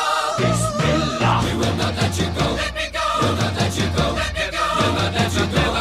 Bismillah! 0.45 1.35
We 1.47 1.53
will 1.61 1.77
not 1.83 1.93
let 2.03 2.13
you 2.21 2.29
go. 2.39 2.49
Let 2.63 2.75
me 2.81 2.87
go! 2.99 3.05
We'll 3.23 3.37
not 3.43 3.55
let 3.63 3.73
you 3.81 3.89
go. 3.99 4.07
Let 4.23 4.33
me 4.39 4.47
go! 4.57 4.65
We'll 4.79 4.97
not 5.01 5.13
let 5.21 5.33
you 5.39 5.47
go. 5.57 5.72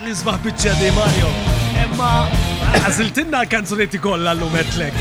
nisbaħ 0.07 0.39
bitċa 0.47 0.73
di 0.83 0.91
Mario. 1.01 1.31
Emma, 1.85 2.13
għaziltinna 2.85 3.43
kanzunetti 3.57 3.99
kolla 4.07 4.37
l-lum 4.39 4.55
etlek. 4.63 4.95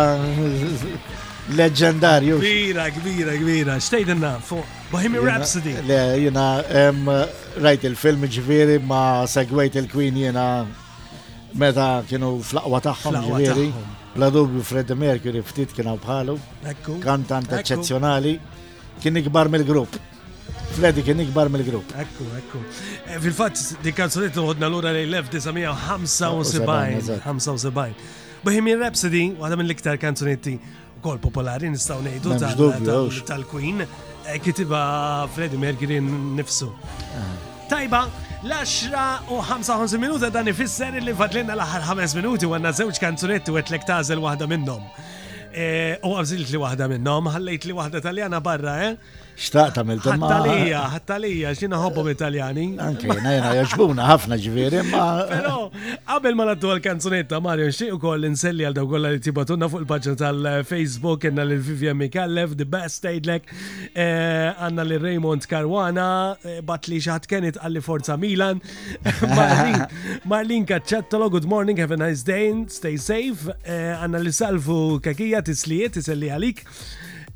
Leġendarju. 1.56 2.39
Kbira, 2.43 2.89
kbira, 2.91 3.32
kbira. 3.39 3.78
Stejdenna 3.80 4.36
fuq 4.48 4.66
Bohemian 4.91 5.24
Rhapsody. 5.24 5.76
Le, 5.88 6.20
jina, 6.20 6.60
rajt 7.64 7.84
il-film 7.88 8.26
ġviri 8.28 8.82
ma 8.84 9.24
segwejt 9.32 9.78
il-Queen 9.80 10.12
jina 10.26 10.45
meta 11.56 12.02
kienu 12.10 12.34
flaqwa 12.43 12.82
taħħom 12.84 13.32
ġviri. 13.32 13.70
Bla 14.18 14.28
dubju 14.34 14.64
Fred 14.68 14.89
Mercury 15.00 15.41
ftit 15.48 15.72
kiena 15.78 15.95
bħalu. 16.02 16.36
Kantant 17.06 17.52
eccezzjonali. 17.56 18.36
Kien 19.00 19.16
ikbar 19.22 19.48
mill-grupp. 19.54 19.91
Freddy 20.76 21.02
kien 21.08 21.20
ikbar 21.24 21.48
mill-grupp. 21.54 21.88
Ekku, 22.04 22.24
ekku. 22.41 22.58
Eh, 23.06 23.18
fil-fatt, 23.24 23.58
di 23.86 23.91
kanzunet 23.95 24.36
uħodna 24.36 24.66
l-ura 24.68 24.89
li 24.91 25.04
1975. 25.08 27.93
Bohemian 28.43 28.80
Rhapsody, 28.84 29.24
għadha 29.39 29.56
mill-iktar 29.62 29.95
kanzunetti 30.02 30.56
kol 31.08 31.20
popolari 31.24 31.70
nistaw 31.72 32.01
ngħidu 32.03 33.22
tal-Queen 33.28 33.84
eh, 33.84 34.38
kitiba 34.43 34.80
Freddie 35.36 35.60
Mercury 35.62 36.01
nifsu. 36.03 36.68
Ah. 37.16 37.30
Tajba, 37.72 38.01
l-10 38.47 39.30
u 39.34 39.39
55 39.43 39.97
minuta 40.01 40.30
dan 40.34 40.49
ifisser 40.51 40.95
li 41.03 41.14
fadlina 41.22 41.55
l-aħħar 41.55 41.88
5 42.03 42.18
minuti 42.20 42.49
għanna 42.49 42.74
żewġ 42.82 42.99
kanzunetti 43.03 43.53
u 43.55 43.60
għetlek 43.62 43.88
tażel 43.88 44.22
waħda 44.24 44.47
minnhom. 44.51 44.84
Eh, 45.58 45.95
u 46.05 46.12
għabżilt 46.16 46.51
li 46.53 46.60
waħda 46.66 46.89
minnhom, 46.97 47.32
ħallejt 47.36 47.70
li 47.70 47.78
waħda 47.80 48.03
taljana 48.08 48.43
barra, 48.49 48.76
eh? 48.89 49.24
Xtaq 49.38 49.74
ta' 49.76 49.84
mil 49.86 49.98
ma. 50.18 50.30
Ħattalija, 50.32 50.80
ħattalija, 50.96 51.50
xina 51.60 51.78
ħobbom 51.78 52.08
italjani. 52.10 52.64
Anke, 52.82 53.08
najna 53.22 53.52
jaġbuna 53.60 54.08
ħafna 54.10 54.38
ġviri, 54.42 54.80
ma. 54.88 55.02
Pero, 55.30 55.58
qabel 56.10 56.38
ma 56.40 56.48
naddu 56.50 56.72
għal-kanzunetta, 56.74 57.38
Mario, 57.46 57.68
xie 57.70 57.92
u 57.94 58.00
koll 58.02 58.26
inselli 58.26 58.66
għal 58.66 58.78
daw 58.80 58.88
kolla 58.90 59.12
li 59.14 59.22
tibatunna 59.22 59.70
fuq 59.70 59.84
il-pagġa 59.86 60.16
tal-Facebook, 60.24 61.30
għanna 61.30 61.46
l-Vivian 61.52 62.00
Mikallef, 62.02 62.56
The 62.58 62.66
Best 62.74 63.06
Aidlek, 63.12 63.54
eh, 63.94 64.50
għanna 64.58 64.88
l 64.88 65.00
Raymond 65.06 65.46
Karwana, 65.54 66.10
eh, 66.42 66.62
bat 66.66 66.90
li 66.90 66.98
xaħat 66.98 67.30
kenit 67.30 67.62
għalli 67.62 67.82
Forza 67.86 68.18
Milan, 68.18 68.60
Marlin 70.32 70.66
Kacċettolo, 70.66 71.30
good 71.30 71.46
morning, 71.46 71.78
have 71.78 71.92
a 71.94 71.98
nice 72.02 72.24
day, 72.26 72.56
stay 72.74 72.98
safe, 72.98 73.52
eh, 73.70 73.94
għanna 74.02 74.24
li 74.26 74.34
salvu 74.34 74.98
kakija 75.06 75.46
tislijiet, 75.46 76.02
tiselli 76.02 76.34
għalik 76.34 76.66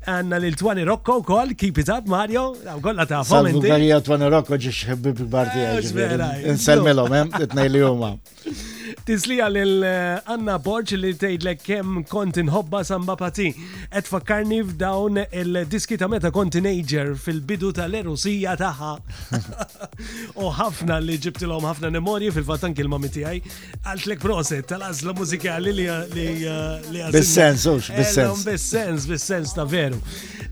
għanna 0.08 0.38
l-Twani 0.42 0.82
Rocco 0.86 1.20
kol, 1.22 1.54
keep 1.54 1.78
it 1.78 1.88
up 1.92 2.08
Mario, 2.10 2.50
għaw 2.66 2.80
kolla 2.82 3.04
ta' 3.06 3.20
fom. 3.26 3.46
Għalija 3.62 4.00
Twani 4.06 4.30
Rocco 4.32 4.58
ġiġ 4.58 4.80
ħibbi 4.90 5.12
bil-partija. 5.20 5.76
Eh, 5.78 6.28
eh, 6.32 6.54
Nselmilom, 6.56 7.16
etnej 7.42 7.68
eh, 7.70 7.74
li 7.76 7.84
juma. 7.84 8.12
Tislija 9.06 9.48
lil 9.50 9.82
eh, 9.84 10.18
Anna 10.32 10.58
Borġ 10.62 10.94
li 10.98 11.12
tgħidlek 11.18 11.62
kemm 11.66 12.02
kont 12.10 12.38
inħobba 12.40 12.82
samba 12.86 13.14
pati. 13.18 13.50
Qed 13.92 14.08
fakkarni 14.08 14.58
f'dawn 14.64 15.20
il-diski 15.28 15.98
ta' 16.00 16.08
meta 16.10 16.30
kont 16.34 16.54
teenager 16.56 17.14
fil-bidu 17.18 17.72
tal-erusija 17.78 18.56
tagħha. 18.60 18.92
U 20.44 20.50
ħafna 20.58 20.98
li 21.02 21.18
ġibtilhom 21.24 21.64
ħafna 21.68 21.92
memorji 21.94 22.32
fil-fatt 22.36 22.68
anki 22.70 22.84
l-mami 22.86 23.10
tiegħi. 23.14 23.42
Għaltlek 23.84 24.22
proset 24.22 24.68
tal-għażla 24.72 25.16
mużika 25.18 25.56
li 25.62 25.74
li 25.78 25.88
eh, 25.88 27.10
Bis-sens, 27.12 27.66
eh, 27.66 27.90
bis-sens. 27.98 28.44
Bis-sens, 28.48 29.08
bis-sens 29.10 29.54
ta' 29.56 29.64
veru. 29.68 30.00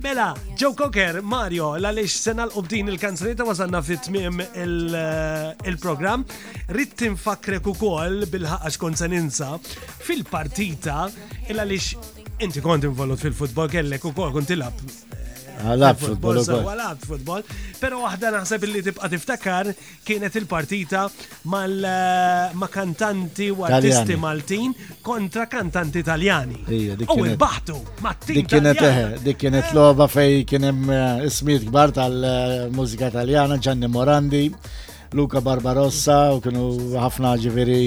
Mela, 0.00 0.30
Joe 0.56 0.72
Cocker, 0.76 1.18
Mario, 1.20 1.74
l-għalix 1.76 2.14
sena 2.24 2.46
l-qobdin 2.46 2.88
il-kanzunita 2.92 3.44
wasanna 3.44 3.82
fit-tmim 3.84 4.40
il-program. 4.62 6.24
Rittin 6.72 7.16
fakrek 7.20 7.66
u 7.68 7.74
bil 8.32 8.46
se 8.52 8.70
skonzaninza 8.76 9.50
fil-partita 10.08 10.98
illa 11.50 11.66
lix 11.66 11.94
inti 12.44 12.62
kont 12.64 12.86
involut 12.88 13.20
fil-futbol 13.20 13.68
kellek 13.72 14.06
u 14.08 14.14
kol 14.16 14.32
kont 14.34 14.52
lab. 14.56 14.82
Għalab 15.60 15.90
eh, 16.00 16.06
futbol. 16.08 16.38
Għalab 16.40 17.02
futbol. 17.04 17.42
Pero 17.82 17.98
waħda 18.00 18.30
naħseb 18.32 18.62
li 18.70 18.80
tibqa 18.86 19.10
tiftakar 19.12 19.68
kienet 20.08 20.38
il-partita 20.40 21.02
eh, 21.10 21.50
ma' 21.52 22.70
kantanti 22.72 23.50
u 23.52 23.66
artisti 23.68 24.16
Maltin 24.16 24.72
kontra 25.04 25.44
kantanti 25.52 26.00
Italjani. 26.00 26.62
U 27.12 27.18
il-baħtu 27.26 27.76
ma' 28.00 28.16
Dik 28.24 28.48
kienet 28.54 28.84
eh, 28.86 29.02
dik 29.24 29.42
kienet 29.42 29.74
loba 29.76 30.08
fej 30.08 30.46
kienem 30.48 30.80
ismiet 31.28 31.68
gbar 31.68 31.92
tal-mużika 31.98 33.12
Italjana, 33.12 33.58
Gianni 33.60 33.90
Morandi. 33.92 34.46
Luca 35.16 35.40
Barbarossa 35.42 36.30
u 36.36 36.40
kienu 36.42 36.68
ħafna 37.00 37.32
ġiviri 37.42 37.82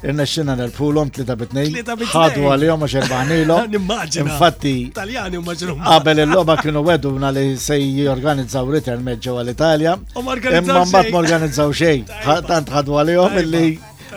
Irna 0.00 0.24
xina 0.24 0.54
l-pulom 0.56 1.10
tlita 1.12 1.34
bitnej. 1.36 1.66
ħadu 2.08 2.46
għal-jom 2.48 2.84
għax 2.86 2.94
erbaħnilo. 3.02 3.56
Nimmaġina. 3.74 4.24
Infatti. 4.24 4.72
Italjani 4.86 5.36
u 5.36 5.42
maġrum. 5.44 5.82
il-loba 6.14 6.56
kienu 6.56 6.80
weduna 6.86 7.28
li 7.36 7.56
sej 7.60 7.84
jorganizzaw 8.06 8.70
return 8.72 9.04
meġġo 9.04 9.34
għal-Italja. 9.42 9.94
Imma 10.16 10.86
mbat 10.88 11.10
ma 11.12 11.18
organizzaw 11.20 11.68
xej. 11.76 12.04
Tant 12.48 12.72
ħadu 12.72 12.96
għal-jom 13.02 13.38
illi 13.42 13.62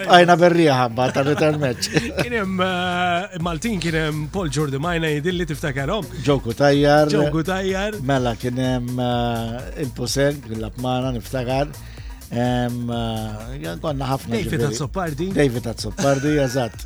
għajna 0.08 0.36
berrija 0.40 0.78
ħabba 0.86 1.10
ta' 1.12 1.26
return 1.28 1.60
match. 1.60 1.90
Kienem 2.22 2.56
eh, 2.64 3.38
Maltin 3.44 3.76
kienem 3.84 4.28
Paul 4.32 4.50
Jordi 4.56 4.80
Majna 4.80 5.12
jidilli 5.18 5.46
tiftakarom. 5.52 6.08
Ġoku 6.24 6.56
tajjar. 6.64 7.12
Ġoku 7.12 7.44
tajjar. 7.48 8.00
Mela 8.08 8.38
kienem 8.40 8.88
eh, 9.04 9.84
il-Posen, 9.84 10.40
il-Lapmana 10.54 11.12
niftakar. 11.20 11.76
Għanna 12.34 13.60
eh, 13.78 14.00
ħafna. 14.10 14.38
David 14.42 14.64
Azzopardi. 14.68 15.28
David 15.36 15.68
Azzopardi, 15.70 16.32
eżatt. 16.42 16.84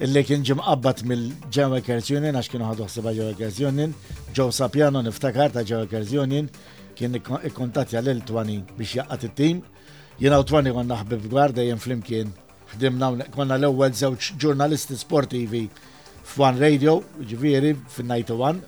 illi 0.05 0.23
kien 0.27 0.43
ġim 0.47 0.61
qabbat 0.63 1.01
mill-ġewa 1.09 1.79
Kerzjonin, 1.87 2.37
għax 2.37 2.51
kienu 2.53 2.67
ħadu 2.69 2.87
ħsiba 2.91 3.15
ġewa 3.17 3.37
Kerzjonin, 3.39 3.95
ġew 4.37 4.49
Sapjano 4.55 5.01
niftakar 5.07 5.55
ta' 5.55 5.65
ġewa 5.67 5.89
Kerzjonin, 5.91 6.51
kien 6.99 7.17
ikkontatja 7.19 8.03
l-Twani 8.05 8.59
biex 8.77 8.99
jaqqat 9.01 9.25
it-tim. 9.31 9.65
Jena 10.21 10.39
u 10.39 10.45
Twani 10.47 10.75
konna 10.77 11.01
ħbib 11.01 11.27
gwarda 11.33 11.65
jen 11.65 11.81
flimkien 11.81 12.35
ħdimna 12.75 13.09
għonna 13.33 13.57
l-ewwel 13.59 13.97
żewġ 13.97 14.29
ġurnalisti 14.45 14.99
sportivi 15.01 15.65
f'One 16.29 16.61
Radio, 16.61 16.99
ġifieri 17.25 17.73
fin-91 17.95 18.61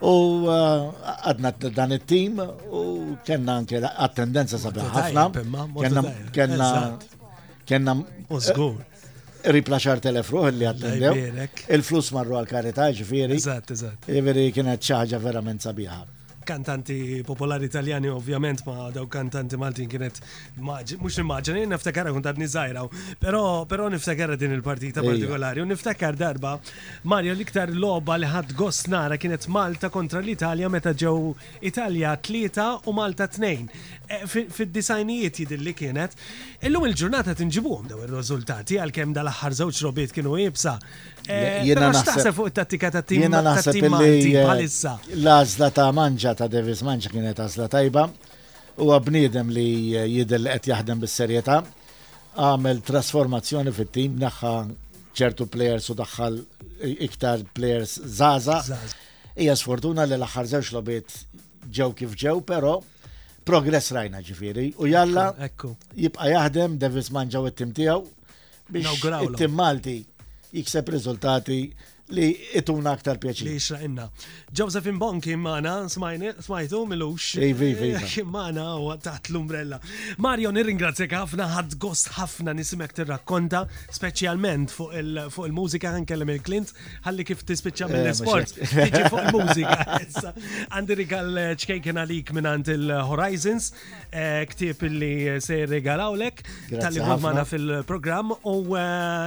U 0.00 0.44
eh, 0.52 0.82
għadna 1.30 1.52
dan 1.72 1.92
it-tim 1.96 2.40
u 2.40 2.80
kena 3.24 3.54
anke 3.62 3.80
għat-tendenza 3.80 4.58
sabiħ 4.60 4.90
ħafna. 4.92 5.70
Kena 6.36 6.66
kena 7.66 7.94
użgur. 8.30 8.76
Eh, 8.76 8.84
Riplaxar 9.56 10.00
telefruħ 10.02 10.50
li 10.58 10.68
għattendew. 10.68 11.46
Il-flus 11.78 12.12
marru 12.12 12.36
għal-karita 12.40 12.90
ġifiri. 13.00 13.38
Eżatt, 13.40 13.72
eżatt. 13.76 14.10
Ġifiri 14.12 14.50
kienet 14.58 14.84
ċaħġa 14.84 15.22
verament 15.22 15.64
sabiħa 15.64 16.02
kantanti 16.46 17.22
popolari 17.26 17.66
italjani 17.66 18.08
ovvjament 18.08 18.62
ma 18.66 18.90
daw 18.94 19.04
kantanti 19.10 19.58
Malti 19.58 19.84
kienet 19.90 20.20
mux 20.62 21.18
immaġini, 21.18 21.64
niftakar 21.72 22.08
kun 22.14 22.22
tad 22.22 22.38
nizajraw, 22.38 22.86
pero, 23.20 23.42
pero 23.68 23.88
niftakar 23.90 24.36
din 24.38 24.54
il-partita 24.56 25.02
partikolari, 25.04 25.60
u 25.60 25.66
niftakar 25.66 26.14
darba 26.16 26.54
Mario 27.04 27.34
liktar 27.34 27.72
loba 27.74 28.16
li 28.16 28.30
ħad 28.30 28.54
gost 28.58 28.88
nara 28.92 29.18
kienet 29.18 29.48
Malta 29.50 29.90
kontra 29.90 30.22
l-Italja 30.22 30.70
meta 30.70 30.94
ġew 30.94 31.34
Italja 31.72 32.14
3 32.30 32.66
u 32.86 32.94
Malta 32.96 33.26
2. 33.26 33.52
E, 34.06 34.20
fid-disajnijiet 34.30 35.40
jidilli 35.42 35.74
kienet, 35.74 36.14
illum 36.68 36.86
il-ġurnata 36.88 37.34
tinġibuhom 37.38 37.90
daw 37.90 38.04
ir-riżultati 38.06 38.78
għalkemm 38.78 39.16
dal-aħħar 39.16 39.56
żewġ 39.64 39.82
robiet 39.88 40.14
kienu 40.14 40.38
jibsa 40.38 40.76
Eh, 41.26 41.64
Jena 41.66 41.88
naħseb 41.90 42.34
fuq 42.36 42.52
tattika 42.54 42.90
ta' 42.94 43.02
tim. 43.02 43.24
Jena 43.24 43.40
naħseb 43.42 43.80
li 43.82 44.32
l-azla 44.38 45.68
eh, 45.68 45.74
ta' 45.74 45.88
manġa 45.96 46.34
ta' 46.40 46.46
Davis 46.52 46.84
manġa 46.86 47.10
kienet 47.10 47.40
azla 47.42 47.66
tajba. 47.72 48.04
U 48.82 48.90
bniedem 49.06 49.50
li 49.50 49.68
eh, 49.98 50.04
li 50.06 50.22
qed 50.28 50.70
jaħdem 50.70 51.02
bis-serjetà. 51.02 51.60
Għamil 52.46 52.82
trasformazzjoni 52.86 53.72
fit-tim 53.72 54.18
naħħa 54.22 54.52
ċertu 55.16 55.48
players 55.50 55.90
u 55.90 55.96
daħħal 55.98 56.40
iktar 57.08 57.42
players 57.56 57.98
zaza. 58.20 58.60
Hija 59.36 59.56
sfortuna 59.58 60.04
li 60.06 60.14
l-aħħar 60.20 60.52
żewġ 60.56 60.72
lobiet 60.76 61.16
ġew 61.74 61.90
kif 61.98 62.12
ġew, 62.22 62.42
però 62.46 62.76
progress 63.48 63.90
rajna 63.96 64.20
ġifiri. 64.24 64.70
U 64.78 64.86
jalla 64.92 65.32
jibqa 65.96 66.34
jaħdem 66.36 66.76
Davis 66.78 67.10
manġa 67.18 67.42
u 67.42 67.50
t-tim 67.50 67.72
tiegħu 67.80 68.04
biex 68.70 69.32
tim 69.38 69.54
Malti 69.56 69.98
jikseb 70.56 70.88
riżultati 70.88 71.72
li 72.14 72.28
ituna 72.54 72.92
aktar 72.94 73.16
pjaċi. 73.18 73.46
Li 73.46 73.54
xraqinna. 73.60 74.04
Josephine 74.56 74.98
Bon 75.00 75.18
kien 75.22 75.40
maħna, 75.42 75.72
smajtu 75.90 76.82
milux. 76.86 77.32
Ej, 77.40 77.50
ivi. 77.50 77.88
Kien 78.12 78.28
maħna 78.30 78.66
u 78.78 78.92
taħt 79.02 79.30
l-umbrella. 79.32 79.80
Mario, 80.22 80.52
nirringrazzjak 80.54 81.16
ħafna, 81.18 81.48
ħad 81.56 81.76
gost 81.82 82.12
ħafna 82.16 82.54
nisimek 82.60 82.94
tirrakkonta, 82.96 83.64
specialment 83.98 84.70
fuq 84.74 84.94
il-mużika 85.02 85.94
kellem 86.06 86.30
il-Klint, 86.36 86.72
ħalli 87.08 87.26
kif 87.26 87.42
tispiċċa 87.48 87.90
mill-sport. 87.90 88.54
Eh, 88.60 88.76
tiġi 88.86 89.10
fuq 89.10 89.32
il-mużika. 89.32 90.30
Għandi 90.70 90.98
rigal 91.02 91.42
ċkejken 91.56 91.96
eh, 91.96 92.00
għalik 92.06 92.32
minnant 92.38 92.70
il-Horizons, 92.72 93.72
eh, 94.12 94.44
ktib 94.52 94.86
li 94.94 95.12
se 95.42 95.64
regalawlek, 95.66 96.46
tal-li 96.70 97.02
fil-program 97.50 98.30
u 98.46 98.56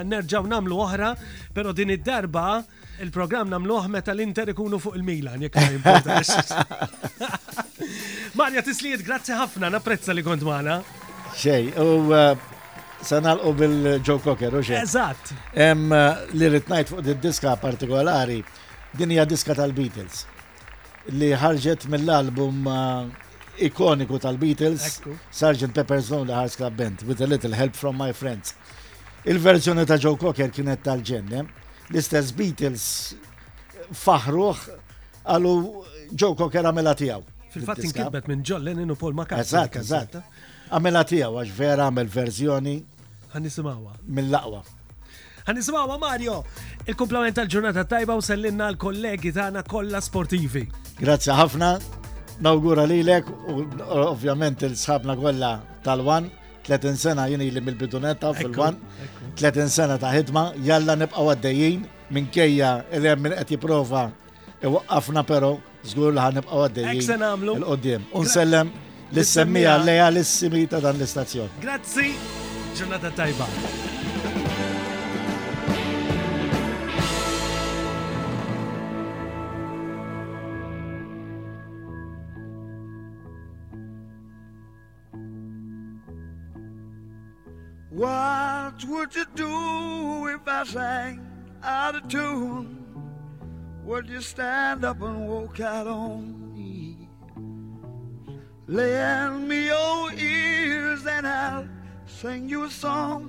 nerġaw 0.10 0.48
namlu 0.52 0.80
oħra 0.86 1.12
pero 1.60 1.74
din 1.76 1.92
id-darba 1.92 2.62
il 3.04 3.10
program 3.12 3.50
namluħ 3.52 3.90
meta 3.92 4.14
l-Inter 4.16 4.54
ikunu 4.54 4.78
fuq 4.80 4.94
il-Milan, 4.96 5.42
jek 5.44 5.58
ma 5.58 5.66
jimportax. 5.74 6.54
Marja 8.40 8.64
Tisliet, 8.64 9.04
grazzi 9.04 9.36
ħafna, 9.36 9.68
napprezza 9.76 10.16
li 10.16 10.24
kont 10.24 10.46
maħna. 10.48 10.78
Xej, 11.36 11.68
u 11.84 12.06
uh, 12.08 12.32
sanal 13.04 13.44
u 13.44 13.52
bil-Joe 13.60 14.24
Cocker, 14.24 14.56
u 14.56 14.64
xej. 14.64 14.80
Eżat. 14.86 15.34
Em 15.68 15.84
uh, 15.92 16.24
li 16.40 16.48
rritnajt 16.48 16.94
fuq 16.94 17.04
id-diska 17.18 17.58
partikolari, 17.60 18.40
din 18.96 19.18
hija 19.18 19.28
diska 19.28 19.58
tal-Beatles 19.60 20.24
li 21.20 21.34
ħarġet 21.44 21.90
mill-album 21.92 22.72
uh, 22.72 23.12
ikoniku 23.68 24.22
tal-Beatles, 24.24 25.02
Sgt. 25.36 25.74
Pepper's 25.76 26.08
Lonely 26.14 26.38
Hearts 26.40 26.56
Club 26.56 26.80
Band, 26.80 27.04
with 27.04 27.20
a 27.20 27.28
little 27.28 27.52
help 27.52 27.76
from 27.76 28.00
my 28.00 28.14
friends. 28.16 28.56
Il-verżjoni 29.26 29.86
ta' 29.86 29.98
Joe 29.98 30.16
Cocker 30.16 30.48
kienet 30.54 30.80
tal 30.86 31.02
ġenne 31.04 31.44
l-istess 31.92 32.32
Beatles 32.32 32.86
faħruħ 33.92 34.62
għallu 35.26 35.52
Joe 36.16 36.36
Cocker 36.40 36.64
għamela 36.70 36.94
tijaw. 36.96 37.24
Fil-fat 37.52 37.82
inkitbet 37.84 38.28
minn 38.32 38.44
John 38.48 38.64
Lennon 38.64 38.94
u 38.96 38.98
Paul 39.00 39.16
McCartney. 39.18 39.44
Eżat, 39.44 39.76
eżat. 39.82 40.18
Għamela 40.72 41.04
tijaw, 41.12 41.36
għax 41.42 41.54
vera 41.58 41.90
għamel 41.90 42.12
verżjoni. 42.14 42.78
Għannisimawa. 43.34 43.98
Mill-laqwa. 44.08 44.64
Għannisimawa 45.50 45.98
Mario, 46.00 46.40
il 46.88 46.96
komplement 46.96 47.36
tal-ġurnata 47.36 47.84
tajba 47.92 48.16
u 48.16 48.22
sellinna 48.24 48.72
l-kollegi 48.72 49.34
tagħna 49.36 49.66
kollha 49.68 50.00
sportivi. 50.06 50.64
Grazzi 51.04 51.34
ħafna, 51.36 51.74
nawgura 52.48 52.86
lilek 52.88 53.28
u 53.50 53.66
ovvjament 54.06 54.64
il-sħabna 54.70 55.18
kollha 55.20 55.56
tal-wan 55.84 56.32
30 56.78 56.98
sena 57.02 57.26
jien 57.30 57.42
li 57.42 57.62
mill-bidunetta 57.66 58.32
fil-wan, 58.38 58.78
30 59.42 59.74
sena 59.74 59.98
ta' 60.04 60.12
ħidma, 60.14 60.44
jalla 60.68 60.96
nibqa' 61.02 61.26
għaddejjin 61.32 61.86
minkejja 62.18 62.70
li 62.94 63.10
hemm 63.10 63.24
min 63.28 63.34
qed 63.38 63.50
jipprova 63.56 64.04
iwaqqafna 64.64 65.24
però 65.26 65.54
żgur 65.90 66.14
li 66.14 66.22
ħanibqa' 66.24 66.62
għaddejjin. 66.62 67.06
Il-qudiem. 67.58 68.10
Unsellem 68.14 68.72
l-semmija 69.14 69.78
lejha 69.86 70.10
l-simi 70.14 70.68
ta' 70.70 70.80
dan 70.86 71.00
l-istazzjon. 71.02 71.50
Grazzi, 71.64 72.12
ġurnata 72.78 73.14
tajba. 73.18 73.50
What 88.00 88.86
would 88.86 89.14
you 89.14 89.26
do 89.36 90.28
if 90.28 90.48
I 90.48 90.64
sang 90.64 91.20
out 91.62 91.96
of 91.96 92.08
tune? 92.08 92.86
Would 93.84 94.08
you 94.08 94.22
stand 94.22 94.86
up 94.86 95.02
and 95.02 95.28
walk 95.28 95.60
out 95.60 95.86
on 95.86 96.54
me? 96.54 97.10
Lend 98.68 99.50
me 99.50 99.66
your 99.68 100.14
ears 100.14 101.06
and 101.06 101.28
I'll 101.28 101.68
sing 102.06 102.48
you 102.48 102.64
a 102.64 102.70
song. 102.70 103.22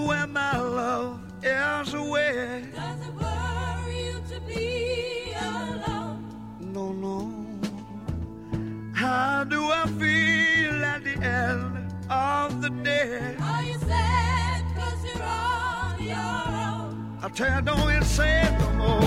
when 0.08 0.32
my 0.32 0.56
love 0.56 1.20
is 1.44 1.94
away? 1.96 2.64
Does 2.76 3.00
it 3.02 3.14
worry 3.16 4.06
you 4.06 4.22
to 4.32 4.40
be 4.48 5.34
alone? 5.36 6.26
No, 6.60 6.92
no. 6.94 7.28
How 8.94 9.44
do 9.44 9.64
I 9.66 9.88
feel 10.00 10.86
at 10.86 11.04
the 11.04 11.18
end 11.26 11.92
of 12.08 12.62
the 12.62 12.70
day? 12.70 13.36
I 17.42 17.62
don't 17.62 17.90
it 17.90 18.04
say 18.04 18.42
it 18.42 18.52
no 18.60 18.72
more. 18.74 19.00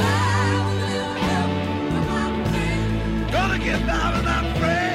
Gonna 3.30 3.58
get 3.58 3.86
by 3.86 4.14
without 4.16 4.56
friends. 4.58 4.91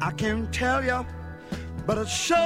I 0.00 0.10
can't 0.12 0.52
tell 0.52 0.82
you, 0.84 1.04
but 1.86 1.98
it 1.98 2.08
so 2.08 2.38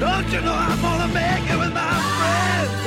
Don't 0.00 0.28
you 0.32 0.40
know 0.40 0.54
I'm 0.54 0.80
gonna 0.80 1.12
make 1.12 1.44
it 1.52 1.58
with 1.58 1.72
my 1.74 1.96
friends? 2.18 2.84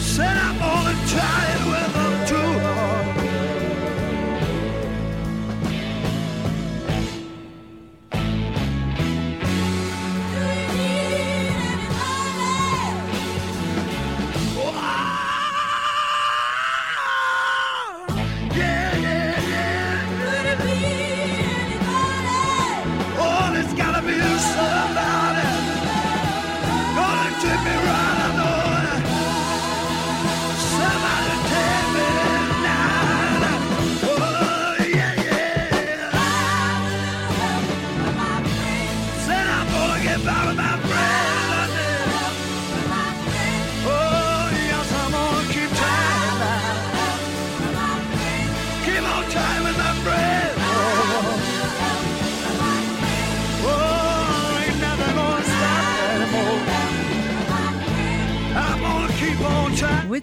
Said 0.00 0.36
I'm 0.36 0.58
gonna 0.58 1.08
try 1.08 1.50
it. 1.50 1.53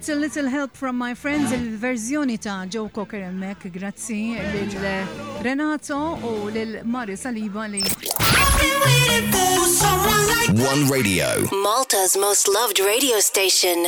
It's 0.04 0.08
a 0.08 0.16
little 0.16 0.48
help 0.48 0.76
from 0.76 0.96
my 0.98 1.14
friends 1.14 1.52
il-verżjoni 1.52 2.36
ta' 2.38 2.66
Joe 2.68 2.88
Cocker 2.92 3.20
hemmhekk 3.22 3.68
grazzi 3.70 4.34
lil 4.52 4.80
Renato 5.42 6.18
u 6.22 6.48
lil 6.48 6.80
Mari 6.84 7.16
Saliba 7.16 7.66
li 7.70 7.82
One 10.70 10.90
Radio, 10.90 11.26
Malta's 11.62 12.16
most 12.16 12.48
loved 12.48 12.80
radio 12.80 13.20
station. 13.20 13.86